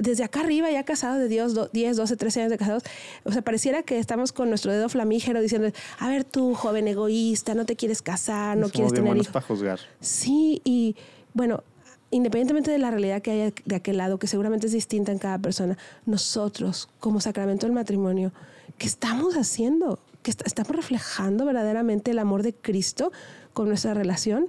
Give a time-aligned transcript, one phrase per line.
[0.00, 2.82] desde acá arriba, ya casados de Dios, 10, 12, 13 años de casados,
[3.24, 7.54] o sea, pareciera que estamos con nuestro dedo flamígero diciendo, a ver tú, joven egoísta,
[7.54, 9.28] no te quieres casar, no quieres tener hijos.
[9.28, 9.80] para juzgar.
[10.00, 10.96] Sí, y
[11.34, 11.62] bueno,
[12.10, 15.38] independientemente de la realidad que haya de aquel lado, que seguramente es distinta en cada
[15.38, 18.32] persona, nosotros, como sacramento del matrimonio,
[18.78, 19.98] ¿qué estamos haciendo?
[20.22, 23.12] ¿Que estamos reflejando verdaderamente el amor de Cristo
[23.52, 24.48] con nuestra relación?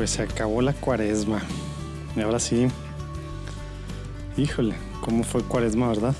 [0.00, 1.42] Pues se acabó la cuaresma.
[2.16, 2.68] Y ahora sí.
[4.38, 6.14] Híjole, ¿cómo fue cuaresma, verdad?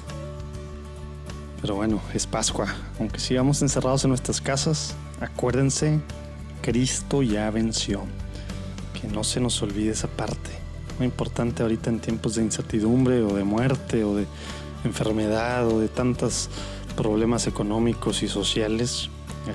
[1.63, 2.67] Pero bueno, es Pascua.
[2.99, 5.99] Aunque sigamos encerrados en nuestras casas, acuérdense,
[6.61, 8.03] Cristo ya venció.
[9.01, 10.51] Que no se nos olvide esa parte.
[10.99, 14.27] Muy importante ahorita en tiempos de incertidumbre o de muerte o de
[14.85, 16.51] enfermedad o de tantos
[16.99, 19.09] problemas económicos y sociales,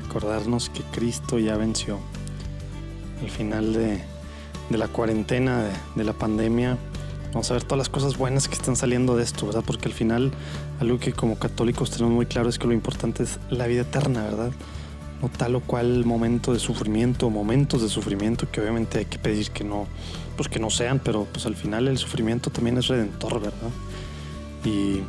[0.03, 1.99] acordarnos que Cristo ya venció.
[3.21, 4.14] Al final de,
[4.69, 6.77] la cuarentena, de, de la pandemia,
[7.35, 9.61] Vamos a ver todas las cosas buenas que están saliendo de esto, ¿verdad?
[9.67, 10.31] Porque al final,
[10.80, 14.23] algo que como católicos tenemos muy claro es que lo importante es la vida eterna,
[14.23, 14.52] ¿verdad?
[15.21, 19.52] No tal o cual momento de sufrimiento, momentos de sufrimiento que obviamente hay que pedir
[19.52, 19.86] que no,
[20.38, 23.69] pues que no sean, pero pues al final el sufrimiento también es redentor, ¿verdad?
[24.63, 25.02] Y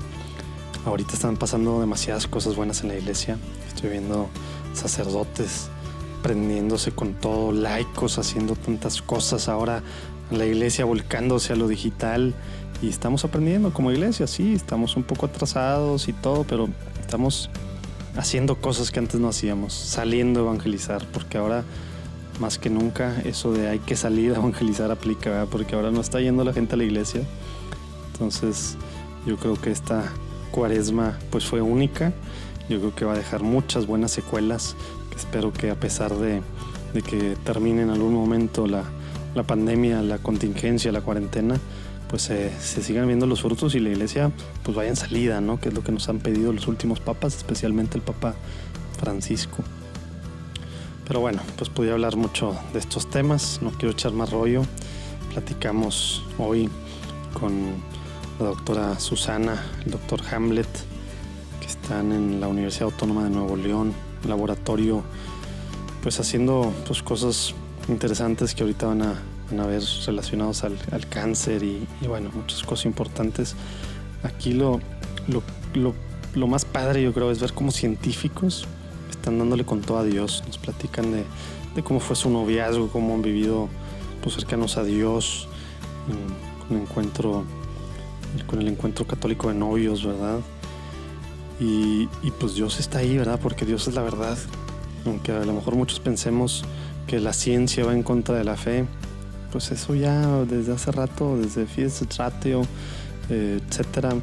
[0.84, 3.38] ahorita están pasando demasiadas cosas buenas en la iglesia.
[3.68, 4.30] Estoy viendo
[4.74, 5.70] sacerdotes
[6.26, 9.84] prendiéndose con todo, laicos haciendo tantas cosas ahora
[10.32, 12.34] la iglesia volcándose a lo digital
[12.82, 16.68] y estamos aprendiendo como iglesia, sí, estamos un poco atrasados y todo, pero
[17.00, 17.48] estamos
[18.16, 21.62] haciendo cosas que antes no hacíamos, saliendo a evangelizar, porque ahora
[22.40, 26.20] más que nunca eso de hay que salir a evangelizar aplica, porque ahora no está
[26.20, 27.22] yendo la gente a la iglesia.
[28.12, 28.76] Entonces,
[29.26, 30.12] yo creo que esta
[30.50, 32.12] cuaresma pues fue única.
[32.68, 34.74] Yo creo que va a dejar muchas buenas secuelas,
[35.16, 36.42] espero que a pesar de,
[37.08, 38.84] que termine en algún momento la,
[39.34, 41.58] la pandemia, la contingencia, la cuarentena,
[42.08, 44.30] pues se sigan viendo los frutos y la iglesia
[44.62, 45.58] pues vaya en salida, ¿no?
[45.60, 48.34] Que es lo que nos han pedido los últimos papas, especialmente el Papa
[48.98, 49.64] Francisco.
[51.06, 54.62] Pero bueno, pues podía hablar mucho de estos temas, no quiero echar más rollo.
[55.32, 56.68] Platicamos hoy
[57.32, 57.52] con
[58.40, 60.66] la doctora Susana, el doctor Hamlet,
[61.60, 63.92] que están en la Universidad Autónoma de Nuevo León,
[64.26, 65.02] laboratorio,
[66.02, 67.54] pues haciendo pues cosas
[67.88, 73.54] interesantes que ahorita van a, ver relacionados al, cáncer y, bueno, muchas cosas importantes.
[74.22, 74.80] Aquí lo,
[75.74, 78.66] lo, más padre yo creo es ver cómo científicos
[79.10, 80.42] están dándole con todo a Dios.
[80.46, 83.68] Nos platican de, cómo fue su noviazgo, cómo han vivido
[84.22, 85.48] pues, cercanos a Dios,
[86.70, 87.44] encuentro,
[88.46, 90.40] con el encuentro católico de novios, ¿verdad?
[91.58, 92.06] Y,
[92.38, 93.40] pues Dios está ahí, ¿verdad?
[93.42, 94.36] Porque Dios es la verdad.
[95.04, 96.64] Aunque a lo mejor muchos pensemos
[97.06, 98.84] que la ciencia va en contra de la fe,
[99.52, 102.62] pues eso ya desde hace rato, desde Fides Tratio,
[103.30, 104.14] eh, etcétera,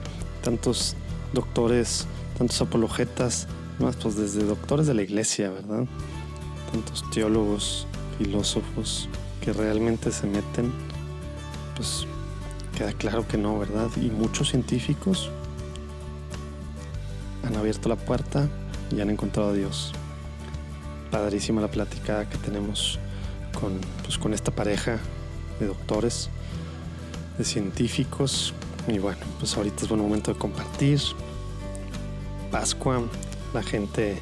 [0.44, 0.95] tantos
[1.33, 2.05] doctores,
[2.38, 3.47] tantos apologetas,
[3.79, 5.85] más pues desde doctores de la iglesia, ¿verdad?
[6.71, 9.07] Tantos teólogos, filósofos
[9.41, 10.71] que realmente se meten,
[11.75, 12.05] pues
[12.77, 13.89] queda claro que no, ¿verdad?
[13.95, 15.31] Y muchos científicos
[17.43, 18.47] han abierto la puerta
[18.95, 19.93] y han encontrado a Dios
[21.13, 22.97] padrísima la plática que tenemos
[23.59, 24.97] con, pues, con esta pareja
[25.59, 26.31] de doctores,
[27.37, 28.55] de científicos.
[28.87, 30.99] Y bueno, pues ahorita es buen momento de compartir.
[32.49, 33.03] Pascua,
[33.53, 34.17] la gente,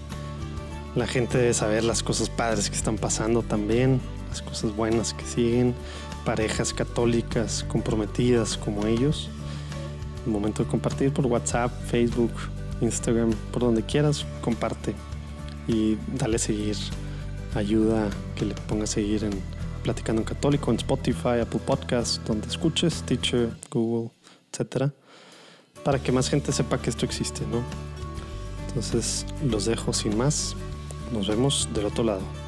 [0.93, 5.25] la gente debe saber las cosas padres que están pasando también, las cosas buenas que
[5.25, 5.73] siguen,
[6.25, 9.29] parejas católicas comprometidas como ellos.
[10.25, 12.34] Momento de compartir por WhatsApp, Facebook,
[12.81, 14.93] Instagram, por donde quieras, comparte
[15.67, 16.75] y dale seguir.
[17.53, 19.31] Ayuda que le ponga a seguir en
[19.83, 24.11] Platicando en Católico, en Spotify, Apple Podcasts, donde escuches, Teacher, Google,
[24.51, 24.93] etcétera,
[25.83, 27.61] para que más gente sepa que esto existe, ¿no?
[28.67, 30.55] Entonces los dejo sin más.
[31.11, 32.41] Nos vemos del otro lado.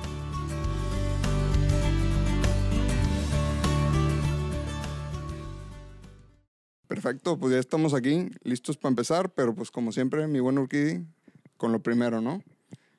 [7.04, 11.06] Perfecto, pues ya estamos aquí, listos para empezar, pero pues como siempre, mi buen Urquidi,
[11.58, 12.42] con lo primero, ¿no?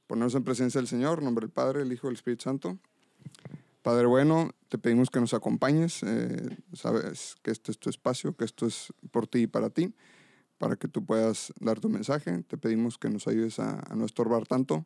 [0.07, 2.79] ponernos en presencia del Señor, nombre del Padre, el Hijo el Espíritu Santo.
[3.81, 6.03] Padre bueno, te pedimos que nos acompañes.
[6.03, 9.95] eh, sabes que este es tu espacio, que esto es por ti y para ti,
[10.59, 12.43] para que tú puedas dar tu mensaje.
[12.43, 14.85] Te pedimos que nos ayudes a, a no estorbar tanto,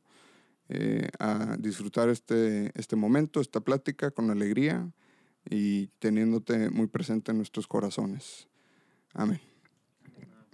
[0.68, 4.92] eh, a disfrutar este, este momento, esta plática con alegría
[5.50, 8.47] y teniéndote muy presente en nuestros corazones.
[9.18, 9.40] Amén.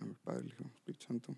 [0.00, 1.36] Amén, Padre, Hijo, Espíritu Santo.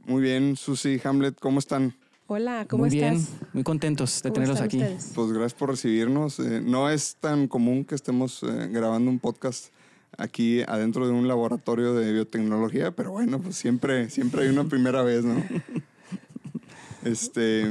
[0.00, 1.94] Muy bien, Susi, Hamlet, ¿cómo están?
[2.26, 3.12] Hola, ¿cómo Muy estás?
[3.12, 4.78] bien, muy contentos de ¿Cómo tenerlos aquí.
[4.78, 5.12] ustedes?
[5.14, 6.40] Pues gracias por recibirnos.
[6.40, 9.72] Eh, no es tan común que estemos eh, grabando un podcast
[10.18, 15.02] aquí adentro de un laboratorio de biotecnología, pero bueno, pues siempre, siempre hay una primera
[15.02, 15.40] vez, ¿no?
[17.04, 17.62] Este,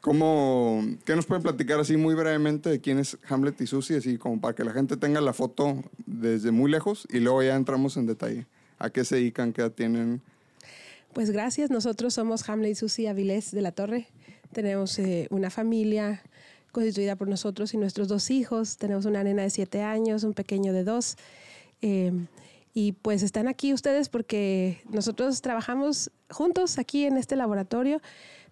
[0.00, 4.18] ¿cómo, ¿Qué nos pueden platicar así muy brevemente de quién es Hamlet y Susi, así
[4.18, 7.96] como para que la gente tenga la foto desde muy lejos y luego ya entramos
[7.96, 8.46] en detalle?
[8.78, 9.52] ¿A qué se dedican?
[9.52, 10.22] ¿Qué edad tienen?
[11.12, 11.70] Pues gracias.
[11.70, 14.08] Nosotros somos Hamlet y Susi Avilés de la Torre.
[14.52, 16.22] Tenemos eh, una familia
[16.72, 18.76] constituida por nosotros y nuestros dos hijos.
[18.76, 21.16] Tenemos una nena de siete años, un pequeño de dos.
[21.82, 22.12] Eh,
[22.72, 28.00] y pues están aquí ustedes porque nosotros trabajamos juntos aquí en este laboratorio.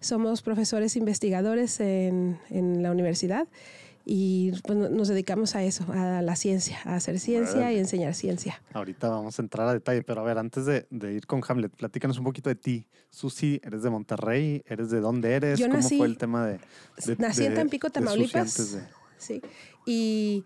[0.01, 3.47] Somos profesores investigadores en, en la universidad
[4.05, 8.13] y pues, no- nos dedicamos a eso, a la ciencia, a hacer ciencia y enseñar
[8.15, 8.61] ciencia.
[8.73, 11.71] Ahorita vamos a entrar a detalle, pero a ver, antes de, de ir con Hamlet,
[11.75, 12.87] platícanos un poquito de ti.
[13.09, 14.63] Susi, ¿eres de Monterrey?
[14.67, 15.59] ¿Eres de dónde eres?
[15.59, 16.59] Yo ¿Cómo nací- fue el tema de,
[17.05, 18.41] de- Nací en Tampico, Tamaulipas.
[18.59, 18.83] antes de-
[19.17, 19.41] Sí.
[19.85, 20.43] Y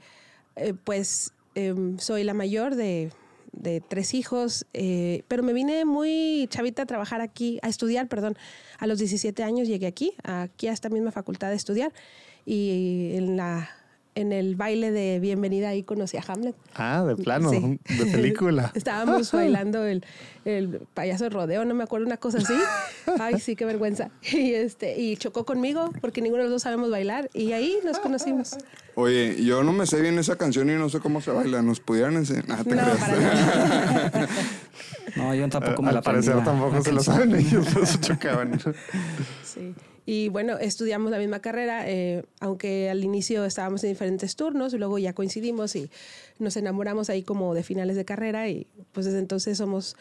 [0.55, 3.11] eh, pues em, soy la mayor de,
[3.53, 8.35] de tres hijos, eh, pero me vine muy chavita a trabajar aquí, a estudiar, perdón.
[8.79, 11.93] A los 17 años llegué aquí, aquí a esta misma facultad de estudiar.
[12.45, 13.69] Y en, la,
[14.15, 16.55] en el baile de bienvenida ahí conocí a Hamlet.
[16.75, 17.79] Ah, de plano, Sí.
[17.97, 18.71] de película.
[18.75, 20.03] Estábamos bailando el,
[20.43, 22.53] el payaso de rodeo, no me acuerdo, una cosa así.
[23.19, 24.09] Ay, sí, qué vergüenza.
[24.33, 27.99] Y, este, y chocó conmigo porque ninguno de los dos sabemos bailar y ahí nos
[27.99, 28.57] conocimos.
[28.95, 31.61] Oye, yo no me sé bien esa canción y no sé cómo se baila.
[31.61, 32.45] ¿Nos pudieran enseñar?
[32.49, 34.27] Ah, No, para.
[35.15, 37.67] No, yo tampoco me Al la aprendí parecer la- tampoco la se lo saben ellos,
[37.75, 38.59] eso chocaban.
[39.43, 39.73] Sí.
[40.05, 44.77] Y bueno, estudiamos la misma carrera, eh, aunque al inicio estábamos en diferentes turnos, y
[44.77, 45.89] luego ya coincidimos y
[46.39, 49.95] nos enamoramos ahí como de finales de carrera y pues desde entonces somos,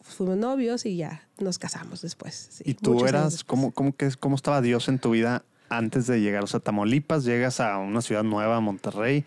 [0.00, 2.48] fuimos novios y ya nos casamos después.
[2.52, 3.44] sí, ¿Y tú eras, después.
[3.44, 6.44] cómo, cómo, que, cómo estaba Dios en tu vida antes de llegar?
[6.44, 9.24] O sea, Tamaulipas, llegas a una ciudad nueva, Monterrey.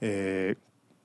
[0.00, 0.54] eh,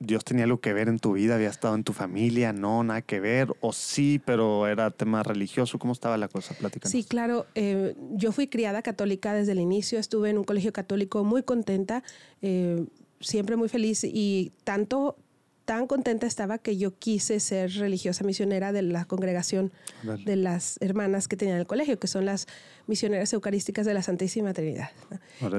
[0.00, 1.36] ¿Dios tenía algo que ver en tu vida?
[1.36, 2.52] ¿Había estado en tu familia?
[2.52, 2.82] ¿No?
[2.84, 3.54] ¿Nada que ver?
[3.60, 5.78] ¿O sí, pero era tema religioso?
[5.78, 6.54] ¿Cómo estaba la cosa?
[6.54, 6.90] Platícanos.
[6.90, 7.46] Sí, claro.
[7.54, 9.98] eh, yo fui criada católica desde el inicio.
[9.98, 12.02] Estuve en un colegio católico muy contenta,
[12.42, 12.84] eh,
[13.20, 15.16] siempre muy feliz y tanto,
[15.64, 19.72] tan contenta estaba que yo quise ser religiosa misionera de la congregación
[20.02, 22.46] de las hermanas que tenían el colegio, que son las
[22.86, 24.90] misioneras eucarísticas de la Santísima Trinidad.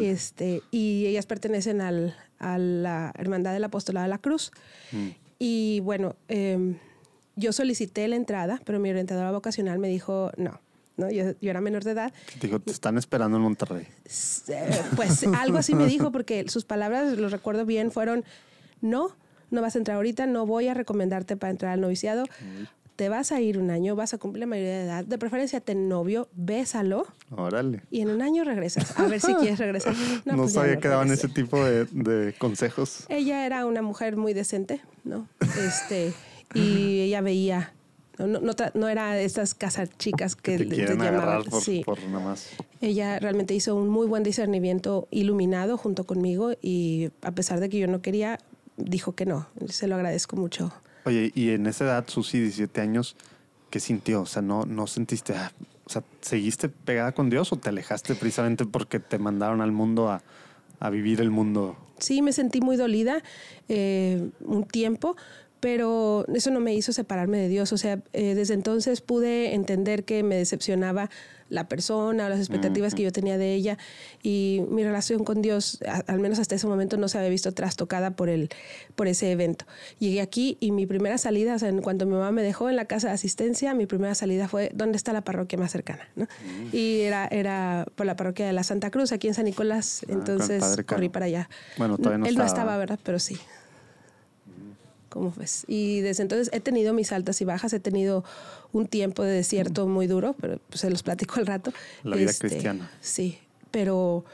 [0.01, 4.51] Este, y ellas pertenecen al, a la Hermandad del Apostolado de la Cruz.
[4.91, 5.07] Mm.
[5.39, 6.75] Y bueno, eh,
[7.35, 10.61] yo solicité la entrada, pero mi orientadora vocacional me dijo no.
[10.97, 11.11] ¿no?
[11.11, 12.13] Yo, yo era menor de edad.
[12.39, 13.87] Te dijo, te están esperando en Monterrey.
[14.47, 18.23] Eh, Pues algo así me dijo, porque sus palabras, lo recuerdo bien, fueron,
[18.81, 19.15] no,
[19.55, 22.25] no vas a entrar ahorita, no voy a recomendarte para entrar al noviciado.
[22.95, 25.03] Te vas a ir un año, vas a cumplir la mayoría de edad.
[25.03, 27.05] De preferencia, ten novio, bésalo
[27.35, 27.81] Órale.
[27.91, 28.97] y en un año regresas.
[28.97, 29.93] A ver si quieres regresar.
[30.25, 33.05] No, pues ya sabía no que daban ese tipo de, de consejos.
[33.09, 35.27] Ella era una mujer muy decente, ¿no?
[35.67, 36.13] Este,
[36.53, 37.73] y ella veía,
[38.17, 41.43] no, no, no no era estas casas chicas que Que te quieren llamaban.
[41.43, 41.81] por, Sí.
[41.85, 42.47] por nada más.
[42.79, 47.77] Ella realmente hizo un muy buen discernimiento iluminado junto conmigo y a pesar de que
[47.77, 48.39] yo no quería,
[48.77, 49.47] dijo que no.
[49.67, 50.71] Se lo agradezco mucho.
[51.05, 53.15] Oye, y en esa edad, Susi, 17 años,
[53.69, 54.21] ¿qué sintió?
[54.21, 55.51] O sea, ¿no, no sentiste, ah,
[55.85, 60.09] o sea, ¿seguiste pegada con Dios o te alejaste precisamente porque te mandaron al mundo
[60.09, 60.23] a,
[60.79, 61.77] a vivir el mundo?
[61.99, 63.23] Sí, me sentí muy dolida
[63.69, 65.15] eh, un tiempo,
[65.65, 67.73] pero eso no me hizo separarme de Dios.
[67.73, 71.09] O sea, eh, desde entonces pude entender que me decepcionaba
[71.49, 73.77] la persona o las expectativas que yo tenía de ella
[74.21, 77.51] y mi relación con Dios, a- al menos hasta ese momento, no se había visto
[77.51, 78.49] trastocada por, el,
[78.95, 79.65] por ese evento.
[79.97, 82.75] Llegué aquí y mi primera salida, o sea, en cuanto mi mamá me dejó en
[82.75, 86.07] la casa de asistencia, mi primera salida fue, ¿dónde está la parroquia más cercana?
[86.15, 86.27] ¿no?
[86.71, 90.01] Y era, era por la parroquia de la Santa Cruz, aquí en San Nicolás.
[90.07, 91.49] Ah, Entonces corrí para allá.
[91.77, 92.61] Bueno, todavía no Él no estaba.
[92.61, 92.99] estaba, ¿verdad?
[93.03, 93.37] Pero sí.
[95.15, 95.63] ¿Cómo ves?
[95.69, 98.25] Y desde entonces he tenido mis altas y bajas, he tenido
[98.73, 101.69] un tiempo de desierto muy duro, pero pues, se los platico al rato.
[101.69, 102.91] Este, La vida cristiana.
[102.99, 103.39] Sí,
[103.71, 104.25] pero,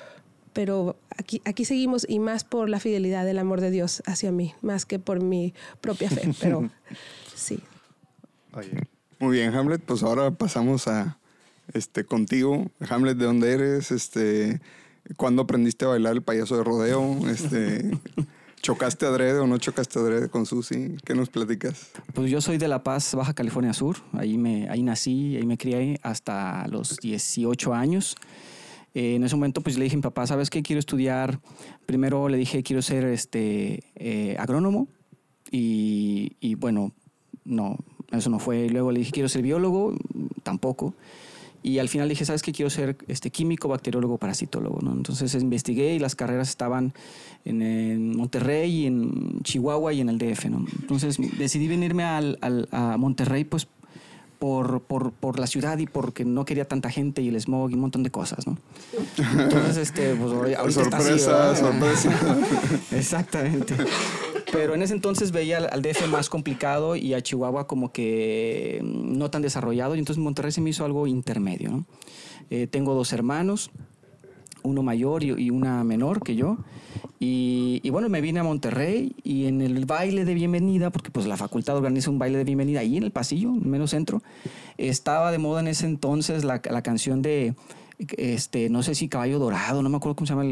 [0.54, 4.56] pero aquí, aquí seguimos y más por la fidelidad del amor de Dios hacia mí,
[4.64, 6.68] más que por mi propia fe, pero
[7.36, 7.60] sí.
[8.54, 8.88] Oye,
[9.20, 11.20] Muy bien, Hamlet, pues ahora pasamos a
[11.76, 12.72] este contigo.
[12.90, 13.92] Hamlet, ¿de dónde eres?
[13.92, 14.62] Este,
[15.16, 17.30] ¿Cuándo aprendiste a bailar el payaso de rodeo?
[17.30, 17.92] Este,
[18.62, 20.96] ¿Chocaste adrede o no chocaste adrede con Susi?
[21.04, 21.92] ¿Qué nos platicas?
[22.14, 23.98] Pues yo soy de La Paz, Baja California Sur.
[24.14, 28.16] Ahí, me, ahí nací, ahí me crié hasta los 18 años.
[28.94, 30.62] Eh, en ese momento pues le dije a mi papá, ¿sabes qué?
[30.62, 31.40] Quiero estudiar.
[31.88, 34.88] Primero le dije, quiero ser este, eh, agrónomo.
[35.50, 36.94] Y, y bueno,
[37.44, 37.78] no,
[38.12, 38.70] eso no fue.
[38.70, 39.96] Luego le dije, quiero ser biólogo.
[40.44, 40.94] Tampoco.
[41.64, 42.52] Y al final dije, ¿sabes qué?
[42.52, 44.80] Quiero ser este, químico, bacteriólogo, parasitólogo.
[44.82, 44.94] ¿no?
[44.94, 46.94] Entonces investigué y las carreras estaban
[47.46, 50.46] en, en Monterrey, y en Chihuahua y en el DF.
[50.46, 50.66] ¿no?
[50.82, 53.68] Entonces decidí venirme al, al- a Monterrey pues
[54.40, 57.76] por, por, por la ciudad y porque no quería tanta gente y el smog y
[57.76, 58.48] un montón de cosas.
[58.48, 58.58] ¿no?
[59.38, 62.38] Entonces, este, pues ahorita está así, sorpresa, sorpresa.
[62.92, 63.76] Exactamente.
[64.52, 69.18] Pero en ese entonces veía al, DF más complicado y a Chihuahua como que mm,
[69.18, 69.96] no tan desarrollado.
[69.96, 71.70] Y entonces Monterrey se me hizo algo intermedio.
[71.70, 71.86] ¿no?
[72.50, 73.72] Eh, tengo dos hermanos,
[74.64, 76.58] uno mayor y, una menor que yo.
[77.24, 81.38] Y, bueno, me vine a Monterrey y en el baile de bienvenida, porque pues la
[81.38, 84.24] facultad organiza un baile de bienvenida ahí en el pasillo, en el mero centro,
[84.78, 87.54] estaba de moda en ese entonces la, la canción de,
[88.18, 90.44] este, no sé si Caballo Dorado, no me acuerdo cómo se llama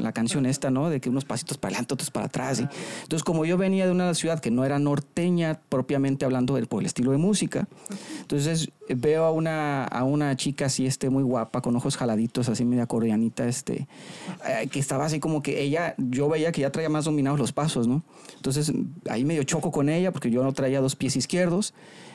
[0.00, 0.90] la canción esta, ¿no?
[0.90, 2.60] De que unos pasitos para adelante, otros para atrás.
[2.60, 2.68] y-
[3.02, 6.80] entonces, como yo venía de una ciudad que no era norteña, propiamente hablando del- por
[6.82, 7.68] el estilo de música,
[8.20, 12.64] entonces veo a una, a una chica así, este, muy guapa, con ojos jaladitos, así
[12.64, 13.86] media coreanita, este,
[14.46, 17.52] eh, que estaba así como que ella, yo veía que ya traía más dominados los
[17.52, 18.02] pasos, ¿no?
[18.36, 18.72] Entonces,
[19.10, 21.74] ahí medio choco con ella, porque yo no traía dos pies izquierdos,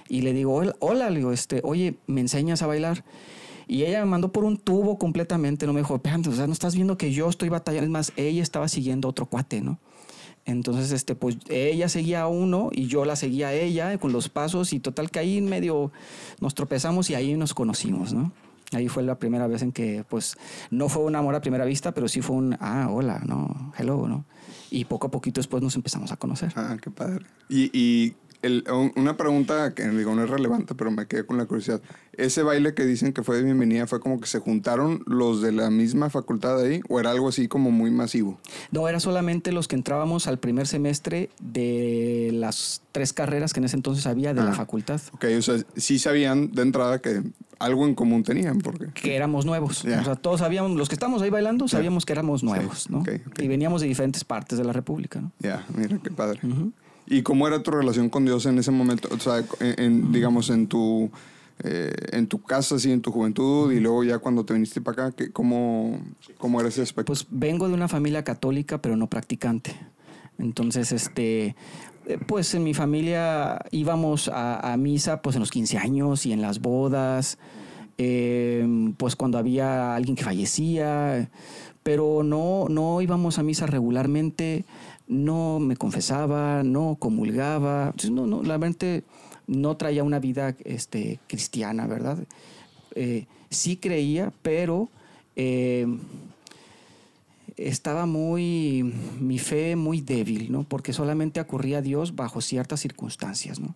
[0.10, 3.04] y le digo, hola, le este, oye, ¿me enseñas a bailar?
[3.68, 6.76] Y ella me mandó por un tubo completamente, no me dijo, o sea, no estás
[6.76, 9.80] viendo que yo estoy batallando, es más, ella estaba siguiendo otro cuate, ¿no?
[10.46, 14.28] Entonces, este, pues ella seguía a uno y yo la seguía a ella con los
[14.28, 15.92] pasos y total que ahí medio
[16.42, 18.34] nos tropezamos y ahí nos conocimos, ¿no?
[18.74, 20.36] Ahí fue la primera vez en que, pues,
[20.72, 23.72] no fue un amor a primera vista, pero sí fue un, ah, hola, ¿no?
[23.78, 24.26] Hello, ¿no?
[24.72, 26.52] Y poco a poquito después nos empezamos a conocer.
[26.56, 27.26] Ah, qué padre.
[27.48, 28.64] Y, y el-
[28.96, 31.82] una pregunta que digo no es relevante, pero me quedé con la curiosidad.
[32.16, 35.52] Ese baile que dicen que fue de bienvenida, ¿fue como que se juntaron los de
[35.52, 36.82] la misma facultad ahí?
[36.90, 38.38] ¿O era algo así como muy masivo?
[38.72, 43.64] No, era solamente los que entrábamos al primer semestre de las tres carreras que en
[43.66, 44.56] ese entonces había de la Ah.
[44.56, 47.24] facultad, Ok, o sea, sí sabían de entrada que
[47.60, 48.88] algo en común tenían, porque...
[48.94, 49.86] que éramos nuevos.
[49.86, 53.04] O sea, todos sabíamos, los que estábamos ahí bailando, sabíamos que éramos nuevos, Sí, ¿no?
[53.40, 55.32] Y veníamos de diferentes partes de la República, ¿no?
[55.40, 56.40] Ya, mira, qué padre.
[56.44, 56.74] Ujú.
[57.08, 59.10] ¿Y cómo era tu relación con Dios en ese momento?
[59.14, 61.10] O sea, en, digamos, en tu,
[61.64, 65.08] eh, en tu casa, así, en tu juventud, y luego ya cuando te viniste para
[65.08, 66.00] acá, ¿qué- cómo,
[66.38, 67.08] ¿cómo era ese aspecto?
[67.12, 69.76] Pues vengo de una familia católica, pero no practicante.
[70.40, 71.56] Entonces, este,
[72.08, 76.42] eh, pues en mi familia íbamos a, misa pues en los 15 años y en
[76.42, 77.38] las bodas,
[77.98, 78.66] eh,
[78.98, 81.30] pues cuando había alguien que fallecía,
[81.84, 84.66] pero no, no íbamos a misa regularmente,
[85.08, 89.04] no me confesaba, no comulgaba, no, no, verdad
[89.48, 92.18] no traía una vida este, cristiana, ¿verdad?
[92.96, 94.90] Eh, sí creía, pero
[95.36, 95.86] eh,
[97.58, 100.64] estaba muy, mi fe muy débil, ¿no?
[100.64, 103.76] Porque solamente acurría a Dios bajo ciertas circunstancias, ¿no?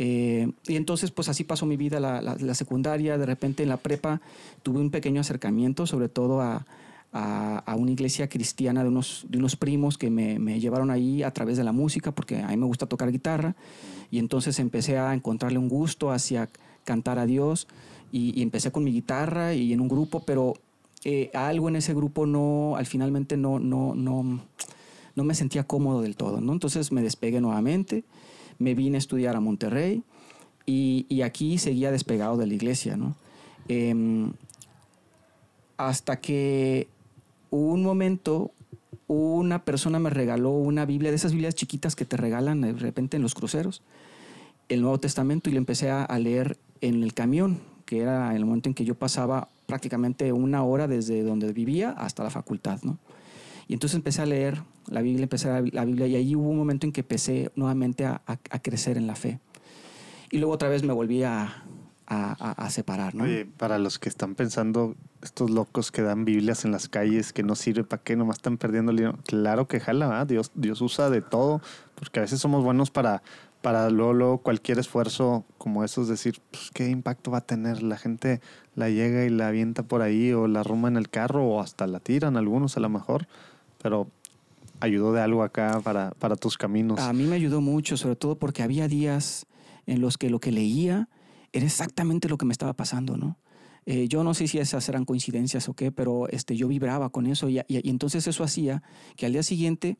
[0.00, 3.68] Eh, y entonces, pues así pasó mi vida, la, la- la secundaria, de repente en
[3.68, 4.20] la prepa
[4.62, 6.66] tuve un pequeño acercamiento, sobre todo a,
[7.12, 11.22] a- a una iglesia cristiana de unos, de unos primos que me, me llevaron ahí
[11.22, 13.56] a través de la música, porque a mí me gusta tocar guitarra,
[14.10, 16.48] y entonces empecé a encontrarle un gusto hacia
[16.84, 17.66] cantar a Dios,
[18.12, 20.54] y, empecé con mi guitarra y en un grupo, pero
[21.04, 24.40] eh, algo en ese grupo no, al finalmente no, no, no,
[25.14, 26.52] no me sentía cómodo del todo, ¿no?
[26.52, 28.04] Entonces me despegué nuevamente,
[28.58, 30.02] me vine a estudiar a Monterrey
[30.66, 33.14] y, y aquí seguía despegado de la iglesia, ¿no?
[33.68, 34.32] Em,
[35.76, 36.88] hasta que
[37.50, 38.52] un momento
[39.06, 43.16] una persona me regaló una Biblia, de esas Biblias chiquitas que te regalan de repente
[43.16, 43.82] en los cruceros,
[44.68, 48.68] el Nuevo Testamento y lo empecé a, leer en el camión, que era el momento
[48.68, 52.98] en que yo pasaba prácticamente una hora desde donde vivía hasta la facultad, ¿no?
[53.66, 56.56] Y entonces empecé a leer la Biblia, empecé a la Biblia y ahí hubo un
[56.56, 58.20] momento en que empecé nuevamente a
[58.62, 59.40] crecer en la fe.
[60.30, 61.64] Y luego otra vez me volví a,
[62.10, 63.24] a- a- a separar, ¿no?
[63.24, 67.42] Oye, para los que están pensando, estos locos que dan Biblias en las calles, que
[67.42, 69.18] no sirve para qué, nomás están perdiendo el dinero.
[69.26, 70.24] Claro que jala.
[70.24, 71.60] Dios, Dios usa de todo,
[71.96, 73.22] porque a veces somos buenos para,
[73.60, 77.82] para luego, luego cualquier esfuerzo como eso, es decir, pues, ¿qué impacto va a tener?
[77.82, 78.40] La gente
[78.74, 81.86] la llega y la avienta por ahí, o la arruma en el carro, o hasta
[81.86, 83.26] la tiran algunos a lo mejor,
[83.82, 84.08] pero
[84.80, 87.00] ayudó de algo acá para, para tus caminos.
[87.00, 89.46] A mí me ayudó mucho, sobre todo porque había días
[89.86, 91.08] en los que lo que leía
[91.52, 93.38] era exactamente lo que me estaba pasando, ¿no?
[93.86, 97.26] Eh, yo no sé si esas eran coincidencias o qué, pero este, yo vibraba con
[97.26, 98.82] eso y, y, entonces eso hacía
[99.16, 99.96] que al día siguiente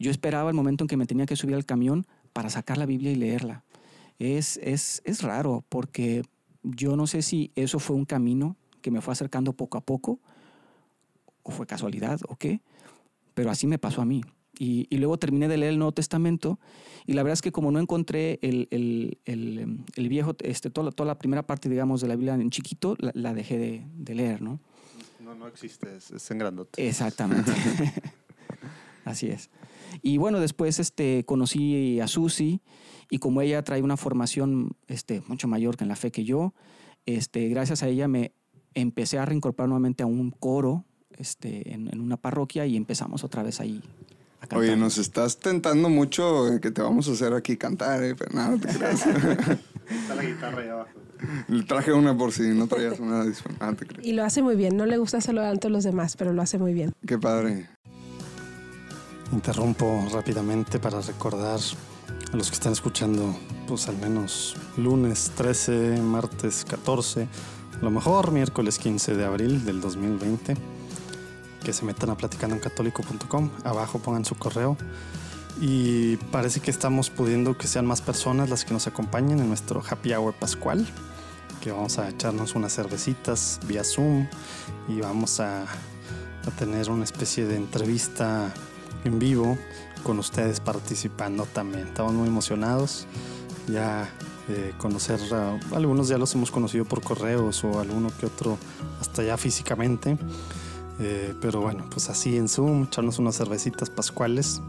[0.00, 2.86] yo esperaba el momento en que me tenía que subir al camión para sacar la
[2.86, 3.64] Biblia y leerla.
[4.18, 6.24] Es, es, es raro porque
[6.64, 10.18] yo no sé si eso fue un camino que me fue acercando poco a poco
[11.44, 12.60] o fue casualidad o qué,
[13.34, 14.22] pero así me pasó a mí.
[14.58, 16.58] Y, luego terminé de leer el Nuevo Testamento
[17.06, 20.90] y la verdad es que como no encontré el, el, el, el viejo, este, toda,
[20.90, 24.42] toda, la primera parte, digamos, de la Biblia en chiquito, la, dejé de, de, leer,
[24.42, 24.58] ¿no?
[25.20, 26.86] No, no existe, es, en grandote.
[26.88, 27.52] Exactamente.
[29.04, 29.48] Así es.
[30.02, 32.60] Y bueno, después este, conocí a Susi
[33.10, 36.52] y como ella trae una formación este, mucho mayor que en la fe que yo,
[37.06, 38.32] este, gracias a ella me
[38.74, 43.42] empecé a reincorporar nuevamente a un coro este, en, en una parroquia y empezamos otra
[43.42, 43.80] vez ahí
[44.54, 48.14] Oye, nos estás tentando mucho que te vamos a hacer aquí cantar, ¿eh?
[48.14, 49.06] Pero no, te creas.
[49.06, 50.90] Está la guitarra ahí abajo.
[51.48, 53.24] Le traje una por si no traías una
[53.60, 54.76] ah, Y lo hace muy bien.
[54.76, 56.92] No le gusta saludar a todos los demás, pero lo hace muy bien.
[57.06, 57.68] Qué padre.
[59.32, 61.58] Interrumpo rápidamente para recordar
[62.32, 67.26] a los que están escuchando, pues al menos lunes 13, martes 14,
[67.78, 70.77] a lo mejor miércoles 15 de abril del 2020
[71.68, 73.50] que se metan a platicandoencatólico.com.
[73.62, 74.78] Abajo pongan su correo.
[75.60, 79.82] Y parece que estamos pudiendo que sean más personas las que nos acompañen en nuestro
[79.86, 80.88] happy hour pascual.
[81.60, 84.26] Que vamos a echarnos unas cervecitas vía Zoom
[84.88, 88.50] y vamos a, a tener una especie de entrevista
[89.04, 89.58] en vivo
[90.04, 91.88] con ustedes participando también.
[91.88, 93.06] Estamos muy emocionados
[93.66, 94.08] ya
[94.48, 95.20] de conocer,
[95.74, 98.56] algunos ya los hemos conocido por correos o alguno que otro
[99.02, 100.16] hasta ya físicamente.
[101.00, 104.60] Eh, pero bueno, pues así en Zoom, echarnos unas cervecitas pascuales.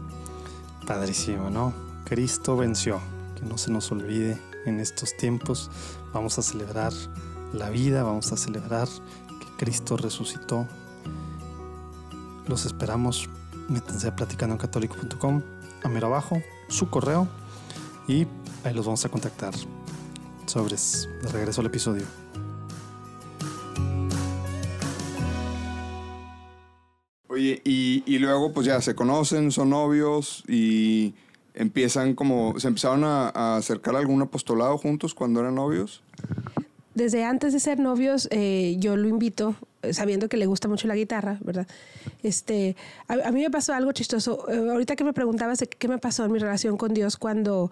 [0.86, 1.72] Padrísimo, ¿no?
[2.04, 3.00] Cristo venció.
[3.36, 5.70] Que no se nos olvide en estos tiempos.
[6.12, 6.92] Vamos a celebrar
[7.52, 10.66] la vida, vamos a celebrar que Cristo resucitó.
[12.46, 13.28] Los esperamos.
[13.68, 15.42] Métanse a platicando en católico.com.
[15.82, 17.28] A mero abajo, su correo.
[18.08, 18.26] Y
[18.64, 19.54] ahí los vamos a contactar.
[20.46, 21.08] Sobres.
[21.22, 22.04] De regreso al episodio.
[27.40, 31.14] Y, luego pues ya se conocen, son novios y
[31.54, 36.02] empiezan como, ¿se empezaron a, acercar a algún apostolado juntos cuando eran novios?
[36.94, 40.88] Desde antes de ser novios, eh, yo lo invito, eh, sabiendo que le gusta mucho
[40.88, 41.66] la guitarra, ¿verdad?
[42.22, 42.76] Este,
[43.08, 44.46] a, mí me pasó algo chistoso.
[44.50, 47.70] Eh, ahorita que me preguntabas qué me pasó en mi relación con Dios cuando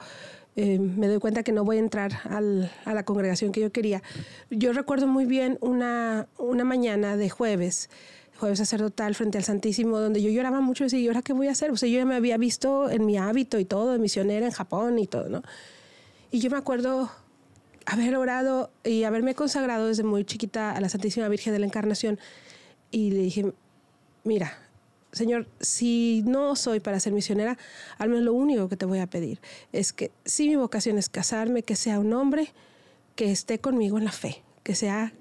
[0.56, 4.02] me doy cuenta que no voy a entrar al, a la congregación que yo quería.
[4.50, 7.88] Yo recuerdo muy bien una, una mañana de jueves
[8.38, 11.48] jueves sacerdotal frente al Santísimo, donde yo lloraba mucho y decía, ¿y ahora qué voy
[11.48, 11.70] a hacer?
[11.70, 14.52] O sea, yo ya me había visto en mi hábito y todo, de misionera en
[14.52, 15.42] Japón y todo, ¿no?
[16.30, 17.10] Y yo me acuerdo
[17.84, 22.18] haber orado y haberme consagrado desde muy chiquita a la Santísima Virgen de la Encarnación.
[22.90, 23.52] Y le dije,
[24.24, 24.58] mira,
[25.12, 27.56] Señor, si no soy para ser misionera,
[27.96, 29.40] al menos lo único que te voy a pedir
[29.72, 32.52] es que si mi vocación es casarme, que sea un hombre
[33.16, 35.14] que esté conmigo en la fe, que sea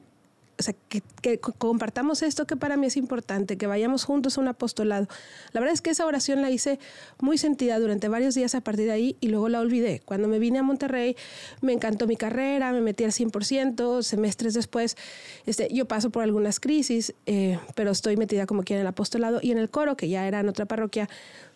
[0.60, 4.48] o sea, que, compartamos esto que para mí es importante, que vayamos juntos a un
[4.48, 5.08] apostolado.
[5.52, 6.80] La verdad es que esa oración la hice
[7.20, 10.02] muy sentida durante varios días a partir de ahí y luego la olvidé.
[10.04, 11.16] Cuando me vine a Monterrey
[11.62, 14.98] me encantó mi carrera, me metí al 100%, semestres después
[15.46, 19.40] este, yo paso por algunas crisis, eh, pero estoy metida como quiera en el apostolado
[19.42, 21.08] y en el coro, que ya era en otra parroquia,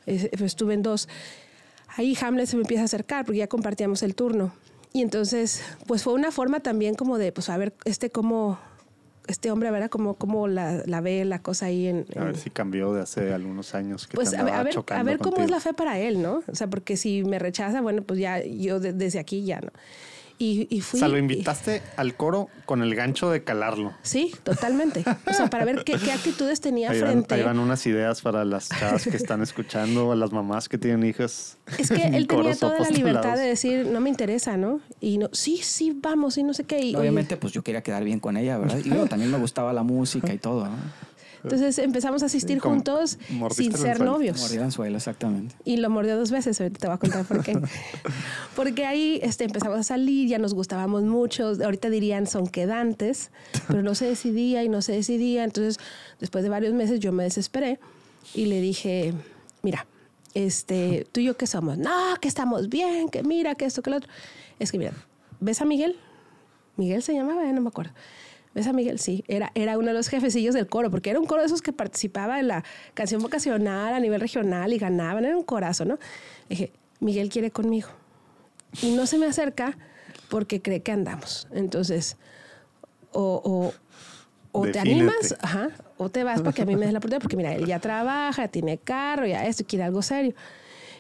[0.06, 1.08] estuve en dos.
[1.98, 4.54] Ahí Hamlet se me empieza a acercar porque ya compartíamos el turno.
[4.94, 8.60] Y entonces, pues fue una forma también como de, pues a ver, este cómo
[9.28, 12.38] este hombre, a ver cómo, cómo la, la, ve la cosa ahí en, A ver
[12.38, 14.08] si cambió de hace algunos años.
[14.08, 16.44] Que pues a ver, a ver, cómo es la fe para él, ¿no?
[16.48, 19.72] O sea, porque si me rechaza, bueno, pues ya yo desde aquí ya, ¿no?
[20.44, 23.94] Y, fui, o sea, lo invitaste al coro con el gancho de calarlo.
[24.02, 25.04] Sí, totalmente.
[25.28, 27.36] O sea, para ver qué, actitudes tenía frente.
[27.36, 31.08] Ahí van unas ideas para las chavas que están escuchando, o las mamás que tienen
[31.08, 31.60] hijas.
[31.78, 34.80] Es que él tenía toda la libertad de decir, no me interesa, ¿no?
[35.00, 36.92] Y no, sí, sí, vamos, y no sé qué.
[36.98, 38.80] Obviamente, pues yo quería quedar bien con ella, ¿verdad?
[38.84, 40.76] Y luego también me gustaba la música y todo, ¿no?
[41.44, 43.18] Entonces empezamos a asistir juntos
[43.52, 44.40] sin ser novios.
[44.40, 45.56] Mordió anzuelo, exactamente.
[45.66, 47.60] Y lo mordió dos veces, ahorita te voy a contar por qué.
[48.56, 53.32] Porque ahí este, empezamos a salir, ya nos gustábamos mucho, ahorita dirían son quedantes,
[53.68, 55.44] pero no se decidía y no se decidía.
[55.44, 55.80] Entonces,
[56.20, 57.80] después de varios meses yo me desesperé
[58.34, 59.14] y le dije,
[59.64, 59.88] mira,
[60.34, 63.90] este, tú y yo qué somos, no, que estamos bien, que mira, que esto, que
[63.90, 64.10] lo otro.
[64.60, 64.94] Es que mira,
[65.40, 65.98] ¿ves a Miguel?
[66.78, 67.92] Miguel se llamaba, no me acuerdo.
[68.54, 69.00] ¿Ves a Miguel?
[69.00, 71.62] Sí, era, era uno de los jefecillos del coro, porque era un coro de esos
[71.62, 75.98] que participaba en la canción vocacional a nivel regional y ganaban, era un corazo, ¿no?
[76.50, 77.90] dije, Miguel quiere conmigo.
[78.82, 79.78] Y no se me acerca
[80.30, 81.48] porque cree que andamos.
[81.52, 82.18] Entonces,
[83.12, 83.74] o,
[84.52, 87.38] o te animas, ajá, o te vas porque a mí me des la oportunidad, porque
[87.38, 90.34] mira, él ya trabaja, tiene carro, ya esto, quiere algo serio.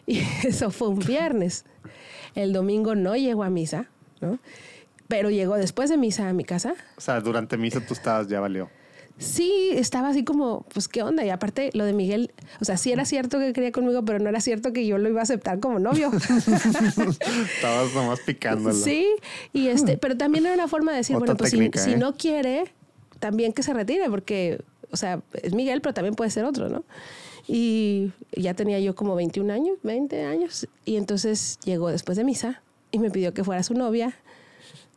[0.07, 1.63] Y eso fue un viernes.
[2.33, 3.87] El domingo no llegó a misa,
[4.19, 4.39] ¿no?
[5.11, 6.73] Pero llegó después de misa a mi casa.
[6.95, 8.69] O sea, durante misa tú estabas, ya valió.
[9.17, 11.23] Sí, estaba así como, pues, ¿qué onda?
[11.25, 14.29] Y aparte, lo de Miguel, o sea, sí era cierto que quería conmigo, pero no
[14.29, 16.09] era cierto que yo lo iba a aceptar como novio.
[17.55, 18.73] Estabas nomás picándolo.
[18.73, 19.05] Sí,
[19.53, 21.91] y este, pero también era una forma de decir, Otra bueno, pues si- técnica, si,
[21.91, 21.97] ¿eh?
[21.97, 22.73] no quiere,
[23.19, 26.83] también que se retire, porque, o sea, es Miguel, pero también puede ser otro, ¿no?
[27.47, 32.61] Y ya tenía yo como 21 años, 20 años, y entonces llegó después de misa
[32.91, 34.15] y me pidió que fuera su novia.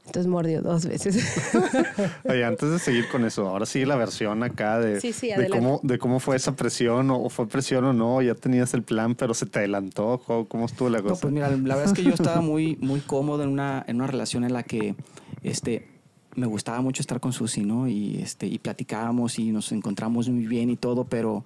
[0.06, 1.16] Entonces mordió dos veces.
[2.28, 5.48] Oye, antes de seguir con eso, ahora sí la versión acá de, Sí, sí, de,
[5.48, 9.14] cómo, de cómo fue esa presión, o fue presión o no, ya tenías el plan,
[9.14, 11.22] pero se te adelantó, ¿cómo, cómo estuvo la No, cosa?
[11.22, 14.06] pues mira, la verdad es que yo estaba muy, muy cómodo en una, en una
[14.06, 14.94] relación en la que
[15.42, 15.88] este,
[16.36, 17.88] me gustaba mucho estar con Susi, ¿no?
[17.88, 21.44] Y, este, y platicábamos y nos encontramos muy bien y todo, pero,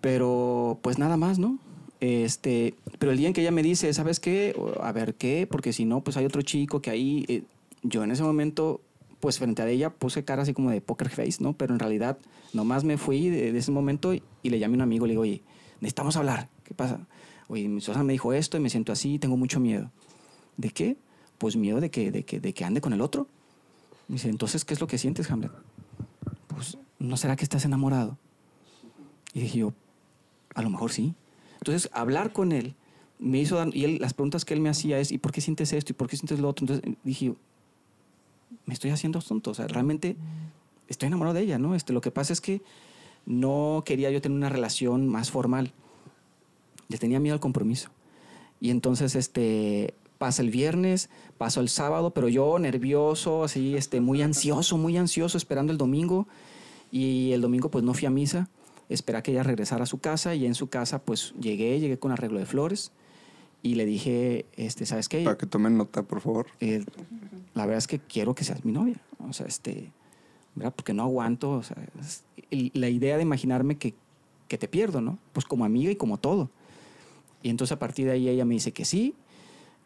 [0.00, 1.58] pero pues nada más, ¿no?
[2.00, 4.54] Este, pero el día en que ella me dice, ¿sabes qué?
[4.80, 5.46] A ver, ¿qué?
[5.50, 7.42] Porque si no, pues hay otro chico que ahí, eh,
[7.82, 8.80] yo en ese momento,
[9.20, 11.54] pues frente a ella puse cara así como de poker face, ¿no?
[11.54, 12.18] Pero en realidad
[12.52, 15.22] nomás me fui de, ese momento y, y le llamé a un amigo, le digo,
[15.22, 15.42] oye,
[15.80, 17.06] necesitamos hablar, ¿qué pasa?
[17.48, 19.90] Oye, mi esposa me dijo esto y me siento así, tengo mucho miedo.
[20.56, 20.96] ¿De qué?
[21.38, 23.28] Pues miedo de que, de que, de que ande con el otro.
[24.08, 25.52] Me dice, entonces, ¿qué es lo que sientes, Hamlet?
[26.48, 28.18] Pues, ¿no será que estás enamorado?
[29.32, 29.74] Y dije yo,
[30.54, 31.14] a lo mejor sí.
[31.56, 32.74] Entonces, hablar con él
[33.18, 35.40] me hizo dar, y él, las preguntas que él me hacía es, ¿y por qué
[35.40, 35.92] sientes esto?
[35.92, 36.64] ¿Y por qué sientes lo otro?
[36.64, 37.34] Entonces dije,
[38.66, 39.50] me estoy haciendo tonto.
[39.50, 40.16] O sea, realmente
[40.88, 41.74] estoy enamorado de ella, ¿no?
[41.74, 42.62] Este, lo que pasa es que
[43.24, 45.72] no quería yo tener una relación más formal.
[46.88, 47.90] Le tenía miedo al compromiso.
[48.60, 54.22] Y entonces, este, pasa el viernes, pasó el sábado, pero yo nervioso, así, este, muy
[54.22, 56.26] ansioso, muy ansioso, esperando el domingo.
[56.92, 58.48] Y el domingo, pues, no fui a misa.
[58.88, 61.98] Esperé a que ella regresara a su casa y en su casa, pues, llegué, llegué
[61.98, 62.92] con arreglo de flores
[63.62, 65.24] y le dije, este, ¿sabes qué?
[65.24, 66.46] Para que tomen nota, por favor.
[66.60, 66.84] eh,
[67.54, 69.00] la verdad es que quiero que seas mi novia.
[69.28, 69.90] O sea, este,
[70.54, 70.72] ¿verdad?
[70.76, 71.52] Porque no aguanto.
[71.52, 71.76] O sea,
[72.50, 73.94] la idea de imaginarme que,
[74.46, 75.18] que te pierdo, ¿no?
[75.32, 76.50] Pues como amiga y como todo.
[77.42, 79.14] Y entonces a partir de ahí ella me dice que sí.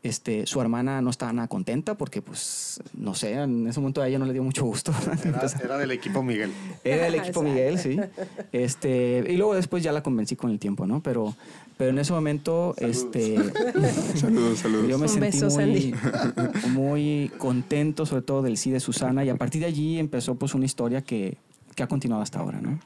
[0.03, 4.09] Este, su hermana no estaba nada contenta porque, pues, no sé, en ese momento a
[4.09, 4.93] ella no le dio mucho gusto.
[5.63, 6.51] Era, del equipo Miguel.
[6.85, 8.01] era el equipo Miguel, sí.
[8.51, 11.03] Este, y luego después ya la convencí con el tiempo, ¿no?
[11.03, 11.35] Pero,
[11.77, 13.37] pero en ese momento, este,
[14.17, 14.89] Saludos, saludos.
[14.89, 15.95] yo me Un sentí beso, muy,
[16.71, 20.55] muy contento, sobre todo del sí de Susana, y a partir de allí empezó pues
[20.55, 21.37] una historia que,
[21.75, 22.79] que ha continuado hasta ahora, ¿no?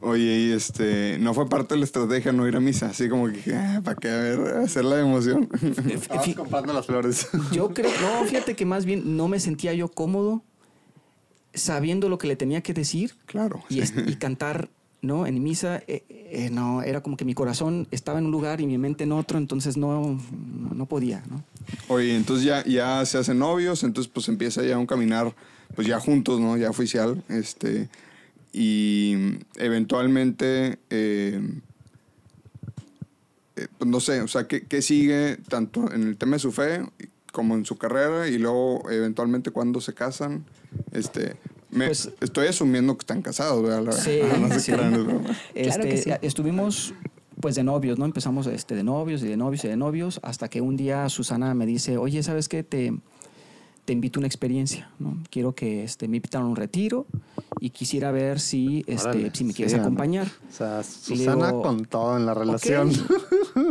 [0.00, 3.26] Oye, y este, no fue parte de la estrategia no ir a misa, así como
[3.32, 4.08] que, ah, ¿para qué?
[4.08, 5.48] A ver, hacer la emoción.
[5.90, 7.26] Estabas comprando las flores.
[7.52, 10.42] Yo creo, no, fíjate que más bien no me sentía yo cómodo
[11.54, 13.62] sabiendo lo que le tenía que decir claro.
[13.68, 14.68] y, es- y cantar,
[15.02, 15.26] ¿no?
[15.26, 18.66] En misa, eh, eh, no, era como que mi corazón estaba en un lugar y
[18.66, 21.42] mi mente en otro, entonces no, no, no podía, ¿no?
[21.88, 25.34] Oye, entonces ya, ya se hacen novios, entonces pues empieza ya un caminar,
[25.74, 26.56] pues ya juntos, ¿no?
[26.56, 27.88] Ya oficial, este,
[28.52, 31.40] y eventualmente, eh,
[33.56, 36.52] eh, pues no sé, o sea, ¿qué, qué sigue tanto en el tema de su
[36.52, 36.82] fe
[37.32, 40.44] como en su carrera y luego eventualmente cuando se casan?
[40.92, 41.36] Este,
[41.70, 43.82] me- Pues- estoy asumiendo que están casados, ¿verdad?
[43.84, 44.72] La- Sí, no se sí.
[44.72, 46.10] Claro Este, que sí.
[46.22, 46.94] Estuvimos
[47.40, 48.04] pues de novios, ¿no?
[48.04, 51.54] Empezamos este, de novios y de novios y de novios hasta que un día Susana
[51.54, 52.64] me dice, oye, ¿sabes qué?
[52.64, 52.92] Te,
[53.88, 55.16] te invito a una experiencia, ¿no?
[55.30, 57.06] Quiero que este, me invitaron a un retiro
[57.58, 60.26] y quisiera ver si, este, Órale, si me quieres sí, acompañar.
[60.26, 62.92] O sea, Susana digo, con todo en la relación.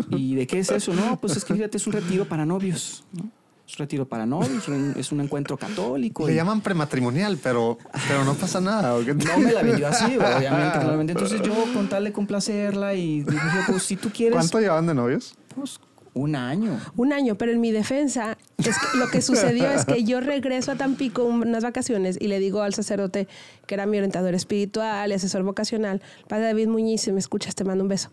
[0.09, 0.91] ¿Y de qué es eso?
[0.95, 3.29] No, pues es que fíjate, es un retiro para novios, ¿no?
[3.67, 6.25] Es un retiro para novios, un- es un encuentro católico.
[6.25, 7.77] Le y- llaman prematrimonial, pero,
[8.07, 8.95] pero no pasa nada.
[8.95, 9.13] ¿o qué?
[9.13, 11.11] No me la vendió así, obviamente, claramente.
[11.13, 14.95] Entonces yo con tal de complacerla y dije, pues si tú quieres, ¿Cuánto llevaban de
[14.95, 15.35] novios?
[15.55, 15.79] pues
[16.17, 16.79] un año.
[16.95, 20.71] Un año, pero en mi defensa, es que lo que sucedió es que yo regreso
[20.71, 23.27] a Tampico unas vacaciones y le digo al sacerdote,
[23.65, 27.63] que era mi orientador espiritual y asesor vocacional, padre David Muñiz, si me escuchas, te
[27.63, 28.09] mando un beso.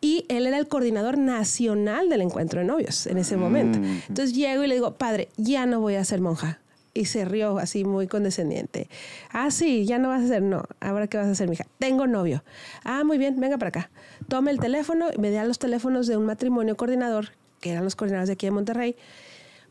[0.00, 3.78] Y él era el coordinador nacional del encuentro de novios en ese momento.
[4.08, 6.60] Entonces llego y le digo, padre, ya no voy a ser monja.
[6.92, 8.88] Y se rió así muy condescendiente.
[9.30, 10.64] Ah, sí, ya no vas a ser, no.
[10.80, 11.64] Ahora qué vas a hacer, mija.
[11.78, 12.42] Tengo novio.
[12.84, 13.90] Ah, muy bien, venga para acá.
[14.28, 17.28] Tome el teléfono, me da los teléfonos de un matrimonio coordinador,
[17.60, 18.96] que eran los coordinadores de aquí de Monterrey,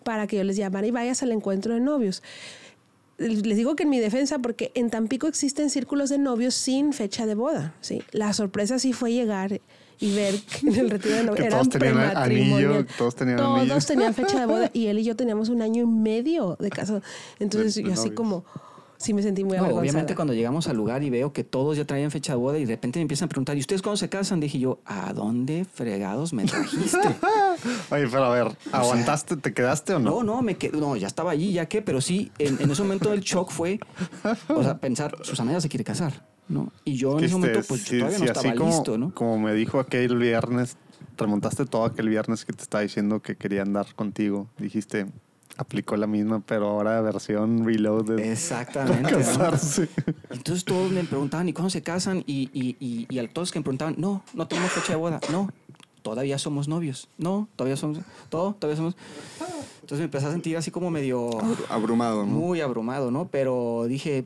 [0.04, 2.24] para que yo les llamara y vayas al encuentro de novios.
[3.18, 7.26] Les digo que en mi defensa, porque en Tampico existen círculos de novios sin fecha
[7.26, 7.76] de boda.
[7.82, 8.02] ¿sí?
[8.12, 9.60] La sorpresa sí fue llegar
[10.00, 13.60] y ver que en el retiro de Que eran todos tenían anillo, todos tenían Todos
[13.60, 13.80] anillo.
[13.86, 17.02] tenían fecha de boda y él y yo teníamos un año y medio de caso.
[17.40, 18.16] Entonces De- de yo así novios.
[18.16, 18.46] como,
[18.98, 19.82] sí me sentí muy No, avergonzada.
[19.82, 22.66] obviamente cuando llegamos al lugar y veo que todos ya traían fecha de boda y
[22.66, 24.40] de repente me empiezan a preguntar, ¿y ustedes cuándo se casan?
[24.40, 26.98] Dije yo, ¿a dónde fregados me trajiste?
[27.92, 29.36] Oye, pero a ver, ¿aguantaste?
[29.38, 30.12] ¿Te quedaste o no?
[30.12, 32.82] No, no, me quedé, no, ya estaba allí, ya que, pero sí, en, en ese
[32.84, 33.80] momento el shock fue,
[34.48, 36.72] o sea, pensar, Susana ya se quiere casar, ¿no?
[36.84, 38.98] Y yo en ese este, momento, pues sí, todavía sí, no así estaba como, listo,
[38.98, 39.14] ¿no?
[39.14, 40.76] Como me dijo aquel viernes,
[41.18, 44.48] remontaste todo aquel viernes que te estaba diciendo que quería andar contigo.
[44.58, 45.08] Dijiste,
[45.58, 48.20] aplicó la misma, pero ahora versión reloaded.
[48.20, 49.12] Exactamente.
[49.12, 49.18] ¿no?
[49.18, 49.90] Casarse.
[50.30, 52.24] Entonces todos me preguntaban, ¿y cuándo se casan?
[52.26, 55.20] Y, y, y, y a todos que me preguntaban, no, no tenemos fecha de boda,
[55.32, 55.50] no,
[56.02, 58.96] todavía somos novios, no, todavía somos, todo, todavía somos.
[59.82, 61.30] Entonces me empecé a sentir así como medio
[61.70, 62.32] Abrumado, ¿no?
[62.32, 63.28] muy abrumado, ¿no?
[63.28, 64.26] Pero dije,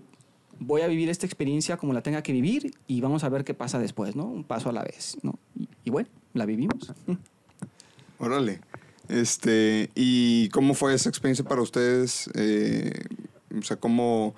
[0.59, 3.53] voy a vivir esta experiencia como la tenga que vivir y vamos a ver qué
[3.53, 4.25] pasa después, ¿no?
[4.25, 5.39] Un paso a la vez, ¿no?
[5.55, 6.93] Y, y bueno, la vivimos.
[8.19, 8.61] Órale.
[9.09, 12.29] Este, ¿y cómo fue esa experiencia para ustedes?
[12.35, 12.91] Eh,
[13.57, 14.33] o sea, ¿cómo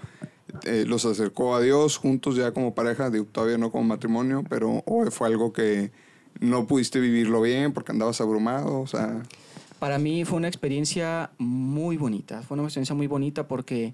[0.64, 3.10] eh, los acercó a Dios juntos ya como pareja?
[3.10, 5.92] Digo, todavía no como matrimonio, pero ¿o fue algo que
[6.40, 8.82] no pudiste vivirlo bien porque andabas abrumado?
[8.82, 9.22] O sea,
[9.80, 13.94] Para mí fue una experiencia muy bonita, fue una experiencia muy bonita porque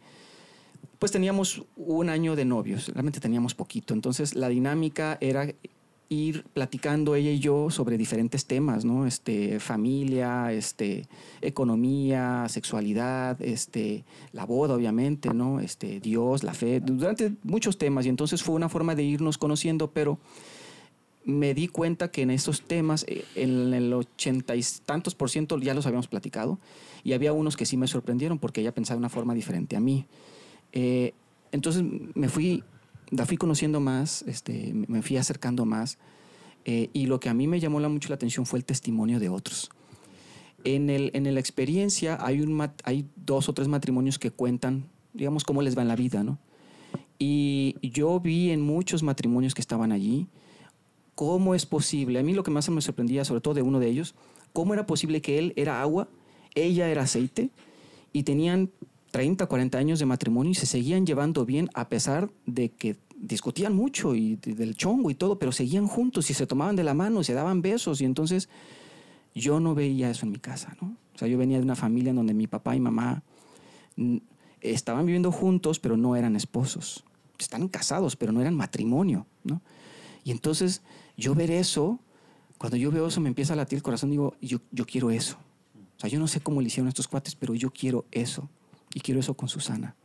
[1.02, 5.52] pues teníamos un año de novios, realmente teníamos poquito, entonces la dinámica era
[6.10, 9.08] ir platicando ella y yo sobre diferentes temas, ¿no?
[9.08, 11.08] Este, familia, este,
[11.42, 15.60] economía, sexualidad, este, la boda, obviamente, ¿no?
[15.60, 18.06] Este, Dios, la fe, durante muchos temas.
[18.06, 20.20] Y entonces fue una forma de irnos conociendo, pero
[21.26, 25.58] me di cuenta que en esos temas, eh, en el ochenta y tantos por ciento
[25.58, 26.60] ya los habíamos platicado,
[27.04, 29.80] y había unos que sí me sorprendieron porque ella pensaba de una forma diferente a
[29.80, 30.06] mí.
[30.74, 31.14] Eh,
[31.52, 31.84] entonces
[32.16, 32.64] me fui,
[33.10, 35.98] la fui conociendo más, este, me fui acercando más,
[36.66, 39.20] eh, y lo que a mí me llamó la, mucho la atención fue el testimonio
[39.20, 39.70] de otros.
[40.64, 44.86] En, el, en la experiencia hay, un, mat- hay dos o tres matrimonios que cuentan,
[45.14, 46.38] digamos, cómo les va en la vida, ¿no?
[47.18, 50.28] Y yo vi en muchos matrimonios que estaban allí,
[51.16, 53.88] cómo es posible, a mí lo que más me sorprendía, sobre todo de uno de
[53.88, 54.16] ellos,
[54.54, 56.08] cómo era posible que él era agua,
[56.56, 57.50] ella era aceite,
[58.14, 58.72] y tenían
[59.12, 63.76] 30, 40 años de matrimonio y se seguían llevando bien a pesar de que discutían
[63.76, 66.93] mucho y de- del chongo y todo, pero seguían juntos y se tomaban de la
[66.93, 68.50] mano y se daban besos y entonces
[69.36, 70.95] yo no veía eso en mi casa, ¿no?
[71.13, 73.21] O sea, yo venía de una familia en donde mi papá y mamá
[74.62, 77.04] estaban viviendo juntos, pero no eran esposos.
[77.38, 79.62] Estaban casados, pero no eran matrimonio, ¿no?
[80.24, 80.82] Y entonces
[81.17, 82.00] yo ver eso,
[82.58, 85.38] cuando yo veo eso me empieza a latir el corazón, digo, yo quiero eso.
[85.97, 88.50] O sea, yo no sé cómo le hicieron estos cuates, pero yo quiero eso.
[88.94, 89.96] Y quiero eso con Susana.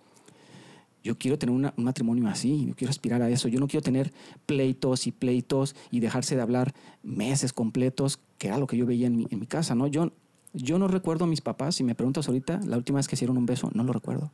[1.03, 3.47] Yo quiero tener una- un matrimonio así, yo quiero aspirar a eso.
[3.49, 4.13] Yo no quiero tener
[4.45, 9.07] pleitos y pleitos y dejarse de hablar meses completos, que era lo que yo veía
[9.07, 9.87] en mi, en mi casa, ¿no?
[9.87, 10.11] Yo,
[10.53, 13.37] yo no recuerdo a mis papás, si me preguntas ahorita, la última vez que hicieron
[13.37, 14.33] un beso, no lo recuerdo.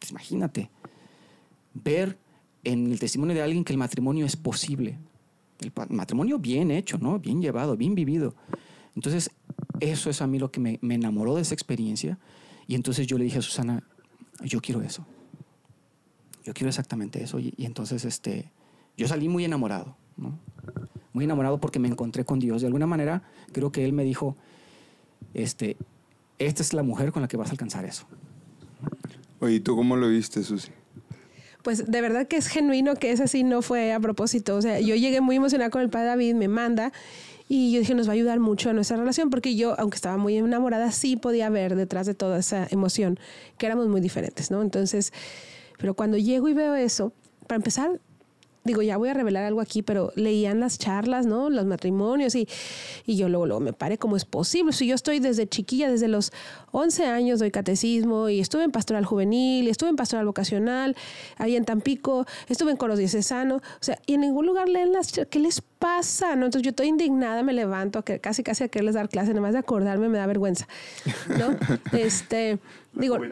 [0.00, 0.70] Pues imagínate,
[1.72, 2.18] ver
[2.64, 4.98] en el testimonio de alguien que el matrimonio es posible.
[5.60, 7.18] El matrimonio bien hecho, ¿no?
[7.20, 8.34] Bien llevado, bien vivido.
[8.96, 9.30] Entonces,
[9.80, 12.18] eso es a mí lo que me, me enamoró de esa experiencia.
[12.68, 13.82] Y entonces yo le dije a Susana,
[14.42, 15.06] yo quiero eso.
[16.44, 17.38] Yo quiero exactamente eso.
[17.38, 18.50] Y, y entonces este,
[18.96, 20.38] yo salí muy enamorado, ¿no?
[21.12, 22.60] Muy enamorado porque me encontré con Dios.
[22.62, 24.36] De alguna manera, creo que Él me dijo,
[25.34, 25.76] este,
[26.38, 28.06] esta es la mujer con la que vas a alcanzar eso.
[29.40, 30.70] oye, ¿y tú cómo lo viste, Susi?
[31.62, 34.56] Pues de verdad que es genuino que ese sí no fue a propósito.
[34.56, 36.92] O sea, yo llegué muy emocionada con el padre David, me manda
[37.48, 40.16] y yo dije, nos va a ayudar mucho a nuestra relación porque yo, aunque estaba
[40.16, 43.18] muy enamorada, sí podía ver detrás de toda esa emoción
[43.58, 44.62] que éramos muy diferentes, ¿no?
[44.62, 45.12] Entonces,
[45.78, 47.12] pero cuando llego y veo eso,
[47.46, 48.00] para empezar,
[48.66, 51.50] digo, ya voy a revelar algo aquí, pero leían las charlas, ¿no?
[51.50, 52.48] Los matrimonios y,
[53.06, 54.72] y yo luego, luego me paré cómo es posible.
[54.72, 56.32] Si yo estoy desde chiquilla, desde los
[56.72, 60.96] 11 años doy catecismo y estuve en pastoral juvenil, y estuve en pastoral vocacional,
[61.38, 65.08] ahí en Tampico, estuve en coros diocesano, o sea, y en ningún lugar leen las
[65.08, 65.28] charlas.
[65.30, 66.36] ¿Qué les pasa?
[66.36, 66.46] ¿No?
[66.46, 69.40] Entonces yo estoy indignada, me levanto, a que, casi casi a quererles dar clase, nada
[69.40, 70.66] más de acordarme me da vergüenza,
[71.38, 71.56] ¿no?
[71.98, 72.58] este,
[73.00, 73.30] digo, eh,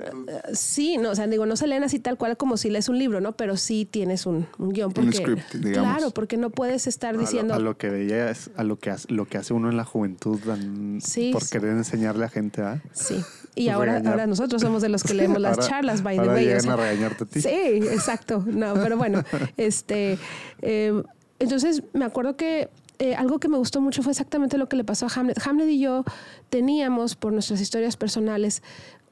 [0.53, 2.98] sí, no, o sea, digo, no se leen así tal cual como si lees un
[2.98, 3.33] libro, ¿no?
[3.33, 4.92] Pero sí tienes un, un guion.
[4.92, 5.90] Porque, script, digamos.
[5.96, 7.55] Claro, porque no puedes estar A lo- diciendo...
[7.55, 9.85] A lo, que veía es a lo que hace, lo que hace uno en la
[9.85, 11.50] juventud dan- Sí, por sí.
[11.53, 12.83] querer enseñarle a gente, ¿ah?
[12.92, 13.16] Sí.
[13.57, 14.12] Y ahora, Regañar.
[14.14, 16.53] ahora nosotros somos de los que leemos las Ahora- charlas, by the ahora way.
[16.55, 17.40] o sea, a regañarte a ti.
[17.40, 18.42] Sí, exacto.
[18.44, 19.22] No, pero bueno,
[19.57, 20.18] este,
[20.61, 21.00] eh,
[21.38, 24.83] entonces me acuerdo que eh, algo que me gustó mucho fue exactamente lo que le
[24.83, 25.38] pasó a Hamlet.
[25.46, 26.03] Hamlet y yo
[26.50, 28.62] teníamos, por nuestras historias personales,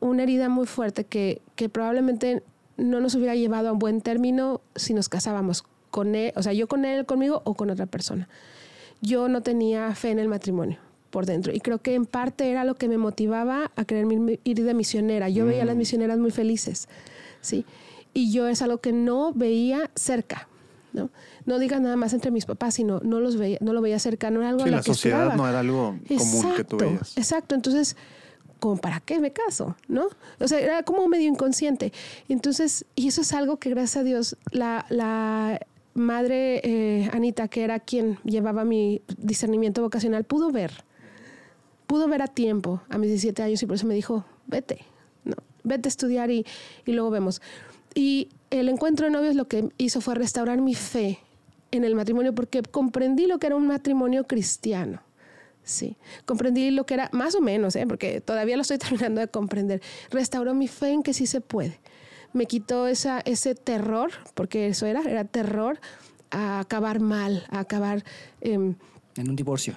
[0.03, 2.43] una herida muy fuerte que, que probablemente
[2.77, 6.53] no nos hubiera llevado a un buen término si nos casábamos con él, o sea,
[6.53, 8.29] yo con él, conmigo o con otra persona.
[9.01, 10.79] Yo no tenía fe en el matrimonio
[11.11, 14.07] por dentro y creo que en parte era lo que me motivaba a querer
[14.45, 15.29] ir de misionera.
[15.29, 16.89] Yo veía a las misioneras muy felices,
[17.41, 17.65] ¿sí?
[18.15, 20.49] y yo es algo que no veía cerca.
[20.93, 21.09] ¿no?
[21.47, 24.31] No digas nada más entre mis papás, sino no los veía, no lo veía cerca,
[24.31, 25.43] no era algo Sí, a lo la que sociedad aspiraba.
[25.43, 27.17] no era algo común que tú Exacto, veías.
[27.19, 27.97] Exacto, entonces,
[28.63, 29.75] ¿como para qué me caso?
[29.89, 30.07] ¿No?
[30.39, 31.93] O sea, era como medio inconsciente.
[32.29, 35.59] Entonces, y eso es algo que gracias a Dios, la, la
[35.95, 40.85] madre eh, Anita, que era quien llevaba mi discernimiento vocacional, pudo ver,
[41.89, 44.85] pudo ver a tiempo, a mis 17 años, y por eso me dijo, vete,
[45.25, 46.47] no, vete a estudiar y,
[46.87, 47.43] y luego vemos.
[47.97, 51.19] Y el encuentro de novios lo que hizo fue restaurar mi fe
[51.73, 55.03] en el matrimonio porque comprendí lo que era un matrimonio cristiano.
[55.65, 55.97] Sí,
[56.27, 57.87] comprendí lo que era, más o menos, ¿eh?
[57.87, 58.79] porque todavía lo estoy
[59.11, 59.81] terminando de comprender.
[60.11, 61.79] Restauró mi fe en que sí se puede.
[62.33, 65.79] Me quitó esa, ese terror, porque eso era, era terror
[66.31, 68.05] a acabar mal, a acabar,
[68.41, 68.75] em,
[69.17, 69.75] En un divorcio.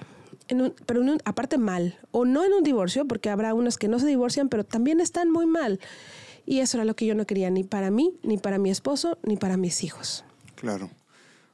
[0.48, 3.76] en un- pero en un- aparte mal, o no en un divorcio, porque habrá unos
[3.78, 5.78] que no se divorcian, pero también están muy mal.
[6.46, 9.18] Y eso era lo que yo no quería, ni para mí, ni para mi esposo,
[9.22, 10.24] ni para mis hijos.
[10.54, 10.90] Claro.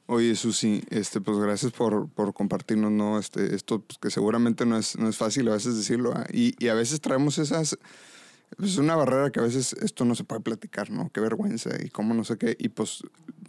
[0.05, 3.17] Oye, Susi, este, pues gracias por, por compartirnos, ¿no?
[3.17, 6.13] Este, esto pues, que seguramente no es, no es fácil a veces decirlo.
[6.15, 6.25] ¿ah?
[6.31, 7.77] Y, y a veces traemos esas...
[8.61, 11.09] Es una barrera que a veces esto no se puede platicar, ¿no?
[11.11, 12.55] Qué vergüenza y cómo no sé qué.
[12.59, 13.01] Y pues,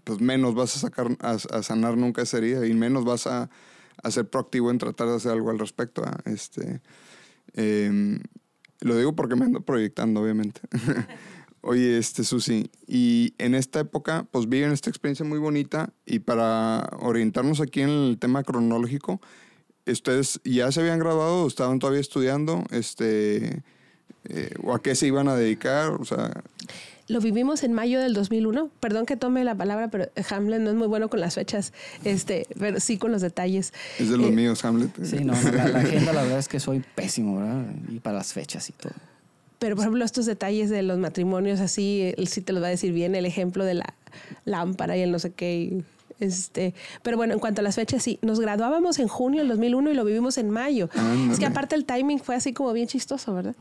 [0.04, 3.50] pues menos vas a sacar, a sanar nunca esa herida y menos vas a,
[4.02, 6.02] a ser proactivo en tratar de hacer algo al respecto.
[6.04, 6.18] ¿ah?
[6.24, 6.80] Este,
[7.54, 8.20] em,
[8.80, 10.60] lo digo porque me ando proyectando, obviamente.
[11.66, 16.90] Oye, este, Susi, y en esta época, pues viven esta experiencia muy bonita y para
[17.00, 19.20] orientarnos aquí en el tema cronológico,
[19.86, 22.64] ¿ustedes ya se habían graduado o estaban todavía estudiando?
[22.70, 23.62] Este,
[24.28, 25.92] eh, ¿O a qué se iban a dedicar?
[25.92, 26.42] O sea,
[27.08, 28.70] Lo vivimos en mayo del 2001.
[28.80, 31.72] Perdón que tome la palabra, pero Hamlet no es muy bueno con las fechas,
[32.04, 33.72] este, pero sí con los detalles.
[33.98, 34.90] es de los Eh, míos, Hamlet.
[35.02, 37.64] Sí, no, la, la agenda la verdad es que soy pésimo, ¿verdad?
[37.88, 38.92] Y para las fechas y todo.
[39.64, 42.92] Pero, por ejemplo, estos detalles de los matrimonios, así, sí te los va a decir
[42.92, 43.94] bien, el ejemplo de la
[44.44, 45.82] lámpara y el no sé qué.
[46.20, 49.90] Este, pero bueno, en cuanto a las fechas, sí, nos graduábamos en junio del 2001
[49.90, 50.88] y lo vivimos en mayo.
[51.30, 53.54] Es que aparte el timing fue así como bien chistoso, ¿verdad?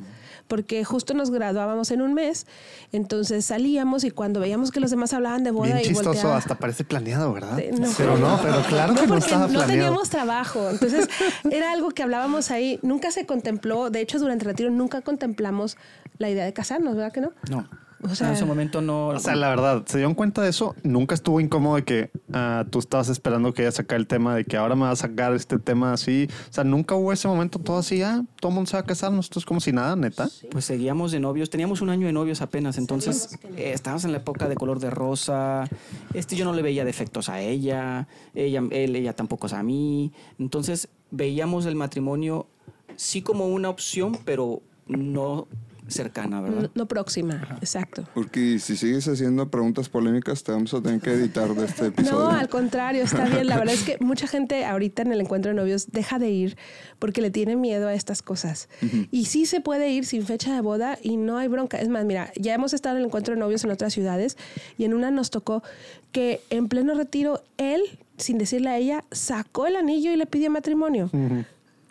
[0.48, 2.46] Porque justo nos graduábamos en un mes,
[2.92, 6.38] entonces salíamos y cuando veíamos que los demás hablaban de boda Bien y chistoso, volteaba-
[6.38, 7.58] hasta parece planeado, ¿verdad?
[7.78, 7.88] No.
[7.98, 10.70] Pero no, pero claro que no estaba no teníamos trabajo.
[10.70, 11.08] Entonces,
[11.50, 12.80] era algo que hablábamos ahí.
[12.82, 13.90] Nunca se contempló.
[13.90, 15.78] De hecho, durante el retiro nunca contemplamos
[16.18, 17.32] la idea de casarnos, ¿verdad que no?
[17.50, 17.68] No.
[18.04, 19.10] O sea- en ese momento no.
[19.10, 20.76] O sea, la verdad, ¿se dieron cuenta de eso?
[20.84, 24.44] Nunca estuvo incómodo de que ah, tú estabas esperando que ella sacara el tema de
[24.44, 26.28] que ahora me va a sacar este tema así.
[26.50, 28.86] O sea, nunca hubo ese momento todo así, ah, todo el mundo se va a
[28.86, 30.28] casar, nosotros como si nada, neta.
[30.50, 34.18] Pues seguíamos de novios, teníamos un año de novios apenas, entonces eh, estábamos en la
[34.18, 35.70] época de color de rosa,
[36.14, 40.88] este yo no le veía defectos a ella, ella, él, ella tampoco a mí, entonces
[41.12, 42.48] veíamos el matrimonio
[42.96, 45.48] sí como una opción, pero no
[45.88, 46.72] cercana, No, ¿verdad?
[46.76, 48.04] no próxima, exacto.
[48.14, 52.20] Porque si sigues haciendo preguntas polémicas, te vamos a tener que editar de este episodio.
[52.20, 53.48] No, al contrario, está bien.
[53.48, 56.58] La verdad es que mucha gente ahorita en el encuentro de novios deja de ir
[57.00, 58.70] porque le tiene miedo a estas cosas.
[59.12, 61.80] Y sí se puede ir sin fecha de boda y no hay bronca.
[61.80, 64.38] Es más, mira, ya hemos estado en el encuentro de novios en otras ciudades
[64.78, 65.64] y en una nos tocó
[66.12, 67.82] que en pleno retiro él,
[68.18, 71.10] sin decirle a ella, sacó el anillo y le pidió matrimonio.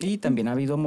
[0.03, 0.77] Y también ha habido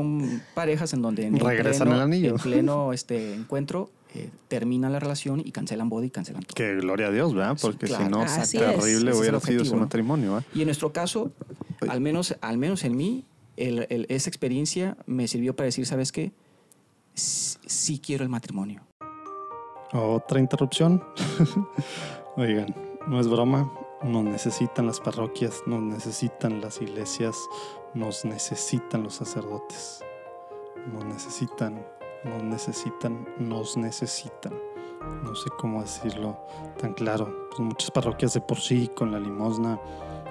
[0.55, 2.31] parejas en donde en Regresan pleno, el anillo.
[2.31, 6.55] en pleno este encuentro eh, terminan la relación y cancelan boda y cancelan todo.
[6.55, 7.57] Que gloria a Dios, ¿verdad?
[7.57, 8.05] Sí, Porque claro.
[8.05, 8.19] si no,
[8.59, 9.19] terrible es.
[9.19, 10.47] Hubiera sido su matrimonio, ¿verdad?
[10.55, 11.33] Y en nuestro caso,
[11.89, 13.25] al menos, al menos en mí,
[13.57, 16.33] el- el- esa experiencia me sirvió para decir, ¿sabes qué?
[17.15, 18.83] Sí, sí quiero el matrimonio.
[19.93, 21.03] Otra interrupción.
[22.37, 22.75] Oigan,
[23.07, 23.73] no es broma.
[24.03, 27.35] Nos necesitan las parroquias, nos necesitan las iglesias,
[27.97, 30.05] nos necesitan los sacerdotes.
[30.93, 31.85] Nos necesitan,
[32.25, 34.55] nos necesitan, nos necesitan.
[35.25, 36.39] No sé cómo decirlo
[36.79, 37.49] tan claro.
[37.49, 39.81] Pues muchas parroquias de por sí, con la limosna,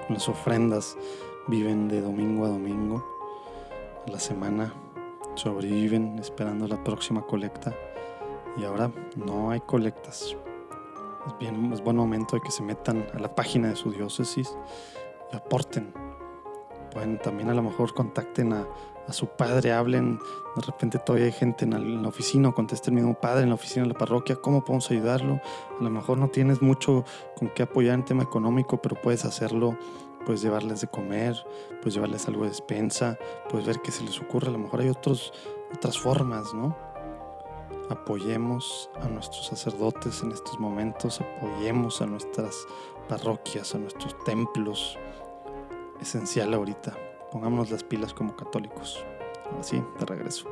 [0.06, 0.96] con las ofrendas,
[1.48, 3.04] viven de domingo a domingo,
[4.06, 4.72] a la semana,
[5.34, 7.74] sobreviven esperando la próxima colecta
[8.56, 10.36] y ahora no hay colectas.
[11.26, 14.56] Es bien, es buen momento de que se metan a la página de su diócesis
[15.32, 16.05] y aporten.
[16.96, 18.66] Pueden también a lo mejor contacten a,
[19.10, 20.18] su padre, hablen.
[20.56, 23.56] De repente todavía hay gente en la, oficina, o conteste el mismo padre en la
[23.56, 25.38] oficina de la parroquia, ¿cómo podemos ayudarlo?
[25.78, 27.04] A lo mejor no tienes mucho
[27.38, 29.76] con qué apoyar en tema económico, pero puedes hacerlo,
[30.24, 31.36] puedes llevarles de comer,
[31.82, 33.18] puedes llevarles algo de despensa,
[33.50, 34.48] puedes ver qué se les ocurre.
[34.48, 35.34] A lo mejor hay otros,
[35.74, 36.74] otras formas, ¿no?
[37.90, 42.66] apoyemos a nuestros sacerdotes en estos momentos, apoyemos a nuestras
[43.06, 44.98] parroquias, a nuestros templos.
[46.00, 46.96] Esencial ahorita.
[47.32, 49.04] Pongámonos las pilas como católicos.
[49.50, 50.48] Ahora sí, de regreso.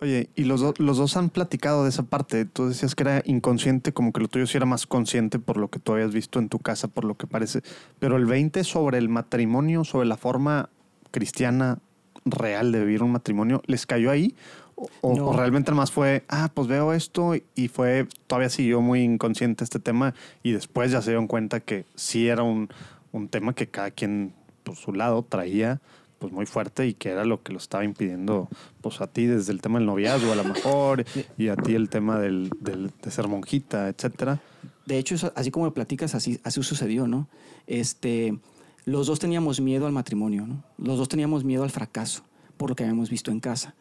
[0.00, 2.44] Oye, y los, do- los dos han platicado de esa parte.
[2.44, 5.68] Tú decías que era inconsciente, como que lo tuyo sí era más consciente por lo
[5.68, 7.62] que tú habías visto en tu casa, por lo que parece.
[8.00, 10.70] Pero el 20 sobre el matrimonio, sobre la forma
[11.12, 11.78] cristiana
[12.24, 14.34] real de vivir un matrimonio, ¿les cayó ahí?
[14.74, 15.26] O, o- No.
[15.28, 19.78] o realmente más fue, ah, pues veo esto y fue, todavía siguió muy inconsciente este
[19.78, 22.68] tema y después ya se dieron cuenta que sí era un,
[23.12, 24.34] un tema que cada quien
[24.64, 25.80] por su lado traía
[26.18, 28.48] pues muy fuerte y que era lo que lo estaba impidiendo
[28.80, 31.04] pues a ti desde el tema del noviazgo a lo mejor
[31.38, 34.40] y a ti el tema del, del- de ser monjita, etcétera.
[34.86, 37.28] De hecho, así como lo platicas, así, así sucedió, ¿no?
[37.66, 38.38] Este,
[38.84, 40.62] los dos teníamos miedo al matrimonio, ¿no?
[40.78, 42.22] Los dos teníamos miedo al fracaso,
[42.56, 43.74] por lo que habíamos visto en casa.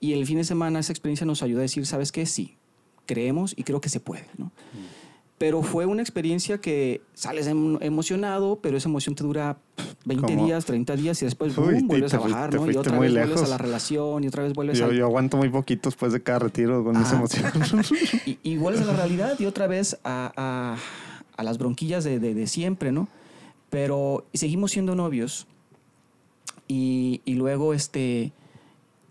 [0.00, 2.26] Y el fin de semana esa experiencia nos ayudó a decir, ¿sabes qué?
[2.26, 2.56] Sí,
[3.06, 4.50] creemos y creo que se puede, ¿no?
[5.36, 10.26] Pero fue una experiencia que sales em- emocionado, pero esa emoción te dura pff, 20
[10.32, 12.70] Como- días, 30 días y después boom, vuelves te a bajar, te ¿no?
[12.70, 14.96] Y otra vez vuelves a la relación y otra vez vuelves Yo, al...
[14.96, 17.18] yo aguanto muy poquito después de cada retiro con esa Ah.
[17.18, 17.44] emoción.
[18.26, 20.76] y, y vuelves a la realidad y otra vez a, a-
[21.36, 23.08] a las bronquillas de, de- de siempre, ¿no?
[23.70, 25.48] Pero seguimos siendo novios
[26.68, 28.32] y, y luego, este,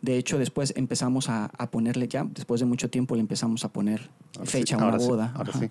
[0.02, 3.74] de hecho, después empezamos a, a ponerle ya, después de mucho tiempo le empezamos a
[3.74, 5.34] poner Ahora sí, fecha a una sí, boda.
[5.36, 5.70] ahora sí.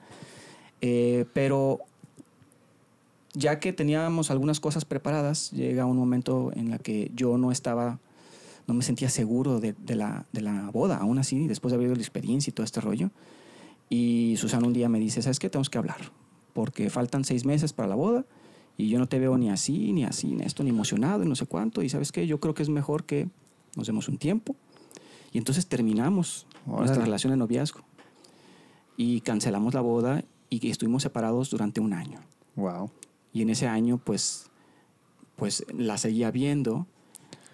[0.82, 1.80] Eh, pero
[3.32, 7.98] ya que teníamos algunas cosas preparadas, llega un momento en la que yo no estaba,
[8.66, 11.86] no me sentía seguro de, de la, de la boda, aún así, después de haber
[11.86, 13.10] vivido la experiencia y todo este rollo.
[13.88, 15.48] Y Susana un día me dice, ¿sabes qué?
[15.48, 16.00] Tenemos que hablar,
[16.52, 18.24] porque faltan seis meses para la boda
[18.76, 21.36] y yo no te veo ni así, ni así, ni esto, ni emocionado, y no
[21.36, 21.82] sé cuánto.
[21.82, 22.26] Y ¿sabes qué?
[22.26, 23.28] Yo creo que es mejor que
[23.76, 24.56] nos demos un tiempo.
[25.32, 27.04] Y entonces terminamos nuestra Órale.
[27.04, 27.80] relación de noviazgo
[28.96, 30.24] y cancelamos la boda
[30.61, 32.20] y estuvimos separados durante un año.
[32.57, 32.90] wow.
[33.34, 34.50] Y en ese año, pues,
[35.36, 36.86] pues la seguía viendo,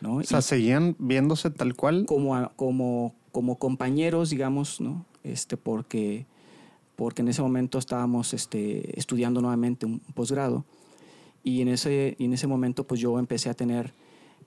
[0.03, 0.17] ¿no?
[0.17, 2.05] O sea, Y seguían viéndose tal cual.
[2.05, 5.07] como, como, como compañeros, digamos, ¿no?
[5.23, 6.27] Este, porque,
[6.97, 10.65] porque en ese momento estábamos este, estudiando nuevamente un posgrado
[11.45, 13.93] y en ese, y en ese momento pues yo empecé a tener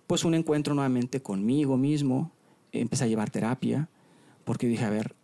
[0.08, 2.32] pues un encuentro nuevamente conmigo mismo,
[2.72, 3.90] empecé a llevar terapia,
[4.44, 5.16] porque dije, a ver,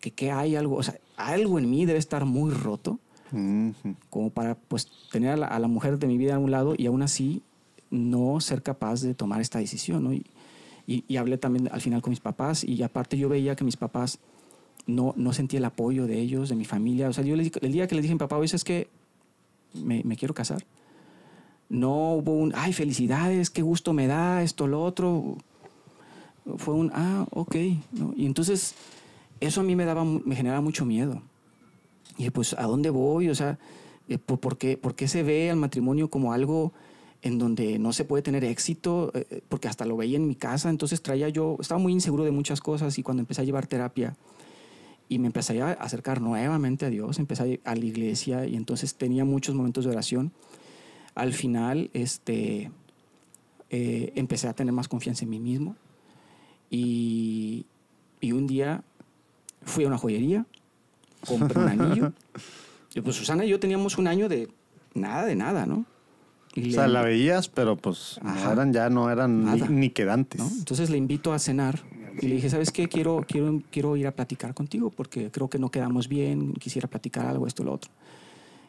[0.00, 2.98] que, que hay algo, o sea, algo en mí debe estar muy roto
[4.10, 6.74] como para pues tener a la, a la mujer de mi vida a un lado
[6.76, 7.42] y aún así
[7.90, 10.02] no ser capaz de tomar esta decisión.
[10.04, 10.12] ¿no?
[10.12, 10.24] Y,
[10.86, 13.76] y- y hablé también al final con mis papás y aparte yo veía que mis
[13.76, 14.18] papás
[14.86, 17.08] no, no sentía el apoyo de ellos, de mi familia.
[17.08, 18.88] O sea, yo les el día que les dije a mi papá, oye, es que
[19.74, 20.64] me, me quiero casar.
[21.68, 25.36] No hubo un, ay, felicidades, qué gusto me da, esto, lo otro.
[26.56, 27.54] Fue un, ah, ok.
[27.92, 28.12] ¿no?
[28.16, 28.74] Y entonces
[29.40, 31.22] eso a mí me, daba, me generaba mucho miedo.
[32.14, 33.28] Y dije, pues, ¿a dónde voy?
[33.28, 33.58] O sea,
[34.08, 36.72] eh, ¿por, qué, por qué se ve al matrimonio como algo
[37.22, 39.10] en donde no se puede tener éxito?
[39.14, 42.24] Eh, eh, porque hasta lo veía en mi casa, entonces traía yo, estaba muy inseguro
[42.24, 44.16] de muchas cosas y cuando empecé a llevar terapia
[45.08, 48.94] y me empecé a acercar nuevamente a Dios, empecé a a la iglesia y entonces
[48.94, 50.32] tenía muchos momentos de oración.
[51.14, 52.70] Al final, este,
[53.70, 55.76] eh, empecé a tener más confianza en mí mismo
[56.70, 57.66] y,
[58.20, 58.82] y un día
[59.62, 60.46] fui a una joyería,
[61.26, 62.12] compré un anillo.
[62.92, 64.48] Y pues Susana y yo teníamos un año de
[64.94, 65.84] nada, de nada, ¿no?
[66.56, 69.90] Y O le- sea, la veías, pero pues no eran ya, no eran ni, ni
[69.90, 70.40] quedantes.
[70.40, 70.50] ¿no?
[70.58, 71.78] Entonces le invito a cenar
[72.20, 72.88] y le dije, ¿sabes qué?
[72.88, 77.26] Quiero, quiero, quiero ir a platicar contigo porque creo que no quedamos bien, quisiera platicar
[77.26, 77.92] algo, esto, lo otro.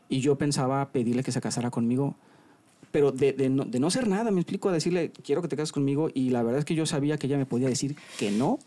[0.08, 2.16] Y yo pensaba pedirle que se casara conmigo,
[2.92, 5.56] pero de, de no, de no ser nada, me explico, a decirle, quiero que te
[5.56, 8.30] cases conmigo y la verdad es que yo sabía que ella me podía decir que
[8.30, 8.60] no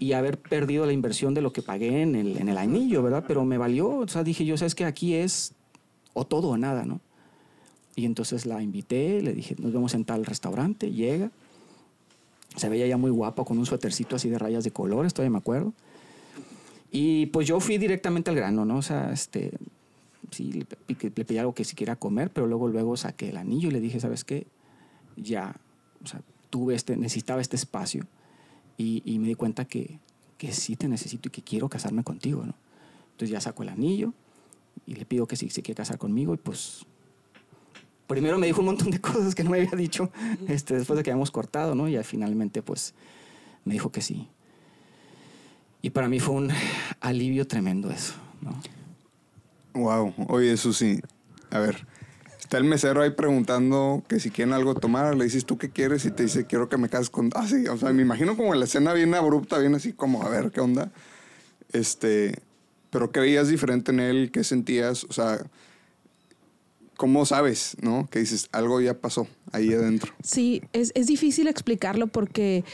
[0.00, 3.24] y haber perdido la inversión de lo que pagué en el, en el anillo, ¿verdad?
[3.26, 5.52] Pero me valió, o sea, dije yo, ¿sabes que Aquí es
[6.14, 7.00] o todo o nada, ¿no?
[7.96, 11.32] Y entonces la invité, le dije, nos vemos en tal restaurante, llega,
[12.56, 15.38] se veía ya muy guapa con un suétercito así de rayas de colores, todavía me
[15.38, 15.72] acuerdo.
[16.92, 18.76] Y pues yo fui directamente al grano, ¿no?
[18.78, 19.50] O sea, este,
[20.30, 23.68] sí, le, pe- le pedí algo que siquiera comer, pero luego, luego saqué el anillo
[23.68, 24.46] y le dije, ¿sabes qué?
[25.16, 25.56] Ya,
[26.02, 28.06] o sea, tuve este, necesitaba este espacio
[28.78, 29.98] y, y me di cuenta que,
[30.38, 32.54] que sí te necesito y que quiero casarme contigo, ¿no?
[33.10, 34.14] Entonces ya saco el anillo
[34.86, 36.86] y le pido que si se quiere casar conmigo y pues
[38.08, 40.10] primero me dijo un montón de cosas que no me había dicho
[40.48, 41.88] este, después de que habíamos cortado, ¿no?
[41.88, 42.94] Y finalmente, pues,
[43.64, 44.28] me dijo que sí.
[45.82, 46.50] Y para mí fue un
[47.00, 48.60] alivio tremendo eso, ¿no?
[49.74, 51.00] Wow, oye, eso sí.
[51.50, 51.86] A ver,
[52.48, 56.06] está el mesero ahí preguntando que si quieren algo tomar, le dices tú qué quieres
[56.06, 57.28] y te dice quiero que me cases con.
[57.34, 60.30] Ah, sí, o sea, me imagino como la escena bien abrupta, bien así como a
[60.30, 60.90] ver qué onda.
[61.74, 62.38] Este,
[62.88, 64.30] pero ¿qué veías diferente en él?
[64.32, 65.04] ¿Qué sentías?
[65.04, 65.44] O sea,
[66.96, 68.08] ¿cómo sabes, no?
[68.10, 70.14] Que dices, algo ya pasó ahí adentro.
[70.22, 72.64] Sí, es, es difícil explicarlo porque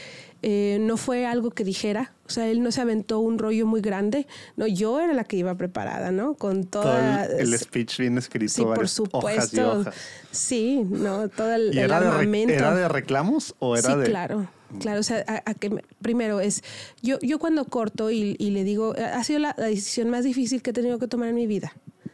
[0.41, 3.81] eh, no fue algo que dijera, o sea, él no se aventó un rollo muy
[3.81, 6.33] grande, no, yo era la que iba preparada, ¿no?
[6.35, 7.25] Con Todo toda...
[7.25, 9.11] el, el speech bien escrito, Sí, por varias hojas
[9.49, 9.71] supuesto.
[9.81, 9.95] hojas.
[10.31, 12.53] Sí, no, todo el, ¿Y el era de, armamento.
[12.53, 14.05] era de reclamos o era sí, de...?
[14.05, 14.47] claro,
[14.79, 14.99] claro.
[14.99, 16.63] O sea, a, a que me- primero es,
[17.01, 20.61] yo, yo cuando corto y, y le digo, ha sido la, la decisión más difícil
[20.61, 21.73] que he tenido que tomar en mi vida,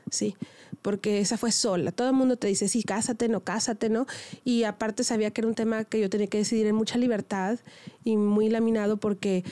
[0.10, 0.36] sí,
[0.82, 1.92] porque esa fue sola.
[1.92, 4.06] Todo el mundo te dice, sí, cásate, no, cásate, ¿no?
[4.44, 7.60] Y aparte sabía que era un tema que yo tenía que decidir en mucha libertad
[8.04, 9.44] y muy laminado porque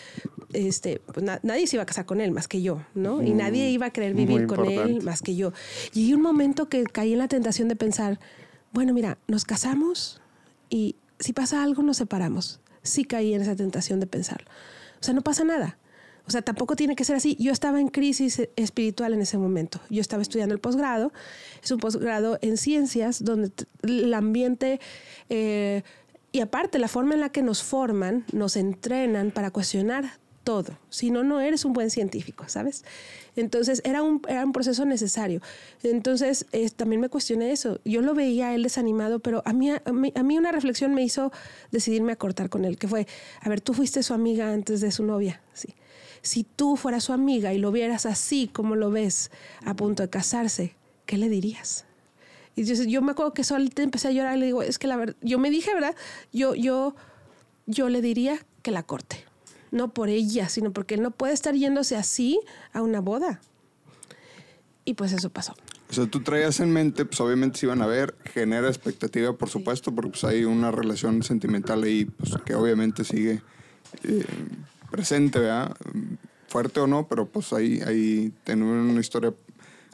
[0.53, 3.21] este, pues, na- nadie se iba a casar con él más que yo, ¿no?
[3.23, 5.53] Y nadie iba a querer Muy vivir con él más que yo.
[5.93, 8.19] Y hay un momento que caí en la tentación de pensar,
[8.71, 10.21] bueno, mira, nos casamos
[10.69, 12.59] y si pasa algo nos separamos.
[12.83, 14.45] Sí caí en esa tentación de pensar.
[15.01, 15.77] O sea, no pasa nada.
[16.29, 17.35] O sea, tampoco tiene que ser así.
[17.39, 19.79] Yo estaba en crisis espiritual en ese momento.
[19.89, 21.11] Yo estaba estudiando el posgrado.
[21.63, 23.51] Es un posgrado en ciencias donde
[23.81, 24.79] el ambiente
[25.29, 25.81] eh,
[26.31, 30.77] y aparte la forma en la que nos forman, nos entrenan para cuestionar todo.
[30.89, 32.85] Si no, no eres un buen científico, ¿sabes?
[33.35, 35.41] Entonces era un, era un proceso necesario.
[35.81, 37.79] Entonces eh, también me cuestioné eso.
[37.85, 40.93] Yo lo veía a él desanimado, pero a mí, a, mí, a mí una reflexión
[40.93, 41.31] me hizo
[41.71, 43.07] decidirme a cortar con él, que fue,
[43.41, 45.73] a ver, tú fuiste su amiga antes de su novia, sí.
[46.21, 49.31] Si tú fueras su amiga y lo vieras así como lo ves,
[49.65, 51.85] a punto de casarse, ¿qué le dirías?
[52.55, 54.87] Y yo, yo me acuerdo que solamente empecé a llorar y le digo, es que
[54.87, 55.95] la verdad, yo me dije, ¿verdad?
[56.33, 56.95] Yo, yo,
[57.65, 59.23] yo le diría que la corte.
[59.71, 62.39] No por ella, sino porque él no puede estar yéndose así
[62.73, 63.39] a una boda.
[64.83, 65.53] Y pues eso pasó.
[65.89, 69.49] O sea, tú traías en mente, pues obviamente se iban a ver, genera expectativa, por
[69.49, 73.41] supuesto, porque pues hay una relación sentimental ahí, pues que obviamente sigue
[74.03, 74.25] eh,
[74.91, 75.75] presente, ¿verdad?
[76.47, 79.33] Fuerte o no, pero pues ahí, ahí tenemos una historia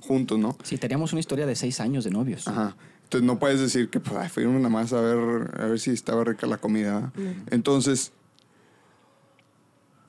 [0.02, 0.58] juntos, ¿no?
[0.64, 2.48] Sí, teníamos una historia de seis años de novios.
[2.48, 2.76] Ajá.
[3.04, 6.24] Entonces no puedes decir que pues, fuimos nada más a ver, a ver si estaba
[6.24, 7.12] rica la comida.
[7.52, 8.12] Entonces,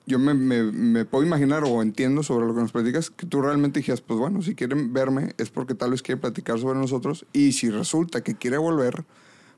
[0.07, 3.43] yo me, me- me puedo imaginar o entiendo sobre lo que nos platicas, que tú
[3.43, 7.27] realmente dijeras, pues bueno, si quieren verme es porque tal vez quiere platicar sobre nosotros
[7.33, 9.05] y si resulta que quiere volver,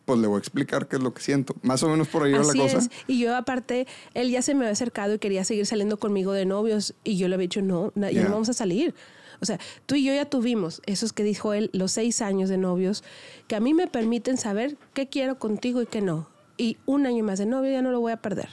[0.08, 1.54] pues le voy a explicar qué es lo que siento.
[1.60, 2.78] Más o menos por ahí va la cosa.
[2.78, 2.88] es.
[3.06, 6.46] Y yo aparte, él ya se me había acercado y quería seguir saliendo conmigo de
[6.46, 8.24] novios y yo le había dicho, no, ya Ya.
[8.24, 8.94] no vamos a salir.
[9.40, 12.56] O sea, tú y yo ya tuvimos esos que dijo él, los seis años de
[12.56, 13.04] novios,
[13.48, 16.30] que a mí me permiten saber qué quiero contigo y qué no.
[16.56, 18.48] Y un año más de novio ya no lo voy a perder.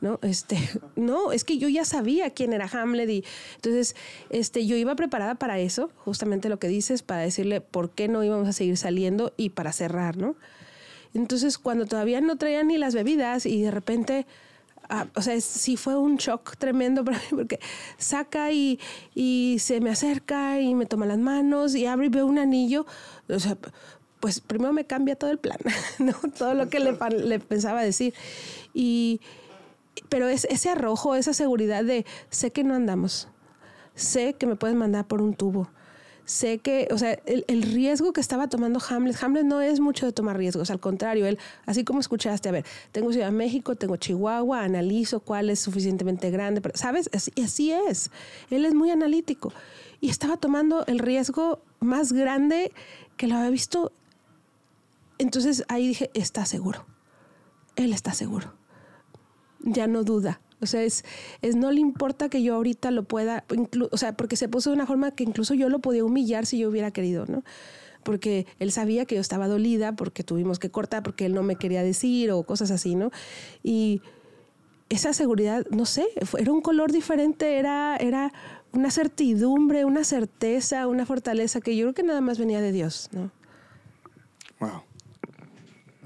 [0.00, 0.18] ¿no?
[0.22, 0.56] Este,
[0.96, 3.24] no, es que yo ya sabía quién era Hamlet y
[3.56, 3.96] entonces
[4.30, 8.24] este, yo iba preparada para eso, justamente lo que dices, para decirle por qué no
[8.24, 10.36] íbamos a seguir saliendo y para cerrar, ¿no?
[11.16, 14.26] Entonces, cuando todavía no traían ni las bebidas y de repente,
[14.88, 17.58] ah, o sea, sí fue un shock tremendo para mí porque
[17.98, 18.78] saca y,
[19.14, 22.86] y se me acerca y me toma las manos y abre y veo un anillo,
[23.28, 23.56] o sea,
[24.20, 25.58] pues primero me cambia todo el plan,
[25.98, 26.14] ¿no?
[26.36, 28.14] Todo lo que le, le pensaba decir.
[28.74, 29.20] Y,
[30.08, 33.28] pero es ese arrojo, esa seguridad de sé que no andamos,
[33.94, 35.70] sé que me puedes mandar por un tubo.
[36.26, 40.04] Sé que, o sea, el, el riesgo que estaba tomando Hamlet, Hamlet no es mucho
[40.04, 43.76] de tomar riesgos, al contrario, él, así como escuchaste, a ver, tengo Ciudad de México,
[43.76, 47.08] tengo Chihuahua, analizo cuál es suficientemente grande, ¿sabes?
[47.14, 48.10] Así, así es,
[48.50, 49.52] él es muy analítico
[50.00, 52.72] y estaba tomando el riesgo más grande
[53.16, 53.92] que lo había visto.
[55.18, 56.84] Entonces ahí dije, está seguro,
[57.76, 58.52] él está seguro
[59.66, 60.40] ya no duda.
[60.60, 61.04] O sea, es,
[61.42, 63.44] es no le importa que yo ahorita lo pueda,
[63.90, 66.58] o sea, porque se puso de una forma que incluso yo lo podía humillar si
[66.58, 67.44] yo hubiera querido, ¿no?
[68.02, 71.56] Porque él sabía que yo estaba dolida, porque tuvimos que cortar, porque él no me
[71.56, 73.10] quería decir o cosas así, ¿no?
[73.62, 74.00] Y
[74.88, 76.06] esa seguridad, no sé,
[76.38, 78.32] era un color diferente, era, era
[78.72, 83.10] una certidumbre, una certeza, una fortaleza que yo creo que nada más venía de Dios,
[83.12, 83.30] ¿no?
[84.60, 84.82] Wow.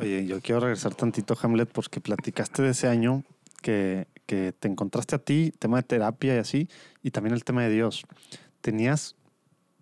[0.01, 3.23] Oye, yo quiero regresar tantito, Hamlet, porque platicaste de ese año
[3.61, 6.69] que, que te encontraste a ti, tema de terapia y así,
[7.03, 8.05] y también el tema de Dios.
[8.61, 9.17] Tenías,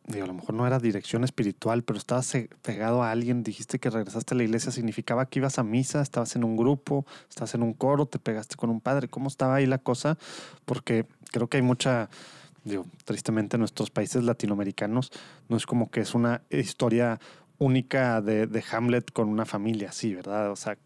[0.06, 2.32] digo, a lo mejor no era dirección espiritual, pero estabas
[2.62, 6.34] pegado a alguien, dijiste que regresaste a la iglesia, significaba que ibas a misa, estabas
[6.34, 9.08] en un grupo, estabas en un coro, te pegaste con un padre.
[9.08, 10.16] ¿Cómo estaba ahí la cosa?
[10.64, 12.08] Porque creo que hay mucha,
[12.64, 15.12] digo, tristemente en nuestros países latinoamericanos
[15.50, 17.20] no es como que es una historia
[17.58, 20.50] única de, de Hamlet con una familia, sí, ¿verdad?
[20.50, 20.78] O sea,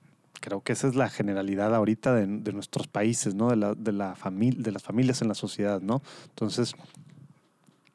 [0.43, 3.49] creo que esa es la generalidad ahorita de, de nuestros países, ¿no?
[3.49, 6.03] De, la, de, la famil- de las familias en la sociedad, ¿no?
[6.29, 6.75] Entonces,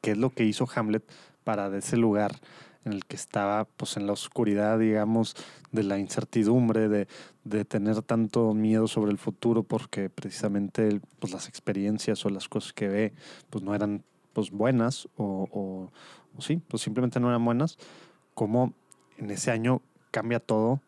[0.00, 1.04] ¿qué es lo que hizo Hamlet
[1.44, 2.32] para de ese lugar
[2.84, 5.34] en el que estaba, pues en la oscuridad, digamos,
[5.72, 7.06] de la incertidumbre, de,
[7.44, 12.72] de tener tanto miedo sobre el futuro, porque precisamente pues, las experiencias o las cosas
[12.72, 13.12] que ve,
[13.50, 15.90] pues no eran pues buenas o, o-
[16.36, 17.76] o sí, pues simplemente no eran buenas,
[18.34, 18.72] cómo
[19.18, 19.82] en ese año
[20.12, 20.80] cambia todo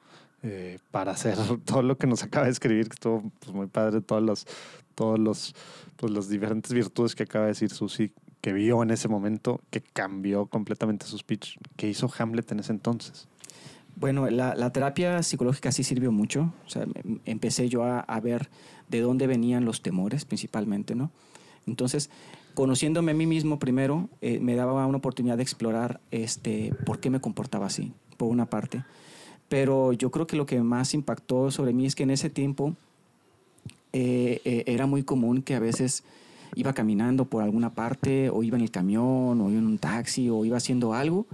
[0.43, 4.01] eh, para hacer todo lo que nos acaba de escribir, que estuvo pues, muy padre,
[4.01, 4.47] todos los,
[4.95, 5.55] todos los,
[5.97, 9.81] pues, las diferentes virtudes que acaba de decir Susi, que vio en ese momento, que
[9.81, 13.29] cambió completamente su speech, que hizo Hamlet en ese entonces.
[13.97, 16.55] Bueno, la, terapia psicológica sí sirvió mucho.
[16.75, 18.49] Em- empecé yo a, a ver
[18.89, 21.11] de dónde venían los temores principalmente, ¿no?
[21.67, 22.09] Entonces,
[22.55, 27.11] conociéndome a mí mismo primero, eh, me daba una oportunidad de explorar este, por qué
[27.11, 28.85] me comportaba así, por una parte.
[29.51, 32.75] Pero yo creo que lo que más impactó sobre mí es que en ese tiempo
[33.93, 36.05] eh, eh, era muy común que a veces
[36.55, 40.31] iba caminando por alguna parte, o iba en el camión, o iba en un taxi,
[40.31, 41.27] o iba haciendo algo,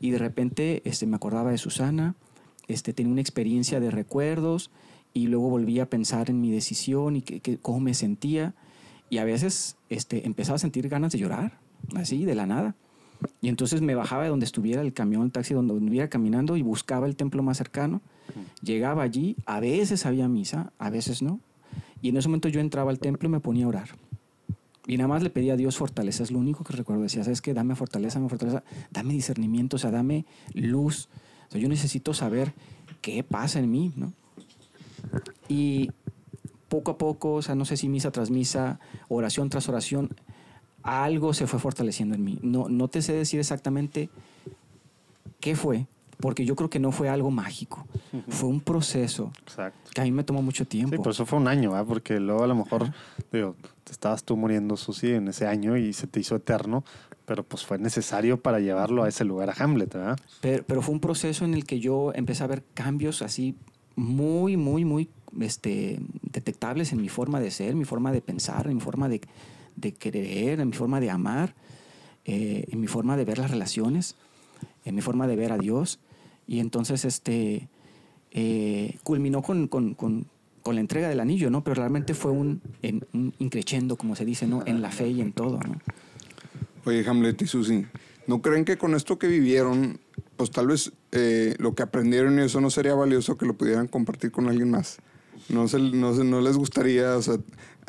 [0.00, 2.14] y de repente este, me acordaba de Susana,
[2.68, 4.70] este, tenía una experiencia de recuerdos,
[5.12, 8.54] y luego volvía a pensar en mi decisión y que, que- cómo me sentía,
[9.10, 11.58] y a veces este, empezaba a sentir ganas de llorar,
[11.96, 12.76] así, de la nada.
[13.40, 16.62] Y entonces me bajaba de donde estuviera el camión, el taxi, donde estuviera caminando y
[16.62, 18.00] buscaba el templo más cercano.
[18.62, 21.40] Llegaba allí, a veces había misa, a veces no.
[22.02, 23.88] Y en ese momento yo entraba al templo y me ponía a orar.
[24.86, 27.02] Y nada más le pedía a Dios fortaleza, es lo único que recuerdo.
[27.02, 27.52] Decía, ¿sabes qué?
[27.52, 31.08] Dame fortaleza, dame fortaleza, dame discernimiento, o sea, dame luz.
[31.48, 32.54] O sea, yo necesito saber
[33.02, 34.12] qué pasa en mí, ¿no?
[35.48, 35.90] Y
[36.68, 40.10] poco a poco, o sea, no sé si misa tras misa, oración tras oración,
[40.88, 42.38] algo se fue fortaleciendo en mí.
[42.42, 44.08] No, no te sé decir exactamente
[45.40, 45.86] qué fue,
[46.18, 47.86] porque yo creo que no fue algo mágico.
[48.28, 49.90] Fue un proceso Exacto.
[49.94, 50.96] que a mí me tomó mucho tiempo.
[50.96, 51.84] Sí, por eso fue un año, ¿ah?
[51.84, 52.92] porque luego a lo mejor,
[53.32, 56.84] digo, te estabas tú muriendo, Susi, en ese año y se te hizo eterno,
[57.24, 60.18] pero pues fue necesario para llevarlo a ese lugar a Hamlet, ¿verdad?
[60.40, 63.54] Pero, pero fue un proceso en el que yo empecé a ver cambios así
[63.94, 65.10] muy, muy, muy
[65.40, 69.20] este, detectables en mi forma de ser, mi forma de pensar, en mi forma de,
[69.80, 71.54] de querer, en mi forma de amar,
[72.24, 74.16] eh, en mi forma de ver las relaciones,
[74.84, 75.98] en mi forma de ver a Dios.
[76.46, 77.68] Y entonces este,
[78.32, 80.26] eh, culminó con, con, con,
[80.62, 81.62] con la entrega del anillo, ¿no?
[81.62, 84.62] Pero realmente fue un, en, un increchendo, como se dice, ¿no?
[84.66, 85.78] En la fe y en todo, ¿no?
[86.84, 87.86] Oye, Hamlet y Susi,
[88.26, 90.00] ¿no creen que con esto que vivieron,
[90.36, 93.88] pues tal vez eh, lo que aprendieron y eso no sería valioso que lo pudieran
[93.88, 94.98] compartir con alguien más?
[95.50, 97.36] No, se, no, se- no les gustaría, o sea,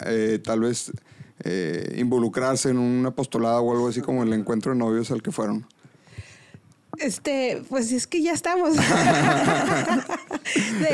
[0.06, 0.92] eh, tal vez
[1.44, 5.32] eh, involucrarse en un apostolado o algo así como el encuentro de novios al que
[5.32, 5.66] fueron.
[6.98, 8.76] Este, pues es que ya estamos.
[8.76, 8.82] de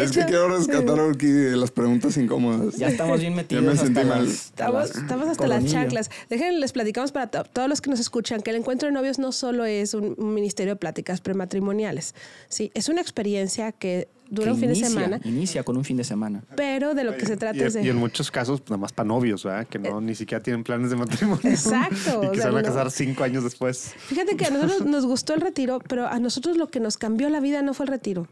[0.04, 2.76] es que quiero rescatar aquí de las preguntas incómodas.
[2.76, 3.64] Ya estamos bien Ya metidos.
[3.64, 4.26] me hasta sentí mal.
[4.26, 6.10] las- Estamos, las estamos hasta las chaclas.
[6.30, 9.20] Déjenme, les platicamos para to- todos los que nos escuchan que el encuentro de novios
[9.20, 12.14] no solo es un, un ministerio de pláticas prematrimoniales.
[12.50, 15.98] Sí, es una experiencia que dura un fin inicia, de semana, Inicia con un fin
[15.98, 16.44] de semana.
[16.56, 17.84] pero de lo que se trata Y, es de...
[17.84, 19.68] y en muchos casos, pues, nada más para novios, ¿verdad?
[19.68, 21.42] Que no, ni siquiera tienen planes de matrimonio.
[21.50, 23.94] Exacto, y o que se van a no- casar cinco años después.
[23.98, 27.30] Fíjate que a nosotros nos gustó el retiro, pero a nosotros lo que nos cambió
[27.30, 28.28] la vida no fue el retiro.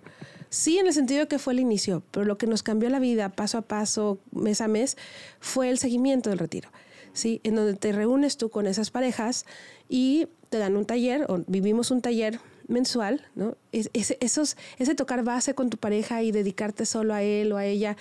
[0.50, 3.00] Sí, en el sentido de que fue el inicio, pero lo que nos cambió la
[3.00, 4.98] vida paso a paso, mes a mes,
[5.40, 6.70] fue el seguimiento del retiro.
[7.14, 7.42] ¿sí?
[7.44, 9.46] En donde te reúnes tú con esas parejas
[9.90, 13.58] y te dan un taller, o vivimos un taller mensual, ¿no?
[13.72, 17.58] Es, ese, esos, ese tocar base con tu pareja y dedicarte solo a él o
[17.58, 17.98] a ella.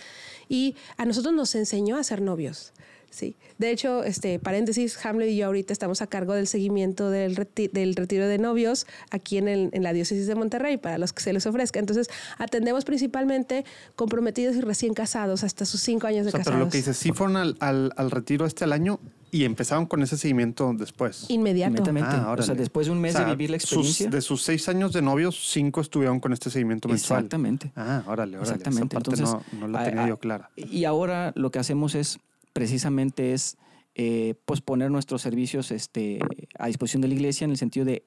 [0.48, 2.72] Y a nosotros nos enseñó a ser novios.
[3.10, 3.36] Sí.
[3.58, 7.70] De hecho, este, paréntesis, Hamlet y yo ahorita estamos a cargo del seguimiento del, reti-
[7.70, 11.22] del retiro de novios aquí en, el- en la diócesis de Monterrey para los que
[11.22, 11.78] se les ofrezca.
[11.78, 12.08] Entonces,
[12.38, 16.54] atendemos principalmente comprometidos y recién casados hasta sus cinco años de O sea, casados.
[16.56, 18.98] pero lo que dices, sí fueron al, al, al retiro este al año
[19.34, 21.24] y empezaron con ese seguimiento después.
[21.30, 21.70] Inmediato.
[21.70, 22.10] Inmediatamente.
[22.12, 24.10] Ah, o sea, después de un mes O sea, de vivir la sus- experiencia.
[24.10, 27.20] de sus seis años de novios, cinco estuvieron con este seguimiento mensual.
[27.20, 27.72] Exactamente.
[27.74, 28.42] Ah, órale, órale.
[28.52, 28.94] Exactamente.
[28.96, 30.50] Esa parte Entonces, no, no la tenía a- yo clara.
[30.56, 32.18] Y ahora lo que hacemos es,
[32.52, 33.56] precisamente es,
[33.94, 36.18] eh, pues poner nuestros servicios este,
[36.58, 38.04] a disposición de la iglesia en el sentido de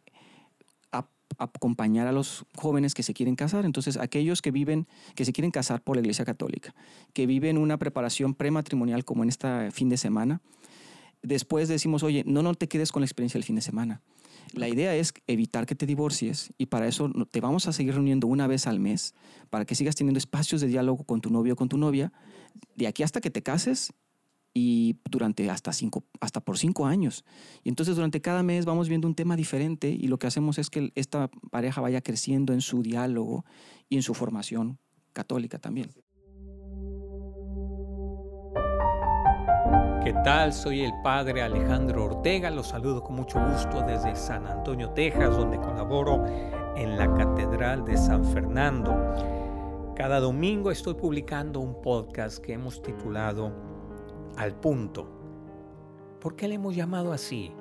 [0.91, 1.09] ap-
[1.39, 3.65] acompañar a los jóvenes que se quieren casar.
[3.65, 6.75] Entonces, aquellos que viven, que se quieren casar por la iglesia católica,
[7.13, 10.41] que viven una preparación prematrimonial como en este fin de semana,
[11.25, 14.01] después decimos, oye, no, no te quedes con la experiencia del fin de semana.
[14.53, 18.27] La idea es evitar que te divorcies y para eso te vamos a seguir reuniendo
[18.27, 19.13] una vez al mes
[19.49, 22.13] para que sigas teniendo espacios de diálogo con tu novio o con tu novia
[22.75, 23.93] de aquí hasta que te cases
[24.53, 27.25] y durante hasta cinco, hasta por cinco años.
[27.63, 30.69] Y entonces durante cada mes vamos viendo un tema diferente y lo que hacemos es
[30.69, 33.45] que esta pareja vaya creciendo en su diálogo
[33.89, 34.79] y en su formación
[35.11, 35.89] católica también.
[40.05, 40.53] ¿Qué tal?
[40.53, 42.51] Soy el padre Alejandro Ortega.
[42.51, 46.23] Los saludo con mucho gusto desde San Antonio, Texas, donde colaboro
[46.75, 48.95] en la Catedral de San Fernando.
[49.95, 53.51] Cada domingo estoy publicando un podcast que hemos titulado
[54.37, 55.09] Al punto.
[56.21, 57.51] ¿Por qué le hemos llamado así?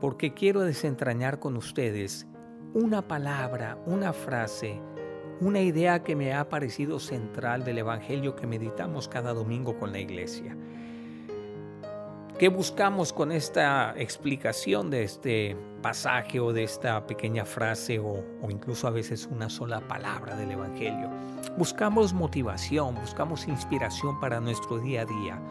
[0.00, 2.26] Porque quiero desentrañar con ustedes
[2.72, 4.80] una palabra, una frase,
[5.42, 9.98] una idea que me ha parecido central del Evangelio que meditamos cada domingo con la
[9.98, 10.56] iglesia.
[12.38, 18.48] ¿Qué buscamos con esta explicación de este pasaje o de esta pequeña frase o, o,
[18.48, 21.10] incluso a veces una sola palabra del Evangelio?
[21.56, 25.42] Buscamos motivación, buscamos inspiración para nuestro día a día.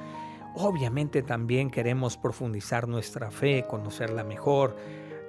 [0.55, 4.77] Obviamente también queremos profundizar nuestra fe, conocerla mejor,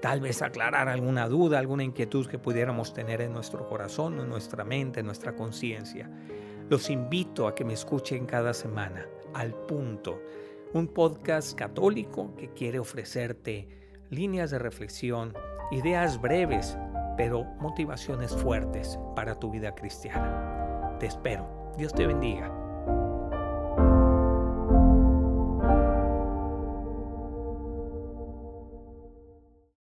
[0.01, 4.63] tal vez aclarar alguna duda, alguna inquietud que pudiéramos tener en nuestro corazón, en nuestra
[4.63, 6.09] mente, en nuestra conciencia.
[6.69, 10.21] Los invito a que me escuchen cada semana, al punto
[10.75, 13.69] un podcast católico que quiere ofrecerte
[14.11, 15.35] líneas de reflexión,
[15.71, 16.77] ideas breves,
[17.17, 20.97] pero motivaciones fuertes para tu vida cristiana.
[21.01, 21.73] Te espero.
[21.77, 22.53] Dios te bendiga.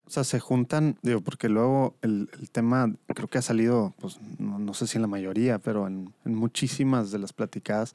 [0.06, 4.58] O sea, se juntan, digo, porque luego el, tema creo que ha salido, pues no,
[4.60, 7.94] no, sé si en la mayoría, pero en, en muchísimas de las platicadas,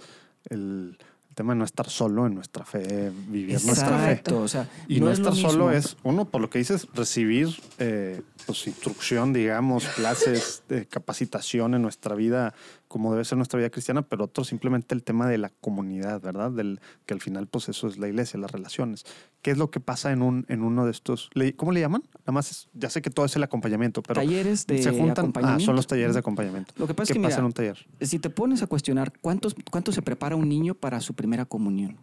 [0.50, 0.98] el,
[1.40, 4.34] tema de no estar solo en nuestra fe, vivir Exacto, nuestra fe.
[4.34, 5.52] O sea, Y no, no, es lo estar mismo.
[5.52, 11.76] solo es, uno, por lo que dices, recibir eh, pues, instrucción, digamos, clases, de capacitación
[11.76, 12.54] en nuestra vida,
[12.90, 16.52] como debe ser nuestra vida cristiana, pero otro, simplemente el tema de la comunidad, ¿verdad?
[16.52, 19.06] Del, que al final, pues eso es la iglesia, las relaciones.
[19.44, 21.30] ¿Qué es lo que pasa en, un, en uno de estos?
[21.56, 22.02] ¿Cómo le llaman?
[22.22, 25.08] Nada más, es- ya sé que todo es el acompañamiento, pero talleres de se juntan.
[25.10, 25.66] Ah, acompañamiento.
[25.66, 26.74] son los talleres de acompañamiento.
[26.78, 27.88] Lo que pasa ¿Qué es que, pasa mira, en un taller?
[28.02, 31.98] si te pones a cuestionar cuántos, cuánto se prepara un niño para su primera comunión,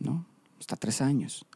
[0.00, 0.26] ¿no?
[0.58, 1.46] Hasta tres años,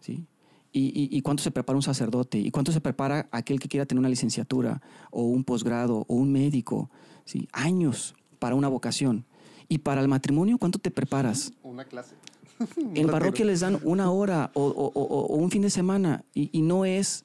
[0.00, 0.26] ¿sí?
[0.72, 3.86] Y, y- y cuánto se prepara un sacerdote, y cuánto se prepara aquel que quiera
[3.86, 6.90] tener una licenciatura, o un posgrado, o un médico,
[7.24, 7.48] ¿sí?
[7.52, 9.24] Años para una vocación.
[9.68, 11.52] Y para el matrimonio, ¿cuánto te preparas?
[11.62, 12.14] Una clase.
[12.94, 16.50] En parroquia les dan una hora o, o- o- o un fin de semana y,
[16.52, 17.24] y no es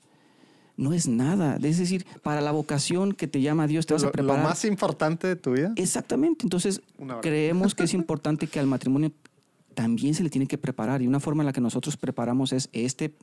[0.77, 1.57] no es nada.
[1.61, 4.43] Es decir, para la vocación que te llama Dios te vas a Lo, lo preparar.
[4.43, 5.71] más importante de tu vida.
[5.77, 6.45] Exactamente.
[6.45, 6.81] Entonces,
[7.21, 9.11] creemos que es importante que al matrimonio
[9.73, 11.01] también se le tiene que preparar.
[11.01, 13.13] Y una forma en la que nosotros preparamos es este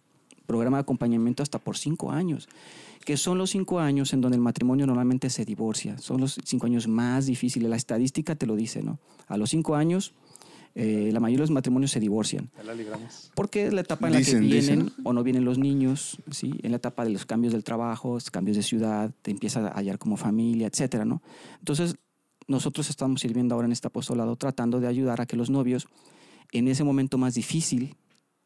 [0.52, 2.46] programa de acompañamiento hasta por cinco años,
[3.06, 5.96] que son los cinco años en donde el matrimonio normalmente se divorcia.
[5.96, 7.70] Son los cinco años más difíciles.
[7.70, 8.98] La estadística te lo dice, ¿no?
[9.28, 10.12] A los cinco años,
[10.74, 12.50] eh, la mayoría de los matrimonios se divorcian.
[12.64, 13.32] La libramos.
[13.34, 15.04] Porque es la etapa en la Dicen, que vienen dicen.
[15.04, 16.52] o no vienen los niños, ¿sí?
[16.62, 19.98] En la etapa de los cambios del trabajo, cambios de ciudad, te empiezas a hallar
[19.98, 21.22] como familia, etcétera, ¿no?
[21.60, 21.96] Entonces,
[22.46, 25.88] nosotros estamos sirviendo ahora en este apostolado tratando de ayudar a que los novios,
[26.52, 27.96] en ese momento más difícil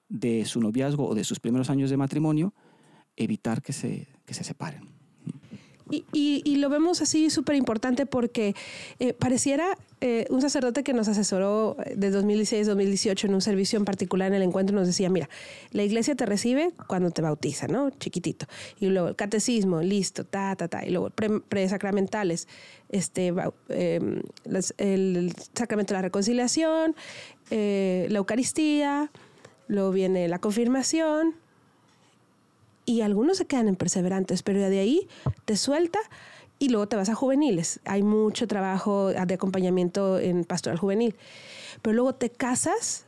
[0.08, 2.54] de su noviazgo o de sus primeros años de matrimonio,
[3.16, 4.82] evitar que se, que se separen.
[5.88, 6.04] Y,
[6.44, 8.56] y- lo vemos así súper importante porque
[8.98, 14.26] eh, pareciera eh, un sacerdote que nos asesoró de 2016-2018 en un servicio en particular
[14.26, 15.28] en el encuentro nos decía, mira,
[15.70, 17.90] la iglesia te recibe cuando te bautiza, ¿no?
[17.90, 18.46] Chiquitito.
[18.80, 20.84] Y luego el catecismo, listo, ta, ta, ta.
[20.84, 22.48] Y luego pre- presacramentales,
[22.88, 24.22] este, bau- em,
[24.78, 26.96] el sacramento de la reconciliación,
[27.50, 29.12] eh, la Eucaristía,
[29.68, 31.34] luego viene la confirmación,
[32.84, 35.08] y algunos se quedan en perseverantes, pero de ahí
[35.44, 35.98] te suelta
[36.60, 37.80] y luego te vas a juveniles.
[37.84, 41.16] Hay mucho trabajo de acompañamiento en pastoral juvenil,
[41.82, 43.04] pero luego te casas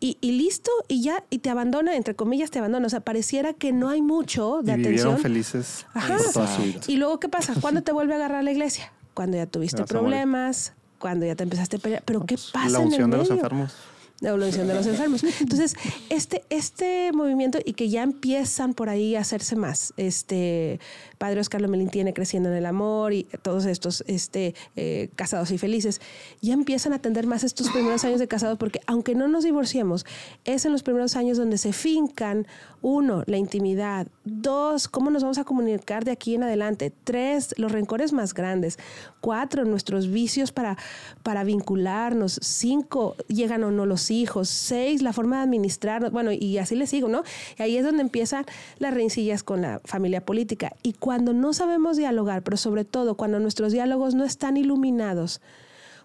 [0.00, 3.52] y, y listo y ya y te abandona, entre comillas te abandona, o sea, pareciera
[3.52, 5.18] que no hay mucho de y vivieron atención.
[5.18, 6.16] felices Ajá.
[6.16, 6.80] por toda su vida.
[6.88, 7.54] Y luego qué pasa?
[7.60, 8.90] ¿Cuándo te vuelve a agarrar la iglesia?
[9.12, 12.84] Cuando ya tuviste problemas, cuando ya te empezaste a pelear, pero ¿qué pasa la en
[12.84, 13.42] el unción de los medio?
[13.42, 13.74] enfermos.
[14.20, 15.24] La evolución de los enfermos.
[15.40, 15.74] Entonces,
[16.08, 19.92] este, este movimiento y que ya empiezan por ahí a hacerse más.
[19.96, 20.80] Este
[21.18, 25.58] Padre Oscar Lomelín tiene Creciendo en el Amor y todos estos este, eh, casados y
[25.58, 26.00] felices,
[26.40, 30.06] ya empiezan a atender más estos primeros años de casados porque aunque no nos divorciemos,
[30.44, 32.46] es en los primeros años donde se fincan,
[32.82, 37.72] uno, la intimidad, dos, cómo nos vamos a comunicar de aquí en adelante, tres, los
[37.72, 38.78] rencores más grandes,
[39.20, 40.76] cuatro, nuestros vicios para,
[41.22, 46.58] para vincularnos, cinco, llegan o no los hijos, seis, la forma de administrarnos, bueno, y
[46.58, 47.22] así le sigo, ¿no?
[47.58, 48.44] Y ahí es donde empiezan
[48.78, 50.74] las rencillas con la familia política.
[50.82, 55.42] Y cuando no sabemos dialogar, pero sobre todo cuando nuestros diálogos no están iluminados,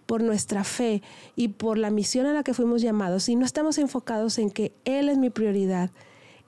[0.06, 1.02] por nuestra fe
[1.38, 4.74] y por la misión a la que fuimos llamados, y no estamos enfocados en que
[4.84, 5.92] Él es mi prioridad,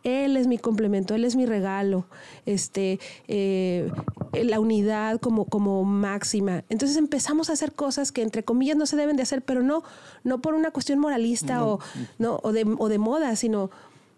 [0.04, 2.08] Él es mi complemento, Él es mi regalo,
[2.46, 3.00] este,
[3.30, 3.90] eh,
[4.34, 6.66] la unidad como, como máxima.
[6.68, 9.82] Entonces empezamos a hacer cosas que entre comillas no se deben de hacer, pero no,
[10.26, 11.80] no por una cuestión moralista o,
[12.20, 13.72] no, o, de, o de moda, sino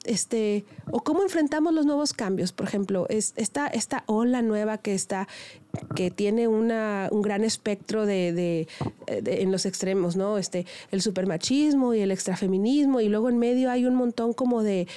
[0.03, 2.51] este, o cómo enfrentamos los nuevos cambios.
[2.51, 5.27] Por ejemplo, es, esta, esta ola nueva que está,
[5.95, 8.67] que tiene una, un gran espectro de, de,
[9.21, 10.37] de- en los extremos, ¿no?
[10.37, 14.87] Este, el supermachismo y el extrafeminismo, y luego en medio hay un montón como de,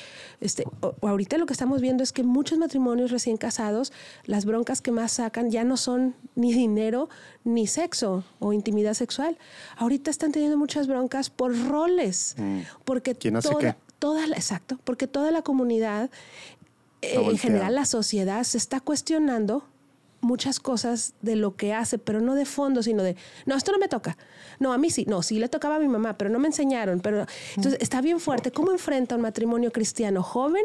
[0.41, 3.93] este, o- ahorita lo que estamos viendo es que muchos matrimonios recién casados,
[4.25, 7.09] las broncas que más sacan ya no son ni dinero
[7.45, 9.39] ni sexo o intimidad sexual.
[9.77, 12.35] Ahorita están teniendo muchas broncas por roles,
[12.85, 13.75] porque ¿Quién hace toda, qué?
[13.99, 16.11] Toda la, exacto, porque toda la comunidad,
[17.03, 19.65] eh, en general la sociedad, se está cuestionando
[20.21, 23.17] muchas cosas de lo que hace, pero no de fondo, sino de,
[23.47, 24.17] no, esto no me toca.
[24.59, 27.01] No, a mí sí, no, sí le tocaba a mi mamá, pero no me enseñaron.
[27.01, 27.27] Pero
[27.57, 28.51] entonces está bien fuerte.
[28.51, 30.65] ¿Cómo enfrenta un matrimonio cristiano joven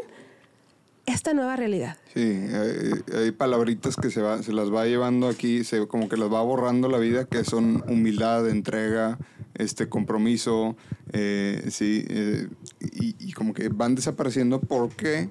[1.06, 1.96] esta nueva realidad?
[2.14, 6.16] Sí, hay, hay palabritas que se, va, se las va llevando aquí, se, como que
[6.16, 9.18] las va borrando la vida, que son humildad, entrega,
[9.54, 10.76] este compromiso,
[11.12, 12.48] eh, sí, eh,
[12.80, 15.30] y, como que van desapareciendo porque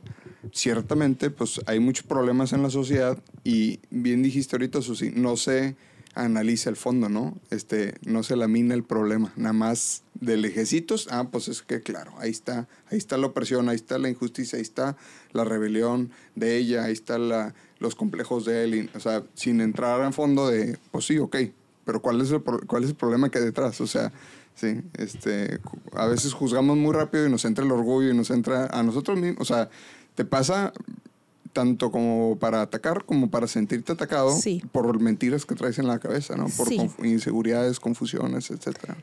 [0.51, 5.76] ciertamente pues hay muchos problemas en la sociedad y bien dijiste ahorita, Susi, no se
[6.13, 7.39] analiza el fondo, ¿no?
[7.51, 12.13] Este, no se lamina el problema, nada más de lejecitos, ah, pues es que claro,
[12.17, 14.97] ahí está, ahí está la opresión, ahí está la injusticia, ahí está
[15.32, 20.01] la rebelión de ella, ahí está la, los complejos de él, o sea, sin entrar
[20.01, 21.38] a fondo de, pues sí, ok,
[21.86, 23.80] pero ¿cuál es el, pro- cuál es el problema que hay detrás?
[23.82, 24.12] O sea,
[24.56, 25.60] sí, este,
[25.94, 29.18] a veces juzgamos muy rápido y nos entra el orgullo y nos entra a nosotros
[29.20, 29.70] mismos, o sea,
[30.16, 30.74] te pasa
[31.54, 34.64] tanto como para atacar como para sentirte atacado Sí.
[34.72, 36.46] por mentiras que traes en la cabeza, ¿no?
[36.56, 36.78] Por Sí.
[36.78, 38.96] conf- inseguridades, confusiones, etcétera.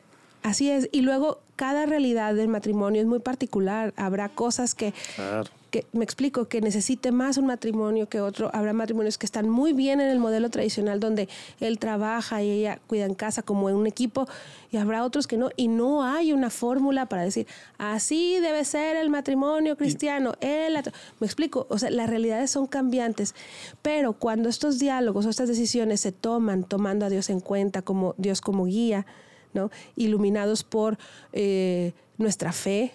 [0.42, 0.88] Así es.
[0.92, 3.92] Y luego cada realidad del matrimonio es muy particular.
[3.96, 5.50] Habrá cosas que, Claro.
[5.70, 8.50] Que me explico, que necesite más un matrimonio que otro.
[8.52, 11.28] Habrá matrimonios que están muy bien en el modelo tradicional donde
[11.60, 14.26] él trabaja y ella cuida en casa como en un equipo
[14.70, 15.50] y habrá otros que no.
[15.56, 17.46] Y no hay una fórmula para decir,
[17.76, 20.34] así debe ser el matrimonio cristiano.
[20.40, 20.78] él
[21.20, 23.34] me explico, o sea, las realidades son cambiantes,
[23.82, 28.14] pero cuando estos diálogos o estas decisiones se toman tomando a Dios en cuenta como
[28.18, 29.06] Dios como guía,
[29.54, 29.70] ¿no?
[29.96, 30.98] iluminados por
[31.32, 32.92] eh, nuestra fe,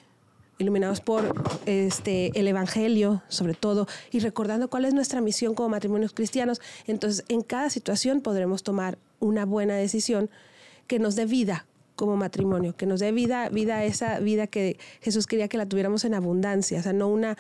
[0.58, 1.34] iluminados por
[1.66, 6.62] este, el Evangelio, sobre todo, y recordando cuál es nuestra misión como matrimonios cristianos.
[6.88, 10.30] Entonces, en cada situación podremos tomar una buena decisión
[10.88, 11.66] que nos dé vida
[11.96, 16.06] como matrimonio, que nos dé vida, vida esa vida que Jesús quería que la tuviéramos
[16.06, 17.38] en abundancia, o sea, no una,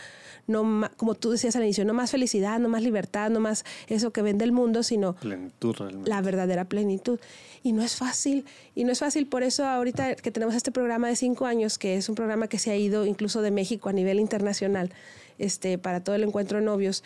[0.47, 4.11] no como tú decías al inicio, no más felicidad, no más libertad, no más eso
[4.11, 6.09] que vende el mundo, sino Plenitud realmente.
[6.09, 7.19] la verdadera plenitud.
[7.65, 8.45] Y no es fácil,
[8.75, 11.95] y no es fácil, por eso ahorita que tenemos este programa de cinco años, que
[11.95, 14.91] es un programa que se ha ido incluso de México a nivel internacional,
[15.39, 17.03] este, para todo el encuentro de novios,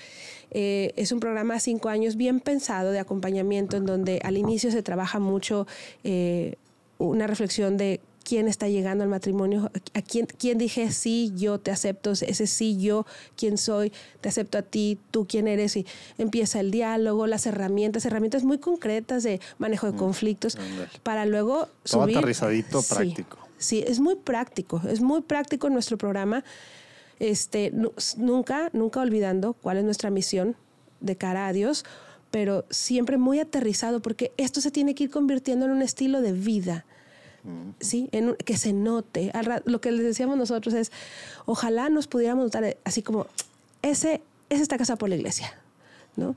[0.52, 4.72] eh, es un programa de cinco años bien pensado de acompañamiento, en donde al inicio
[4.72, 5.68] se trabaja mucho
[6.04, 6.56] eh,
[6.98, 11.72] una reflexión de quién está llegando al matrimonio, a quién, quién dije sí, yo te
[11.72, 13.06] acepto, ese sí, yo,
[13.38, 15.86] quién soy, te acepto a ti, tú quién eres, y
[16.18, 20.90] empieza el diálogo, las herramientas, herramientas muy concretas de manejo de conflictos, ándale.
[21.04, 22.18] para luego Todo subir.
[22.18, 23.38] aterrizadito, Sí, práctico.
[23.60, 26.44] Sí, es muy práctico, es muy práctico nuestro programa,
[27.20, 30.56] este, nu- nunca, nunca olvidando cuál es nuestra misión
[31.00, 31.86] de cara a Dios,
[32.32, 36.32] pero siempre muy aterrizado, porque esto se tiene que ir convirtiendo en un estilo de
[36.34, 36.86] vida.
[37.80, 38.10] ¿sí?
[38.12, 39.32] En un- que se note.
[39.34, 40.92] Al lo que les decíamos nosotros es,
[41.46, 43.26] ojalá nos pudiéramos notar eh, así como,
[43.82, 45.54] ese, ese está casado por la iglesia,
[46.18, 46.36] ¿no?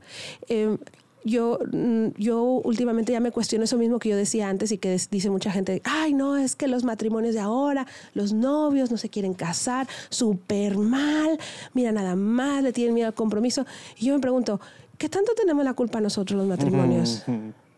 [0.49, 0.77] Eh,
[1.25, 4.97] yo, mm, yo últimamente ya me cuestiono eso mismo que yo decía antes y que
[5.11, 9.09] dice mucha gente, ay, no, es que los matrimonios de ahora, los novios no se
[9.09, 11.39] quieren casar, súper mal,
[11.75, 13.67] mira nada más, le tienen miedo al compromiso.
[13.99, 14.61] Y yo me pregunto,
[15.01, 17.25] ¿qué tanto tenemos la culpa nosotros los matrimonios?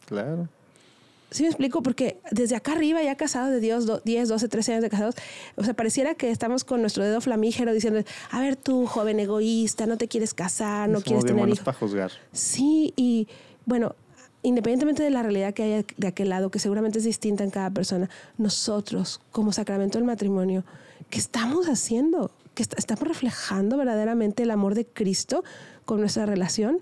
[0.07, 0.49] Claro.
[1.31, 1.83] ¿Sí me explico?
[1.83, 5.15] Porque desde acá arriba, ya casados de Dios, do- 10, 12, 13 años de casados,
[5.57, 8.01] o sea, pareciera que estamos con nuestro dedo flamígero diciendo,
[8.33, 11.61] a ver tú, joven egoísta, no te quieres casar, no Somos quieres tener hijos.
[11.61, 12.11] para juzgar.
[12.33, 13.29] Sí, y
[13.65, 13.95] bueno,
[14.43, 17.71] independientemente de la realidad que haya de aquel lado, que seguramente es distinta en cada
[17.71, 20.65] persona, nosotros, como sacramento del matrimonio,
[21.09, 22.31] ¿qué estamos haciendo?
[22.55, 25.45] ¿Que est- estamos reflejando verdaderamente el amor de Cristo
[25.87, 26.81] con nuestra relación?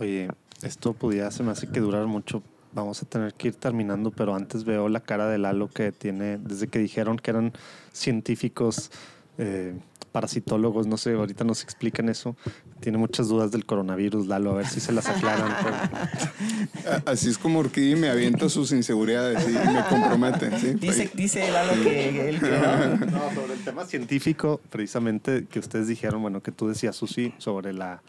[0.00, 0.28] Oye,
[0.62, 2.42] esto pudiera, se me hace que durar mucho.
[2.72, 6.38] Vamos a tener que ir terminando, pero antes veo la cara de Lalo que tiene,
[6.38, 7.52] desde que dijeron que eran
[7.92, 8.90] científicos,
[9.38, 9.74] eh,
[10.12, 12.36] parasitólogos, no sé, ahorita nos explican eso.
[12.80, 15.52] Tiene muchas dudas del coronavirus, Lalo, a ver si se las aclaran.
[15.62, 20.56] pero- Así es como Urquidi me avienta sus inseguridades y me compromete.
[20.58, 20.74] ¿sí?
[20.74, 22.50] Dice, dice Lalo que él que
[23.06, 23.06] no.
[23.06, 27.72] No, sobre el tema científico, precisamente que ustedes dijeron, bueno, que tú decías, Susi, sobre
[27.72, 28.00] la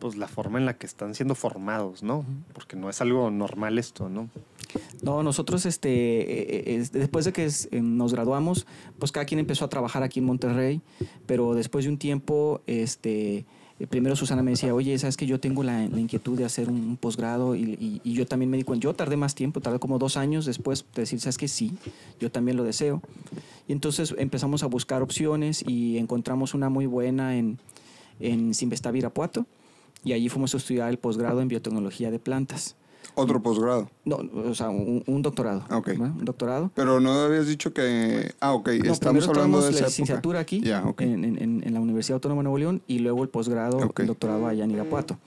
[0.00, 2.24] pues la forma en la que están siendo formados, ¿no?
[2.54, 4.28] Porque no es algo normal esto, ¿no?
[5.02, 8.66] No, nosotros este, eh, eh, después de que eh, nos graduamos,
[8.98, 10.80] pues cada quien empezó a trabajar aquí en Monterrey,
[11.26, 13.44] pero después de un tiempo, este,
[13.90, 17.54] primero Susana me decía, oye, sabes que yo tengo la, inquietud de hacer un, posgrado
[17.54, 20.86] y, yo también me di cuenta, yo tardé más tiempo, tardé como dos años después
[20.94, 21.72] de decir, sabes que sí,
[22.18, 23.02] yo también lo deseo.
[23.68, 27.58] Y entonces empezamos a buscar opciones y encontramos una muy buena en,
[28.18, 29.46] en Simvestab Irapuato
[30.04, 32.76] y allí fuimos a estudiar el posgrado en biotecnología de plantas.
[33.14, 33.90] ¿Otro posgrado?
[34.04, 35.64] No, o sea, un, doctorado.
[35.68, 35.90] Ah, ok.
[35.98, 36.70] Un doctorado.
[36.74, 38.32] Pero no habías dicho que...
[38.40, 38.68] Ah, ok.
[38.68, 40.62] Estamos hablando de la licenciatura aquí,
[40.98, 44.70] en, la Universidad Autónoma de Nuevo León, y luego el posgrado, el doctorado allá en
[44.70, 45.18] Irapuato.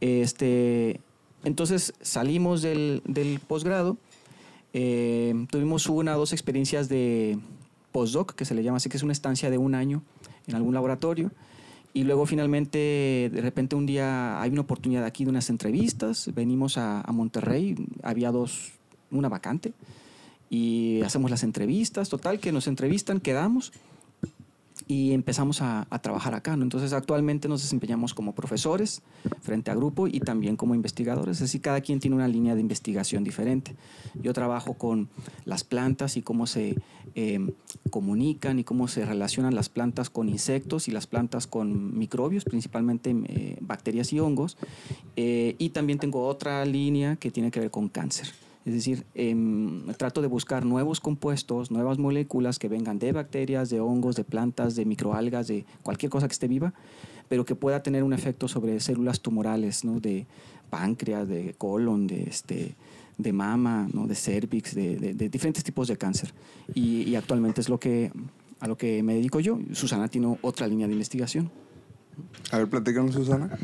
[0.00, 1.00] Este,
[1.44, 3.98] entonces salimos del, del posgrado,
[4.72, 7.38] eh, tuvimos una o dos experiencias de
[7.92, 10.02] postdoc, que se le llama así, que es una estancia de un año
[10.46, 11.30] en algún laboratorio.
[11.92, 16.78] Y luego finalmente, de repente un día hay una oportunidad aquí de unas entrevistas, venimos
[16.78, 18.72] a, Monterrey, había dos,
[19.10, 19.72] una vacante,
[20.48, 23.72] y hacemos las entrevistas, total, que nos entrevistan, quedamos
[24.90, 26.54] y empezamos a, trabajar acá.
[26.54, 29.02] Entonces actualmente nos desempeñamos como profesores
[29.40, 32.60] frente a grupo y también como investigadores, es decir, cada quien tiene una línea de
[32.60, 33.76] investigación diferente.
[34.20, 35.08] Yo trabajo con
[35.44, 36.74] las plantas y cómo se
[37.14, 37.52] em,
[37.90, 43.14] comunican y cómo se relacionan las plantas con insectos y las plantas con microbios, principalmente
[43.28, 44.56] eh, bacterias y hongos.
[45.14, 48.26] Eh, y también tengo otra línea que tiene que ver con cáncer.
[48.66, 53.80] Es decir, em, trato de buscar nuevos compuestos, nuevas moléculas que vengan de bacterias, de
[53.80, 56.74] hongos, de plantas, de microalgas, de cualquier cosa que esté viva,
[57.28, 59.98] pero que pueda tener un efecto sobre células tumorales, ¿no?
[59.98, 60.26] de
[60.68, 62.74] páncreas, de colon, de, este,
[63.16, 64.06] de mama, ¿no?
[64.06, 66.34] de cervix, de, diferentes tipos de cáncer.
[66.74, 68.12] Y, actualmente es lo que,
[68.60, 69.58] a lo que me dedico yo.
[69.72, 71.50] Susana tiene otra línea de investigación.
[72.50, 73.56] A ver, platícanos, Susana.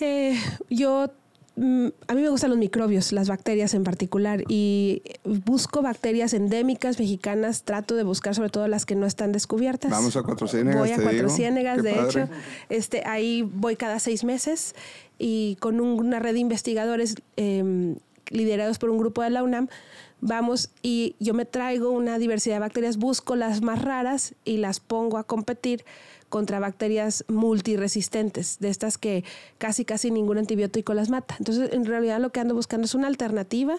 [0.00, 0.36] Eh,
[0.68, 1.12] yo
[1.56, 7.64] a mí me gustan los microbios, las bacterias en particular, y busco bacterias endémicas mexicanas,
[7.64, 9.90] trato de buscar sobre todo las que no están descubiertas.
[9.90, 10.80] Vamos a Cuatro Ciénegas.
[10.80, 12.28] Voy a Cuatro Ciénegas, de hecho.
[12.70, 14.74] Este, ahí voy cada seis meses
[15.18, 17.96] y con una red de investigadores em,
[18.30, 19.68] liderados por un grupo de la UNAM,
[20.20, 24.80] vamos y yo me traigo una diversidad de bacterias, busco las más raras y las
[24.80, 25.84] pongo a competir
[26.32, 29.22] contra bacterias multiresistentes, de estas que
[29.58, 31.36] casi casi ningún antibiótico las mata.
[31.38, 33.76] Entonces, en realidad lo que ando buscando es una alternativa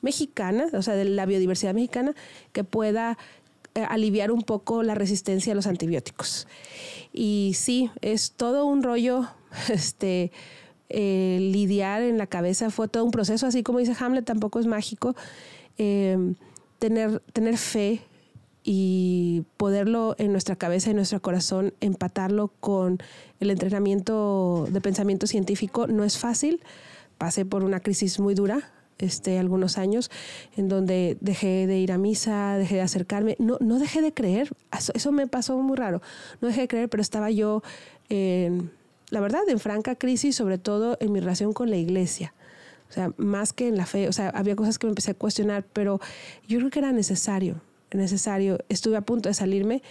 [0.00, 2.16] mexicana, o sea, de la biodiversidad mexicana,
[2.52, 3.18] que pueda
[3.76, 6.48] eh, aliviar un poco la resistencia a los antibióticos.
[7.12, 9.28] Y sí, es todo un rollo,
[9.68, 10.32] este,
[10.88, 14.66] eh, lidiar en la cabeza, fue todo un proceso, así como dice Hamlet, tampoco es
[14.66, 15.14] mágico.
[15.78, 16.34] Eh,
[16.80, 18.02] tener, tener fe
[18.64, 22.98] y poderlo en nuestra cabeza y nuestro corazón empatarlo con
[23.40, 26.62] el entrenamiento de pensamiento científico no es fácil.
[27.18, 30.10] Pasé por una crisis muy dura este, algunos años
[30.56, 34.52] en donde dejé de ir a misa, dejé de acercarme, no, no dejé de creer,
[34.94, 36.00] eso, me pasó muy raro,
[36.40, 37.62] no dejé de creer, pero estaba yo,
[38.08, 38.70] en,
[39.10, 42.32] la verdad, en franca crisis, sobre todo en mi relación con la iglesia.
[42.88, 45.14] O sea, más que en la fe, o sea, había cosas que me empecé a
[45.14, 45.98] cuestionar, pero
[46.46, 47.60] yo creo que era necesario
[47.94, 48.58] necesario.
[48.68, 49.82] Estuve a punto de salirme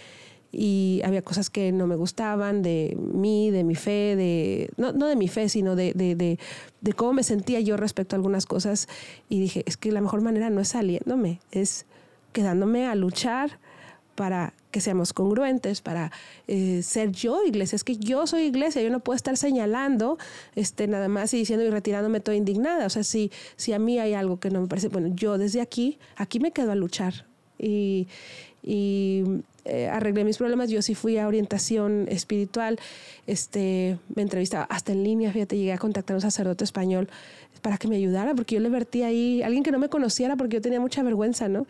[0.52, 5.06] y había cosas que no me gustaban de mí, de mi fe, de no, no
[5.06, 6.38] de mi fe, sino de, de, de,
[6.82, 8.86] de, cómo me sentía yo respecto a algunas cosas.
[9.30, 11.86] Y dije, es que la mejor manera no es saliéndome, es
[12.32, 13.58] quedándome a luchar
[14.14, 16.12] para que seamos congruentes, para
[16.46, 17.76] eh, ser yo iglesia.
[17.76, 20.18] Es que yo soy iglesia, yo no puedo estar señalando
[20.54, 22.84] este, nada más y diciendo y retirándome toda indignada.
[22.84, 25.62] O sea, si, si a mí hay algo que no me parece, bueno, yo desde
[25.62, 28.08] aquí, aquí me quedo a luchar y,
[29.64, 30.70] eh, arreglé mis problemas.
[30.70, 32.78] Yo sí fui a orientación espiritual,
[33.26, 37.08] este, me entrevistaba hasta en línea, fíjate, llegué a contactar a un sacerdote español
[37.60, 40.56] para que me ayudara, porque yo le vertí ahí, alguien que no me conociera, porque
[40.56, 41.66] yo tenía mucha vergüenza, ¿no?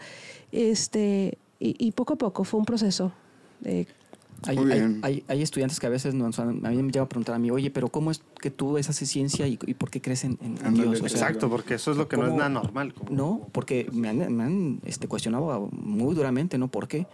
[0.51, 3.13] Este, y, poco a poco fue un proceso.
[4.47, 7.51] Hay, hay, estudiantes que a veces no, a mí me llevan a preguntar a mí,
[7.51, 10.39] oye, pero ¿cómo es que tú ves esa ciencia y, por qué crees en,
[10.75, 11.01] Dios?
[11.01, 12.95] Exacto, porque eso es lo que no es nada normal.
[13.11, 16.69] No, porque me han, me han este, cuestionado muy duramente, ¿no?
[16.69, 17.07] ¿Por qué?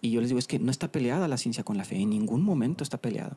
[0.00, 2.10] Y yo les digo, es que no está peleada la ciencia con la fe, en
[2.10, 3.36] ningún momento está peleada.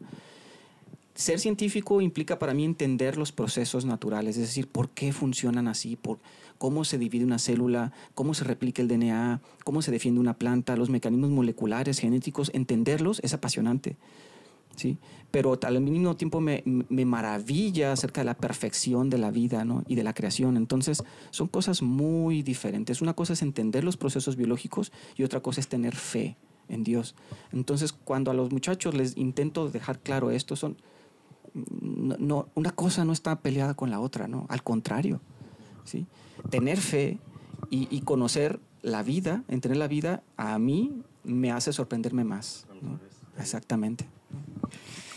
[1.16, 5.96] Ser científico implica para mí entender los procesos naturales, es decir, por qué funcionan así,
[5.96, 6.20] por,
[6.60, 10.76] cómo se divide una célula, cómo se replica el DNA, cómo se defiende una planta,
[10.76, 13.98] los mecanismos moleculares, genéticos, entenderlos es apasionante.
[14.76, 15.00] ¿sí?
[15.32, 20.04] Pero al mismo tiempo me, maravilla acerca de la perfección de la vida y de
[20.04, 20.58] la creación.
[20.58, 23.02] Entonces, son cosas muy diferentes.
[23.02, 26.36] Una cosa es entender los procesos biológicos y otra cosa es tener fe
[26.68, 27.16] en Dios.
[27.52, 30.78] Entonces, cuando a los muchachos les intento dejar claro esto, son
[31.54, 34.46] no, una cosa no está peleada con la otra, ¿no?
[34.50, 35.22] Al contrario,
[35.84, 36.06] ¿sí?
[36.50, 37.20] Tener fe
[37.70, 42.66] y, conocer la vida, entender la vida, a mí me hace sorprenderme más.
[43.38, 44.08] Exactamente.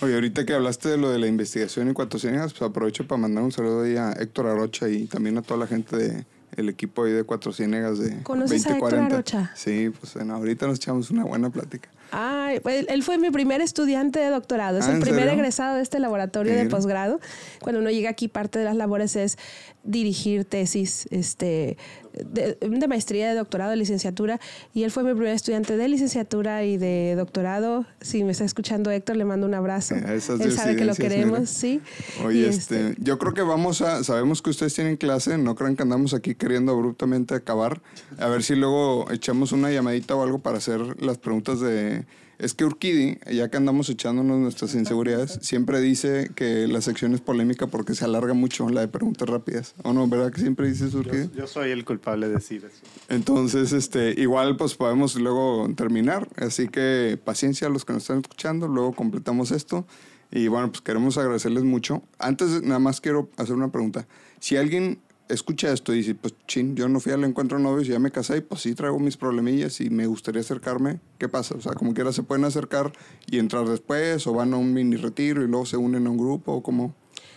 [0.00, 3.20] Oye, ahorita que hablaste de lo de la investigación en Cuatro Ciénegas, pues aprovecho para
[3.20, 6.68] mandar un saludo ahí a Héctor Arocha y también a toda la gente de el
[6.68, 9.52] equipo ahí de Cuatro Ciénegas de ¿Conoces a Héctor Arocha?
[9.54, 11.88] Sí, pues ahorita nos echamos una buena plática.
[12.12, 15.98] Ah, él fue mi primer estudiante de doctorado, es ah, el primer egresado de este
[15.98, 17.20] laboratorio de posgrado.
[17.62, 19.38] Cuando uno llega aquí, parte de las labores es
[19.82, 21.78] dirigir tesis este,
[22.12, 24.40] de, maestría, de doctorado, de licenciatura.
[24.74, 27.86] Y él fue mi primer estudiante de licenciatura y de doctorado.
[28.00, 29.94] Si me está escuchando Héctor, le mando un abrazo.
[30.06, 31.80] él sabe que lo queremos, sí.
[32.24, 35.76] Oye, este, este, yo creo que vamos a, sabemos que ustedes tienen clase, no crean
[35.76, 37.80] que andamos aquí queriendo abruptamente acabar.
[38.18, 42.04] A ver si luego echamos una llamadita o algo para hacer las preguntas de
[42.42, 47.20] es que Urquidi, ya que andamos echándonos nuestras inseguridades, siempre dice que la sección es
[47.20, 49.76] polémica porque se alarga mucho la de preguntas rápidas.
[49.84, 50.08] ¿O no?
[50.08, 51.30] ¿Verdad que siempre dices Urquidi?
[51.36, 52.82] Yo, soy el culpable de decir eso.
[53.08, 56.28] Entonces, este, igual pues podemos luego terminar.
[56.34, 58.66] Así que paciencia a los que nos están escuchando.
[58.66, 59.86] Luego completamos esto.
[60.32, 62.02] Y bueno, pues queremos agradecerles mucho.
[62.18, 64.08] Antes, nada más quiero hacer una pregunta.
[64.40, 64.98] Si alguien
[65.28, 67.98] escucha esto y dice, pues chin, yo no fui al encuentro de novios y ya
[67.98, 71.54] me casé y pues sí traigo mis problemillas y me gustaría acercarme, ¿qué pasa?
[71.56, 72.92] O sea, como quiera se pueden acercar
[73.26, 76.18] y entrar después o van a un mini retiro y luego se unen a un
[76.18, 76.94] grupo o como...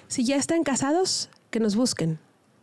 [0.08, 2.20] Si ya están casados, que nos busquen.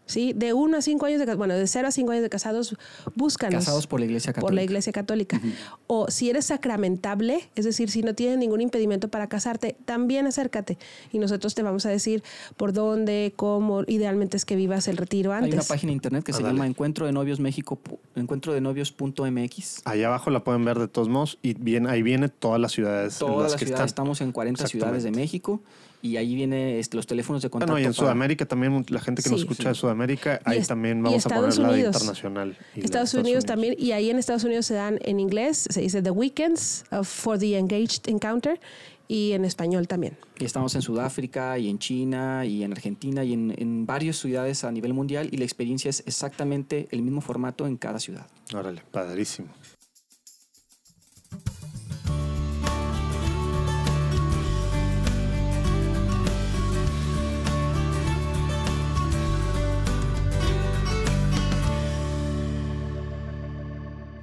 [0.07, 0.33] ¿Sí?
[0.35, 2.77] De 1 a 5 años, de, bueno, de 0 a 5 años de casados,
[3.15, 3.65] búscanos.
[3.65, 4.47] Casados por la Iglesia Católica.
[4.47, 5.41] Por la Iglesia Católica.
[5.87, 10.79] O si eres sacramentable, es decir, si no tienes ningún impedimento para casarte, también acércate
[11.13, 12.23] y nosotros te vamos a decir
[12.57, 15.53] por dónde, cómo, idealmente es que vivas el retiro antes.
[15.53, 17.79] Hay una página de internet que se llama Encuentro de Novios México,
[18.15, 19.83] encuentro de novios.mx.
[19.85, 23.19] Ahí abajo la pueden ver de todos modos y bien, ahí viene todas las ciudades.
[23.19, 25.61] Todas las, ciudades, estamos en 40 ciudades de México
[26.03, 27.73] y ahí viene este, los teléfonos de contacto.
[27.73, 31.25] Bueno, y en Sudamérica también, la gente que nos escucha de Sudamérica, ahí también vamos
[31.25, 32.59] a poner la de internacional.
[32.75, 36.11] Estados, Unidos, también, y ahí en Estados Unidos se dan en inglés, se dice The
[36.11, 38.61] Weekends for the Engaged Encounter,
[39.07, 40.17] y en español también.
[40.39, 44.65] Y estamos en Sudáfrica y en China y en Argentina y en, en varias ciudades
[44.65, 48.27] a nivel mundial y la experiencia es exactamente el mismo formato en cada ciudad.
[48.55, 49.49] Órale, padrísimo.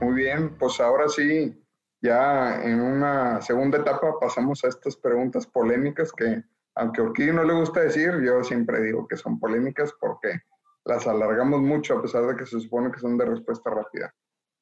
[0.01, 1.61] Muy bien, pues ahora sí,
[2.01, 6.41] ya en una segunda etapa pasamos a estas preguntas polémicas que,
[6.75, 10.39] aunque a no le gusta decir, yo siempre digo que son polémicas porque
[10.85, 14.13] las alargamos mucho a pesar de que se supone que son de respuesta rápida.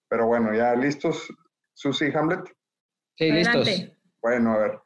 [0.10, 1.32] Pero bueno, ya listos,
[1.74, 2.44] Susi Hamlet.
[3.16, 3.68] Sí, listos.
[4.22, 4.80] Bueno, a ver.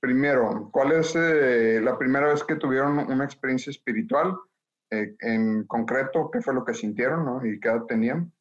[0.00, 4.36] Primero, ¿cuál es eh, la primera vez que tuvieron una experiencia espiritual?
[4.90, 7.44] Eh, en concreto, ¿qué fue lo que sintieron no?
[7.44, 8.32] y qué edad tenían?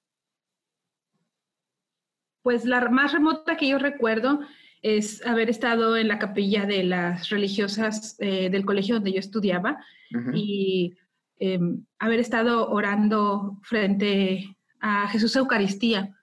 [2.46, 4.40] Pues la más remota que yo recuerdo
[4.84, 9.84] es haber estado en la capilla de las religiosas eh, del colegio donde yo estudiaba
[10.32, 10.94] y
[11.40, 16.16] em, haber estado orando frente a Jesús Eucaristía.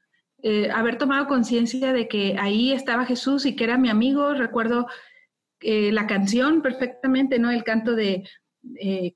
[0.44, 4.32] Eh, haber tomado conciencia de que ahí estaba Jesús y que era mi amigo.
[4.32, 4.86] Recuerdo
[5.58, 7.50] eh, la canción perfectamente, ¿no?
[7.50, 8.22] El canto de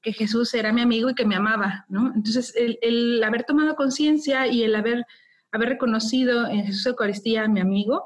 [0.03, 2.13] que Jesús era mi amigo y que me amaba, ¿no?
[2.17, 5.07] Entonces, el haber tomado conciencia y el haber
[5.53, 8.05] haber reconocido en Jesús Eucaristía a mi amigo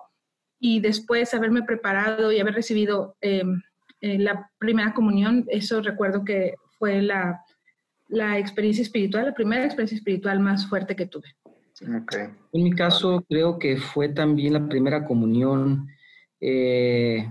[0.59, 3.63] y después haberme preparado y haber recibido em,
[4.01, 7.43] eh, la primera comunión, eso recuerdo que fue la,
[8.09, 11.29] la, experiencia espiritual, la primera experiencia espiritual más fuerte que tuve.
[11.81, 15.89] En mi caso, creo que fue también la primera comunión.
[16.41, 17.31] Eh,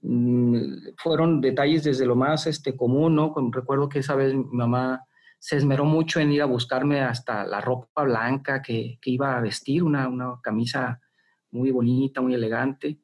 [0.00, 0.56] mm,
[0.96, 3.34] fueron detalles desde lo más este, común, ¿no?
[3.52, 5.04] Recuerdo que esa vez mi mamá
[5.44, 9.42] se esmeró mucho en ir a buscarme hasta la ropa blanca que, que iba a
[9.42, 11.02] vestir, una, una, camisa
[11.50, 12.96] muy bonita, muy elegante.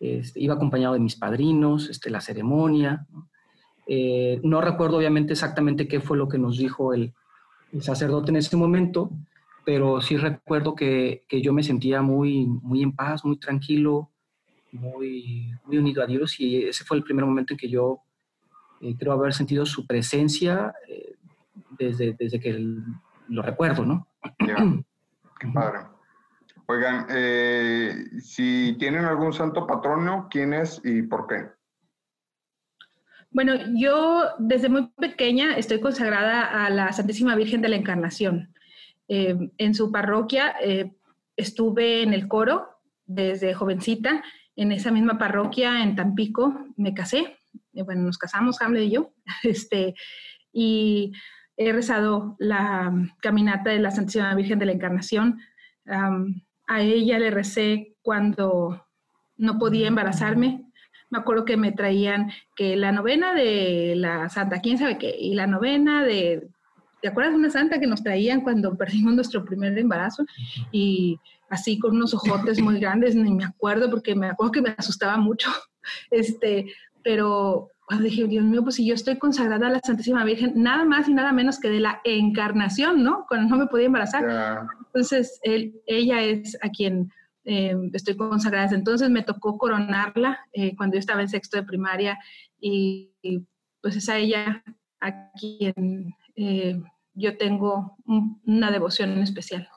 [0.00, 3.06] Este, iba acompañado de mis padrinos, este, la ceremonia.
[3.12, 3.28] ¿no?
[3.86, 7.14] Eh, no recuerdo obviamente exactamente qué fue lo que nos dijo el,
[7.72, 9.12] el sacerdote en ese momento,
[9.64, 14.10] pero sí recuerdo que, que, yo me sentía muy, muy en paz, muy tranquilo,
[14.72, 18.00] muy, muy unido a Dios y ese fue el primer momento en que yo
[18.80, 20.74] eh, creo haber sentido su presencia.
[20.88, 21.03] Eh,
[21.78, 22.58] desde, desde que
[23.28, 24.08] lo recuerdo, ¿no?
[24.46, 24.56] Ya,
[25.38, 25.80] qué padre.
[26.66, 31.48] Oigan, eh, si tienen algún santo patrono, ¿quién es y por qué?
[33.30, 38.54] Bueno, yo desde muy pequeña estoy consagrada a la Santísima Virgen de la Encarnación.
[39.08, 40.92] Eh, en su parroquia eh,
[41.36, 42.68] estuve en el coro
[43.04, 44.22] desde jovencita.
[44.56, 47.36] En esa misma parroquia, en Tampico, me casé
[47.82, 49.94] bueno, nos casamos, Hamlet y yo, este,
[50.52, 51.12] y
[51.56, 55.40] he rezado la caminata de la Santísima Virgen de la Encarnación.
[55.86, 58.86] a ella le recé cuando
[59.36, 60.64] no podía embarazarme.
[61.10, 65.34] Me acuerdo que me traían que la novena de la Santa, quién sabe qué, y
[65.34, 66.48] la novena de,
[67.02, 70.24] ¿te acuerdas de una santa que nos traían cuando perdimos nuestro primer embarazo?
[70.72, 71.18] Y
[71.50, 75.16] así con unos ojotes muy grandes, ni me acuerdo porque me acuerdo que me asustaba
[75.16, 75.50] mucho.
[76.10, 76.72] Este,
[77.02, 80.84] pero cuando dije, Dios mío, pues si yo estoy consagrada a la Santísima Virgen, nada
[80.84, 83.26] más y nada menos que de la encarnación, ¿no?
[83.28, 84.68] Cuando no me podía embarazar.
[84.86, 87.10] Entonces, él, ella es a quien
[87.44, 88.74] eh, estoy consagrada.
[88.74, 92.18] Entonces me tocó coronarla eh, cuando yo estaba en sexto de primaria
[92.58, 93.12] y,
[93.82, 94.64] pues es a ella
[95.00, 96.80] a quien eh,
[97.12, 97.98] yo tengo
[98.46, 99.68] una devoción especial.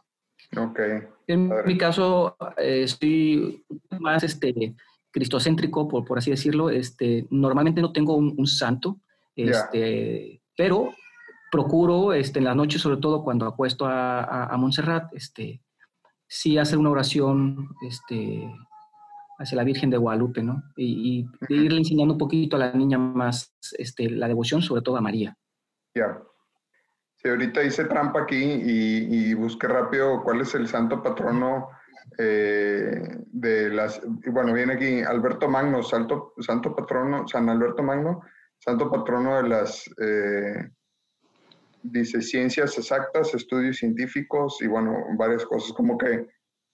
[0.56, 0.80] Ok.
[1.28, 3.66] En mi caso, estoy
[4.00, 4.74] más este,
[5.18, 6.70] cristocéntrico, por, por así decirlo.
[6.70, 9.00] Este, normalmente no tengo un, santo,
[9.36, 10.94] este, pero
[11.52, 15.62] procuro este, en las noches, sobre todo cuando apuesto a, a, a Montserrat, este,
[16.28, 18.48] sí hacer una oración este,
[19.40, 20.64] hacia la Virgen de Guadalupe, ¿no?
[20.76, 25.02] Y, irle enseñando un poquito a la niña más este, la devoción, sobre todo a
[25.02, 25.36] María.
[25.96, 26.22] Ya.
[27.16, 31.70] Sí, ahorita hice trampa aquí y, busqué rápido cuál es el santo patrono
[32.18, 34.02] eh, de las...
[34.32, 38.22] Bueno, viene aquí Alberto Magno, santo, santo patrono, San Alberto Magno,
[38.58, 39.90] santo patrono de las...
[40.02, 40.70] Eh,
[41.84, 46.28] dice ciencias exactas, estudios científicos y bueno, varias cosas, como que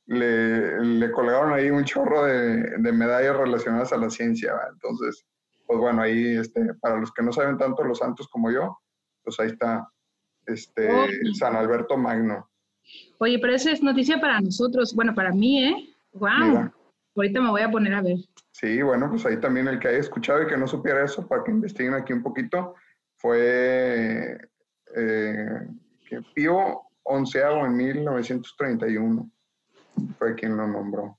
[0.08, 4.54] le, le colgaron ahí un chorro de, de, medallas relacionadas a la ciencia.
[4.72, 5.26] Entonces,
[5.66, 8.80] pues bueno, ahí este, para los que no saben tanto los santos como yo,
[9.24, 9.88] pues ahí está
[10.46, 10.90] este,
[11.34, 12.50] San Alberto Magno.
[13.18, 15.96] Oye, pero esa es noticia para nosotros, bueno, para mí, ¿eh?
[16.14, 16.72] ¡Wow!
[17.16, 18.18] Ahorita me voy a poner a ver.
[18.52, 21.44] Sí, bueno, pues ahí también el que haya escuchado y que no supiera eso, para
[21.44, 22.76] que investiguen aquí un poquito,
[23.18, 24.38] fue
[24.96, 25.68] eh,
[26.08, 29.32] que Pío XI en 1931
[30.18, 31.18] fue quien lo nombró.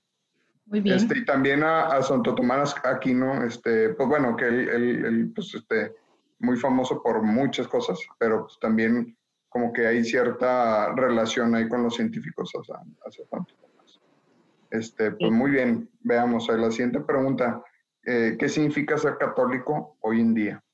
[0.66, 0.96] Muy bien.
[0.96, 5.94] Este, y también a, Santo Tomás Aquino, este, pues bueno, que él, pues este,
[6.38, 9.16] muy famoso por muchas cosas, pero pues también
[9.54, 14.00] como que hay cierta relación ahí con los científicos hacia, Santo Tomás.
[14.68, 17.62] Este, pues muy bien, veamos, la siguiente pregunta,
[18.04, 20.64] eh, ¿qué significa ser católico hoy en día?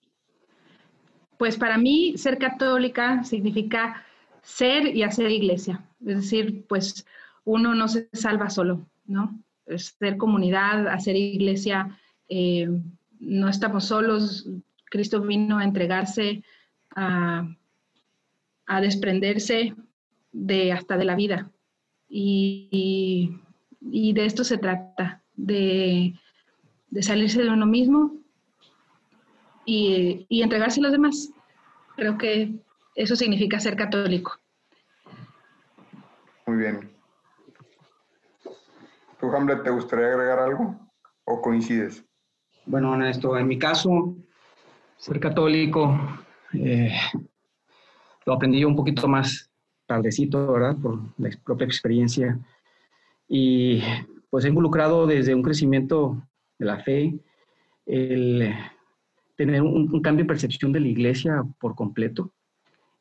[1.36, 4.02] Pues para mí ser católica significa
[4.40, 5.84] ser y hacer iglesia.
[6.06, 7.04] Es decir, pues
[7.44, 9.38] uno no se salva solo, ¿no?
[9.66, 11.98] Es ser comunidad, hacer iglesia.
[12.30, 12.66] Eh,
[13.18, 14.48] no estamos solos.
[14.86, 16.42] Cristo vino a entregarse,
[16.96, 17.46] a,
[18.78, 19.74] desprenderse
[20.32, 21.50] de hasta de la vida.
[22.08, 23.40] Y,
[23.80, 26.14] de esto se trata, de,
[26.90, 28.20] de salirse de uno mismo
[29.64, 31.32] y, entregarse a los demás.
[31.96, 32.54] Creo que
[32.94, 34.38] eso significa ser católico.
[36.46, 36.90] Muy bien.
[39.20, 40.76] ¿Tú, Hamlet, te gustaría agregar algo
[41.24, 42.04] o coincides?
[42.66, 44.16] Bueno, Ernesto, en mi caso,
[44.96, 45.98] ser católico
[46.54, 46.92] eh,
[48.30, 49.50] lo aprendí yo un poquito más
[49.86, 50.76] tardecito, ¿verdad?
[50.80, 52.38] Por la propia experiencia.
[53.26, 53.82] Y
[54.30, 56.22] pues he involucrado desde un crecimiento
[56.56, 57.18] de la fe,
[57.86, 58.54] el
[59.36, 62.32] tener un, cambio de percepción de la iglesia por completo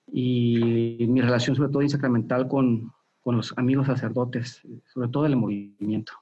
[0.07, 2.91] y mi relación sobre todo sacramental con,
[3.21, 6.13] con los amigos sacerdotes, sobre todo el movimiento.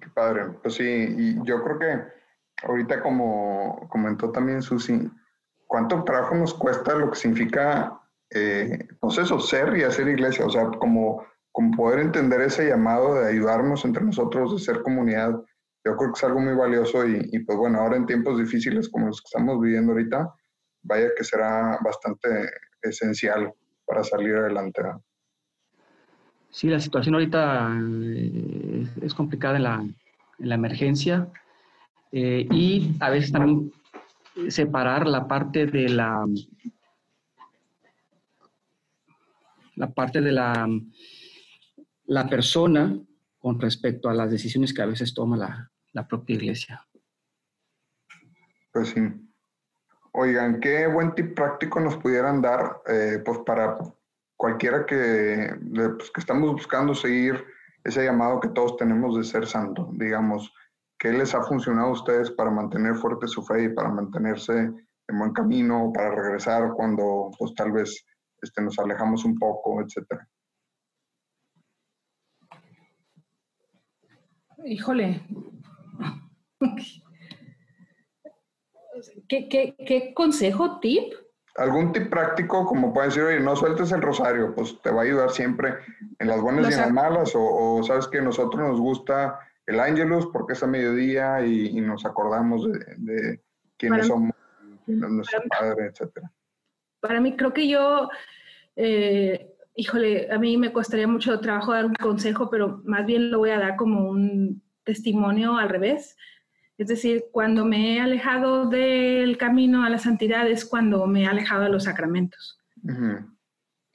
[0.00, 0.46] Qué padre.
[0.62, 5.10] Pues sí, y yo creo que ahorita como comentó también Susi,
[5.74, 10.46] ¿cuánto trabajo nos cuesta lo que significa, eh, pues eso, ser y hacer iglesia?
[10.46, 15.32] O sea, como, como poder entender ese llamado de ayudarnos entre nosotros, de ser comunidad,
[15.84, 19.08] yo creo que es algo muy valioso y, pues bueno, ahora en tiempos difíciles como
[19.08, 20.32] los que estamos viviendo ahorita,
[20.84, 22.28] vaya que será bastante
[22.80, 23.52] esencial
[23.84, 24.80] para salir adelante.
[26.50, 29.84] Sí, la situación ahorita eh, es complicada en la,
[30.38, 31.26] en la emergencia
[32.12, 33.72] eh, y a veces también
[34.48, 36.26] separar la parte de la
[39.76, 40.68] la parte de la,
[42.06, 42.96] la persona
[43.38, 46.86] con respecto a las decisiones que a veces toma la, la propia iglesia.
[48.72, 49.00] Pues sí.
[50.12, 53.78] Oigan, qué buen tip práctico nos pudieran dar eh, pues para
[54.36, 55.56] cualquiera que,
[55.96, 57.44] pues que estamos buscando seguir
[57.82, 60.52] ese llamado que todos tenemos de ser santo, digamos,
[61.04, 65.18] ¿qué les ha funcionado a ustedes para mantener fuerte su fe y para mantenerse en
[65.18, 68.06] buen camino, para regresar cuando pues tal vez
[68.40, 70.26] este, nos alejamos un poco, etcétera?
[74.64, 75.20] Híjole,
[79.28, 81.12] ¿qué, qué, qué consejo, tip?
[81.56, 85.04] algún tip práctico, como pueden decir, oye, no sueltes el rosario, pues te va a
[85.04, 85.74] ayudar siempre
[86.18, 89.80] en las buenas y en las malas, o, sabes que a nosotros nos gusta el
[89.80, 92.66] Ángelus porque es a mediodía y, nos acordamos
[92.98, 93.40] de,
[93.76, 94.32] quiénes somos,
[94.86, 96.30] nuestro padre, etcétera.
[97.00, 98.08] Para mí, creo que yo,
[98.76, 103.38] eh, híjole, a mí me costaría mucho trabajo dar un consejo, pero más bien lo
[103.38, 106.16] voy a dar como un testimonio al revés.
[106.76, 111.26] Es decir, cuando me he alejado del camino a la santidad es cuando me he
[111.26, 112.58] alejado de los sacramentos.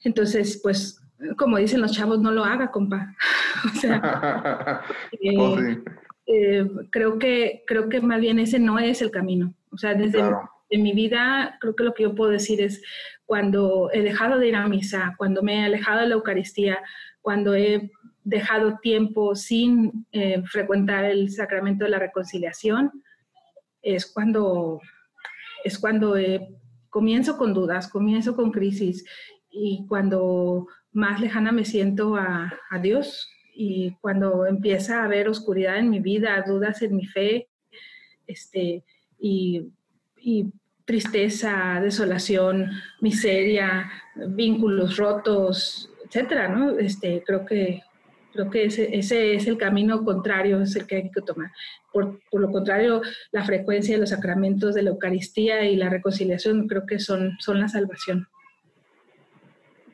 [0.02, 0.99] Entonces, pues,
[1.36, 3.14] como dicen los chavos, no lo haga, compa.
[3.64, 4.82] o sea,
[5.20, 5.58] eh, oh,
[6.26, 9.54] eh, creo, que, creo que más bien ese no es el camino.
[9.70, 10.22] O sea, desde
[10.70, 12.82] mi vida, creo que lo que yo puedo decir es
[13.24, 16.78] cuando he dejado de ir a misa, cuando me he alejado de la Eucaristía,
[17.20, 17.90] cuando he
[18.24, 22.90] dejado tiempo sin eh, frecuentar el sacramento de la reconciliación,
[23.82, 24.80] es cuando,
[25.64, 26.48] es cuando eh,
[26.88, 29.04] comienzo con dudas, comienzo con crisis
[29.50, 32.52] y cuando más lejana me siento a,
[32.82, 37.48] Dios y cuando empieza a haber oscuridad en mi vida, dudas en mi fe,
[38.26, 38.84] este,
[39.18, 39.68] y,
[40.18, 40.52] y
[40.84, 46.78] tristeza, desolación, miseria, vínculos rotos, etcétera, ¿no?
[46.78, 47.82] Este, creo que
[48.32, 51.50] Creo que ese, ese, es el camino contrario, es el que hay que tomar.
[51.92, 53.02] Por, por, lo contrario,
[53.32, 57.60] la frecuencia de los sacramentos de la Eucaristía y la reconciliación creo que son, son
[57.60, 58.28] la salvación.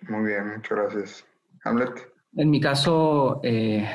[0.08, 1.26] Muy bien, muchas gracias.
[1.64, 1.90] Hamlet.
[2.36, 3.88] En mi caso, eh,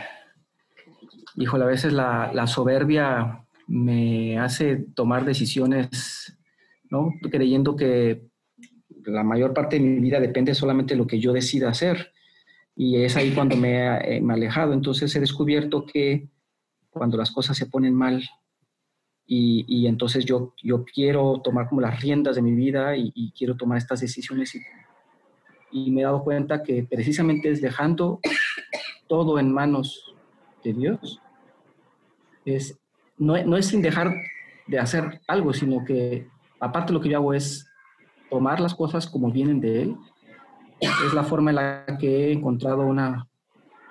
[1.36, 6.38] híjole, a veces la, soberbia me hace tomar decisiones,
[6.90, 7.14] ¿no?
[7.32, 8.30] Creyendo que
[9.06, 12.12] la mayor parte de mi vida depende solamente de lo que yo decida hacer
[12.76, 14.74] y es ahí cuando me he, eh, alejado.
[14.74, 16.30] Entonces he descubierto que
[16.90, 18.28] cuando las cosas se ponen mal
[19.26, 23.56] y, y entonces yo, yo quiero tomar como las riendas de mi vida y, quiero
[23.56, 24.62] tomar estas decisiones y,
[25.72, 28.19] y, me he dado cuenta que precisamente es dejando
[29.07, 30.15] todo en manos
[30.64, 31.22] de Dios.
[32.45, 32.80] Es,
[33.18, 34.14] no, no es sin dejar
[34.68, 36.27] de hacer algo, sino que
[36.60, 37.68] aparte lo que yo hago es
[38.30, 39.98] tomar las cosas como vienen de Él
[40.81, 43.27] es la forma en la que he encontrado una,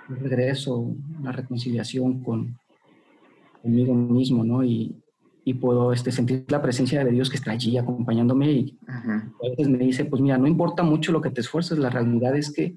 [0.08, 2.58] un regreso, una reconciliación con,
[3.62, 4.64] conmigo mismo, ¿no?
[4.64, 4.99] Y,
[5.44, 9.68] y puedo este, sentir la presencia de Dios que está allí acompañándome y a veces
[9.68, 12.76] me dice, pues mira, no importa mucho lo que te esfuerces, la realidad es que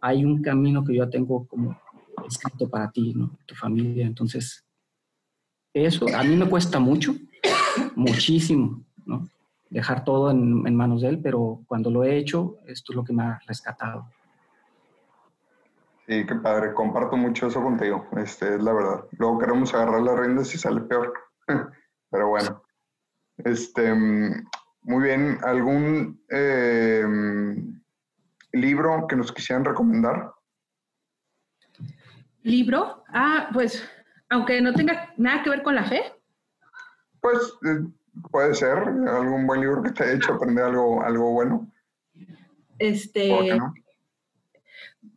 [0.00, 1.78] hay un camino que yo ya tengo como
[2.26, 3.30] escrito para ti, ¿no?
[3.46, 4.06] Tu familia.
[4.06, 4.64] Entonces,
[5.72, 7.14] eso a mí me cuesta mucho,
[7.94, 9.28] muchísimo, ¿no?
[9.70, 13.12] dejar todo en, manos de él, pero cuando lo he hecho, esto es lo que
[13.12, 14.06] me ha rescatado.
[16.06, 19.04] Sí, qué padre, comparto mucho eso contigo, este, es la verdad.
[19.16, 21.14] Luego queremos agarrar las riendas y sale peor,
[22.10, 22.62] pero bueno.
[23.38, 27.80] Este, muy bien, ¿algún em,
[28.52, 30.32] libro que nos quisieran recomendar?
[32.42, 33.04] ¿Libro?
[33.08, 33.82] Ah, pues,
[34.28, 36.02] aunque no tenga nada que ver con la fe.
[37.20, 37.84] Pues eh,
[38.30, 41.70] Puede ser, algún buen libro que te haya hecho aprender algo, algo bueno.
[42.78, 43.58] Este.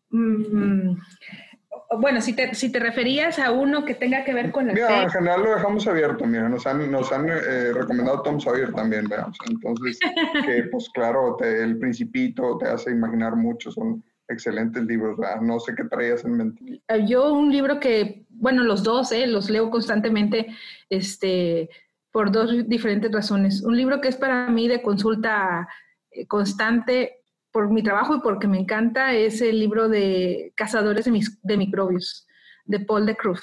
[0.10, 0.96] Mm,
[2.00, 5.04] bueno, si te, si te referías a uno que tenga que ver con la mira,
[5.04, 9.08] en general lo dejamos abierto, mira, nos han, nos han eh, recomendado Tom Sawyer también,
[9.08, 9.38] veamos.
[9.50, 10.00] Entonces,
[10.46, 15.84] que pues claro, El Principito te hace imaginar mucho, son excelentes libros, no sé qué
[15.86, 16.82] traías en mente.
[17.06, 20.48] Yo un libro que, bueno, los dos, eh, los leo constantemente,
[20.90, 21.70] este,
[22.12, 23.64] por dos diferentes razones.
[23.64, 25.68] Un libro que es para mí de consulta
[26.12, 27.23] eh, constante
[27.54, 32.28] por mi trabajo y porque me encanta es el libro de Cazadores de, Microbios,
[32.66, 33.42] de Paul de Cruz.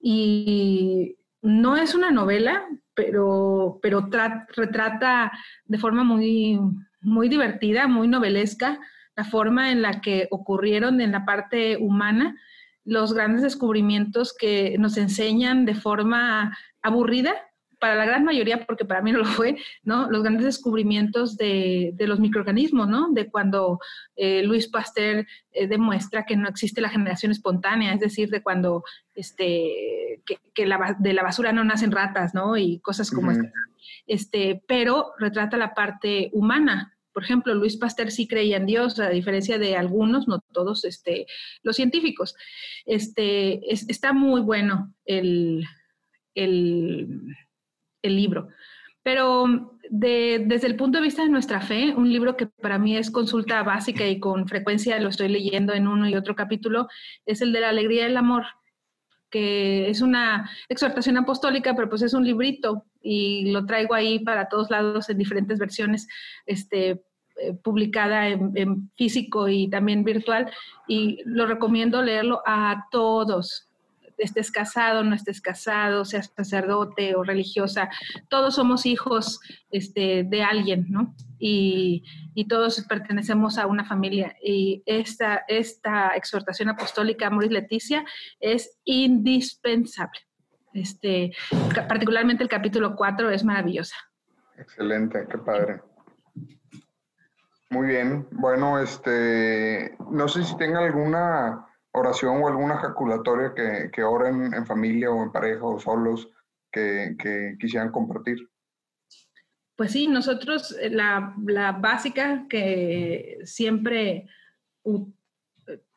[0.00, 4.08] Y no es una novela, pero, pero
[4.56, 5.30] retrata
[5.66, 6.58] de forma muy,
[7.02, 8.80] muy divertida, muy novelesca,
[9.14, 12.36] la forma en la que ocurrieron en la parte humana
[12.84, 17.34] los grandes descubrimientos que nos enseñan de forma aburrida,
[17.78, 20.10] para la gran mayoría, porque para mí no lo fue, ¿no?
[20.10, 23.12] Los grandes descubrimientos de, de los microorganismos, ¿no?
[23.12, 23.80] De cuando
[24.16, 28.82] eh, Luis Pasteur eh, demuestra que no existe la generación espontánea, es decir, de cuando
[29.14, 30.22] este,
[30.54, 32.56] que, la, de la basura no nacen ratas, ¿no?
[32.56, 33.50] Y cosas como uh
[34.06, 39.08] Este, pero retrata la parte humana, por ejemplo, Luis Pasteur sí creía en Dios, a
[39.08, 41.26] diferencia de algunos, no todos este,
[41.62, 42.36] los científicos.
[42.84, 45.64] Este, está muy bueno el,
[46.34, 47.08] el,
[48.06, 48.48] el libro.
[49.02, 53.10] Pero desde el punto de vista de nuestra fe, un libro que para mí es
[53.10, 56.88] consulta básica y con frecuencia lo estoy leyendo en uno y otro capítulo,
[57.24, 58.44] es el de la alegría del amor,
[59.30, 64.48] que es una exhortación apostólica, pero pues es un librito y lo traigo ahí para
[64.48, 66.08] todos lados en diferentes versiones,
[66.46, 67.02] este,
[67.36, 70.50] eh, publicada en, físico y también virtual,
[70.88, 73.68] y lo recomiendo leerlo a todos,
[74.18, 77.88] estés casado, no estés casado, seas sacerdote o religiosa,
[78.28, 79.40] todos somos hijos
[79.70, 81.14] este, de alguien, ¿no?
[81.38, 82.04] Y,
[82.48, 84.36] todos pertenecemos a una familia.
[84.42, 88.04] Y esta, esta exhortación apostólica, Moris Leticia,
[88.40, 90.20] es indispensable.
[90.72, 91.32] Este,
[91.88, 93.96] particularmente el capítulo 4 es maravillosa.
[94.58, 95.80] Excelente, qué padre.
[97.70, 98.28] Muy bien.
[98.30, 101.65] Bueno, este, no sé si tenga alguna
[101.96, 106.28] oración o alguna ejaculatoria que, que oren en familia o en pareja o solos
[106.70, 108.38] que, quisieran compartir.
[109.76, 114.26] Pues sí, nosotros eh, la, la, básica que siempre,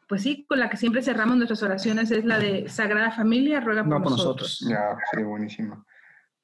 [0.08, 3.84] pues sí, con la que siempre cerramos nuestras oraciones es la de Sagrada Familia, ruega
[3.84, 4.66] por, nosotros.
[4.70, 5.86] Ya, sí, buenísimo.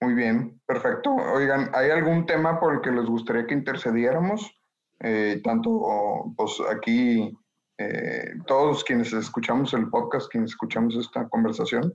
[0.02, 1.12] Muy bien, perfecto.
[1.12, 4.52] Oigan, ¿hay algún tema por el que les gustaría que intercediéramos?
[5.00, 7.38] Eh, tanto pues aquí
[7.78, 11.94] eh, todos quienes escuchamos el podcast, quienes escuchamos esta conversación?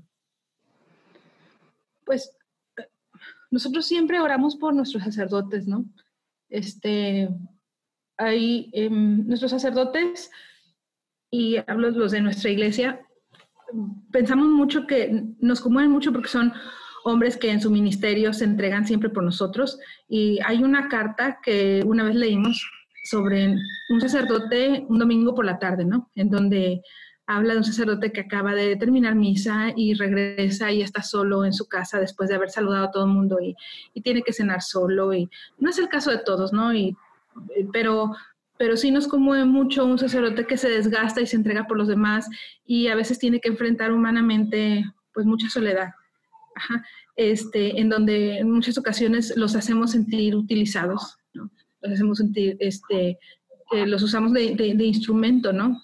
[2.05, 2.37] Pues
[3.51, 5.85] nosotros siempre oramos por nuestros sacerdotes, ¿no?
[6.49, 7.29] Este,
[8.17, 10.31] hay em, nuestros sacerdotes,
[11.31, 13.01] y hablo los de nuestra iglesia,
[14.11, 16.53] pensamos mucho que nos conmueven mucho porque son
[17.05, 19.79] hombres que en su ministerio se entregan siempre por nosotros.
[20.09, 22.69] Y hay una carta que una vez leímos
[23.03, 23.57] sobre
[23.89, 26.11] un sacerdote un domingo por la tarde, ¿no?
[26.15, 26.83] En donde
[27.27, 31.53] habla de un sacerdote que acaba de terminar misa y regresa y está solo en
[31.53, 33.55] su casa después de haber saludado a todo el mundo y,
[34.03, 35.15] tiene que cenar solo.
[35.15, 35.29] Y
[35.59, 36.75] no es el caso de todos, ¿no?
[36.75, 36.97] Y,
[37.57, 38.17] eh, pero,
[38.59, 41.87] pero sí nos conmueve mucho un sacerdote que se desgasta y se entrega por los
[41.87, 42.29] demás
[42.67, 45.91] y a veces tiene que enfrentar humanamente pues mucha soledad.
[47.17, 51.20] Este, en donde en muchas ocasiones los hacemos sentir utilizados.
[51.81, 53.19] Los hacemos sentir, este,
[53.87, 55.81] los usamos de, instrumento, ¿no?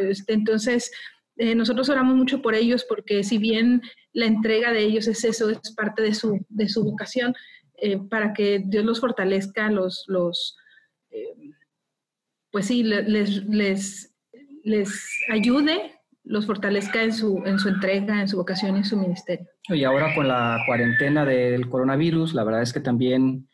[0.00, 0.90] Este, entonces,
[1.36, 3.82] eh, nosotros oramos mucho por ellos porque si bien
[4.12, 7.34] la entrega de ellos es eso, es parte de su, de su vocación,
[7.76, 10.56] eh, para que Dios los fortalezca, los, los
[11.10, 11.34] eh,
[12.52, 14.14] pues sí, les, les,
[14.62, 18.96] les ayude, los fortalezca en su, en su entrega, en su vocación y en su
[18.96, 19.46] ministerio.
[19.68, 23.48] Y ahora con la cuarentena del coronavirus, la verdad es que también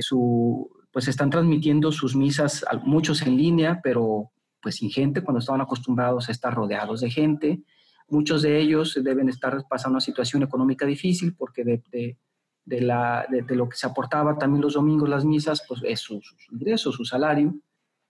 [0.00, 4.30] su, pues están transmitiendo sus misas, muchos en línea, pero
[4.60, 7.62] pues sin gente, cuando estaban acostumbrados a estar rodeados de gente.
[8.08, 12.18] Muchos de ellos deben estar pasando una situación económica difícil porque de,
[12.64, 16.20] de, la, de, lo que se aportaba también los domingos las misas, pues es su,
[16.20, 17.54] su ingreso, su salario.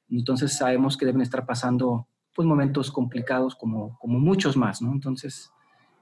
[0.09, 4.93] Entonces sabemos que deben estar pasando pues momentos complicados como, como muchos más, ¿no?
[4.93, 5.53] Entonces,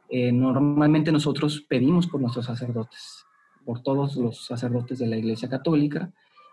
[0.09, 3.28] eh, normalmente nosotros pedimos por nuestros sacerdotes
[3.69, 6.11] por todos los sacerdotes de la Iglesia Católica,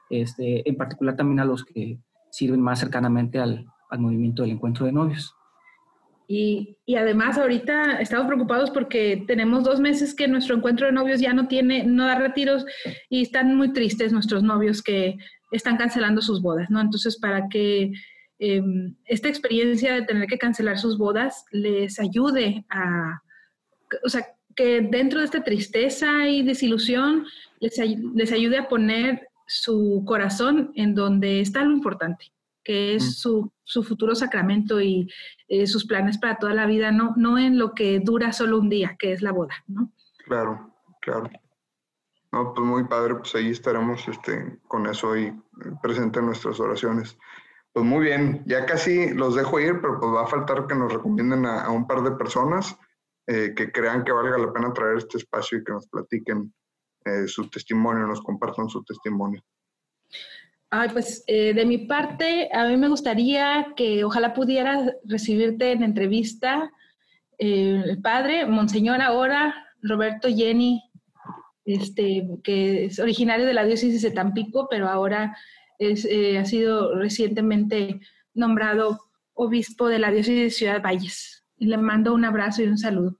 [0.09, 1.97] este, en particular también a los que
[2.29, 5.33] sirven más cercanamente al, al movimiento del encuentro de novios.
[6.27, 11.21] Y, y, además ahorita estamos preocupados porque tenemos dos meses que nuestro encuentro de novios
[11.21, 12.65] ya no tiene, no da retiros
[13.09, 15.15] y están muy tristes nuestros novios que
[15.51, 16.81] están cancelando sus bodas, ¿no?
[16.81, 17.93] Entonces, para que
[18.39, 23.21] em, esta experiencia de tener que cancelar sus bodas les ayude a,
[24.03, 27.25] o sea, que dentro de esta tristeza y desilusión
[27.59, 32.31] les, les ayude a poner su corazón en donde está lo importante,
[32.63, 35.11] que es su, su, futuro sacramento y
[35.47, 38.69] eh, sus planes para toda la vida, no, no en lo que dura solo un
[38.69, 39.91] día, que es la boda, ¿no?
[40.25, 41.29] Claro, claro.
[42.31, 45.33] No, pues muy padre, pues ahí estaremos este, con eso y
[45.81, 47.17] presente en nuestras oraciones.
[47.71, 50.91] Pues muy bien, ya casi los dejo ir, pero pues va a faltar que nos
[50.91, 52.77] recomienden a, a un par de personas.
[53.27, 56.53] Eh, que crean que valga la pena traer este espacio y que nos platiquen
[57.05, 59.41] eh, su testimonio, nos compartan su testimonio.
[60.69, 65.81] Ay, pues eh, de mi parte, a mí me gustaría que ojalá pudiera recibirte en
[65.81, 66.71] entrevista
[67.37, 70.83] el padre, Monseñor ahora, Roberto Jenny,
[71.65, 75.35] este, que es originario de la diócesis de Tampico, pero ahora
[75.79, 76.07] es,
[76.39, 77.99] ha sido recientemente
[78.33, 79.01] nombrado
[79.33, 81.44] obispo de la diócesis de Ciudad Valles.
[81.57, 83.17] Y le mando un abrazo y un saludo.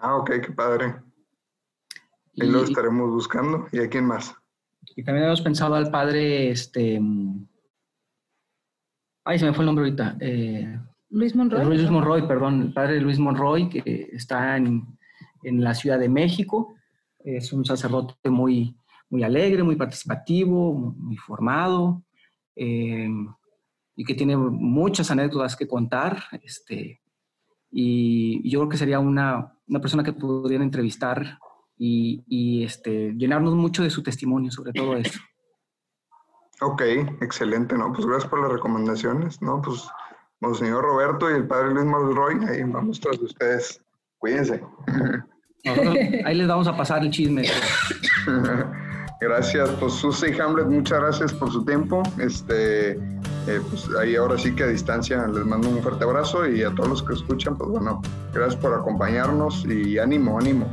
[0.00, 0.96] Ah, ok, qué padre.
[2.40, 3.66] Ahí lo estaremos buscando.
[3.72, 4.34] ¿Y a quién más?
[4.96, 7.00] Y también hemos pensado al padre, este...
[9.24, 10.16] Ay, se me fue el nombre ahorita.
[10.20, 10.78] Eh,
[11.10, 11.64] Luis Monroy.
[11.64, 12.62] Luis Monroy, perdón.
[12.62, 14.84] El padre Luis Monroy, que está en,
[15.42, 16.74] en la Ciudad de México.
[17.18, 18.76] Es un sacerdote muy,
[19.08, 22.02] muy alegre, muy participativo, muy formado.
[22.56, 23.08] Eh,
[23.96, 26.24] y que tiene muchas anécdotas que contar.
[26.42, 27.00] Este,
[27.76, 31.38] y yo creo que sería una, una persona que pudieran entrevistar
[31.76, 35.18] y, este, llenarnos mucho de su testimonio sobre todo eso.
[36.60, 36.82] Ok,
[37.20, 37.92] excelente, ¿no?
[37.92, 39.60] Pues gracias por las recomendaciones, ¿no?
[39.60, 39.88] Pues
[40.40, 43.84] Monseñor Roberto y el Padre Luis Roy, ahí vamos tras de ustedes.
[44.18, 44.62] Cuídense.
[46.24, 47.42] ahí les vamos a pasar el chisme.
[49.20, 52.02] Gracias, pues Susi Hamlet, muchas gracias por su tiempo.
[52.18, 52.96] Este,
[53.46, 56.70] eh, pues ahí ahora sí que a distancia les mando un fuerte abrazo y a
[56.74, 58.00] todos los que escuchan, pues bueno,
[58.32, 60.66] gracias por acompañarnos y ánimo, ánimo.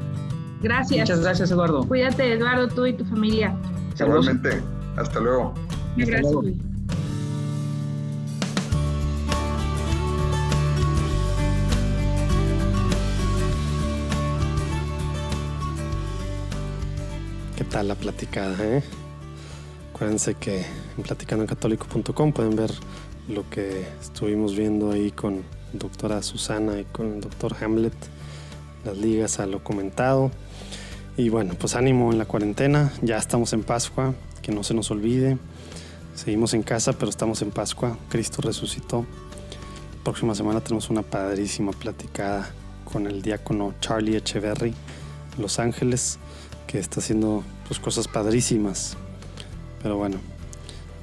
[0.61, 0.99] Gracias.
[0.99, 1.85] Muchas gracias, Eduardo.
[1.88, 3.56] Cuídate, Eduardo, tú y tu familia.
[3.99, 4.61] Igualmente.
[4.95, 5.53] Hasta luego.
[5.98, 6.35] Gracias.
[17.57, 18.56] ¿Qué tal la platicada?
[18.60, 18.84] Eh?
[20.02, 20.65] Acuérdense que
[20.98, 22.72] en platicandoencatólico.com pueden ver
[23.28, 27.94] lo que estuvimos viendo ahí con doctora Susana y con el doctor Hamlet,
[28.84, 30.32] las ligas a lo comentado.
[31.18, 34.90] Y bueno, pues ánimo en la cuarentena, ya estamos en Pascua, que no se nos
[34.90, 35.38] olvide.
[36.15, 39.06] Seguimos en casa, pero estamos en Pascua, Cristo resucitó.
[40.03, 42.49] Próxima semana tenemos una padrísima platicada
[42.91, 44.73] con el diácono Charlie Echeverry,
[45.38, 46.18] Los Ángeles,
[46.65, 48.98] que está haciendo pues, cosas padrísimas.
[49.82, 50.18] Pero bueno,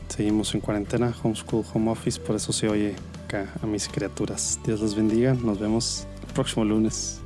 [0.09, 2.95] seguimos en cuarentena, homeschool, home office, por eso se oye
[3.25, 4.59] acá a mis criaturas.
[4.65, 7.21] Dios los bendiga, nos vemos el próximo lunes.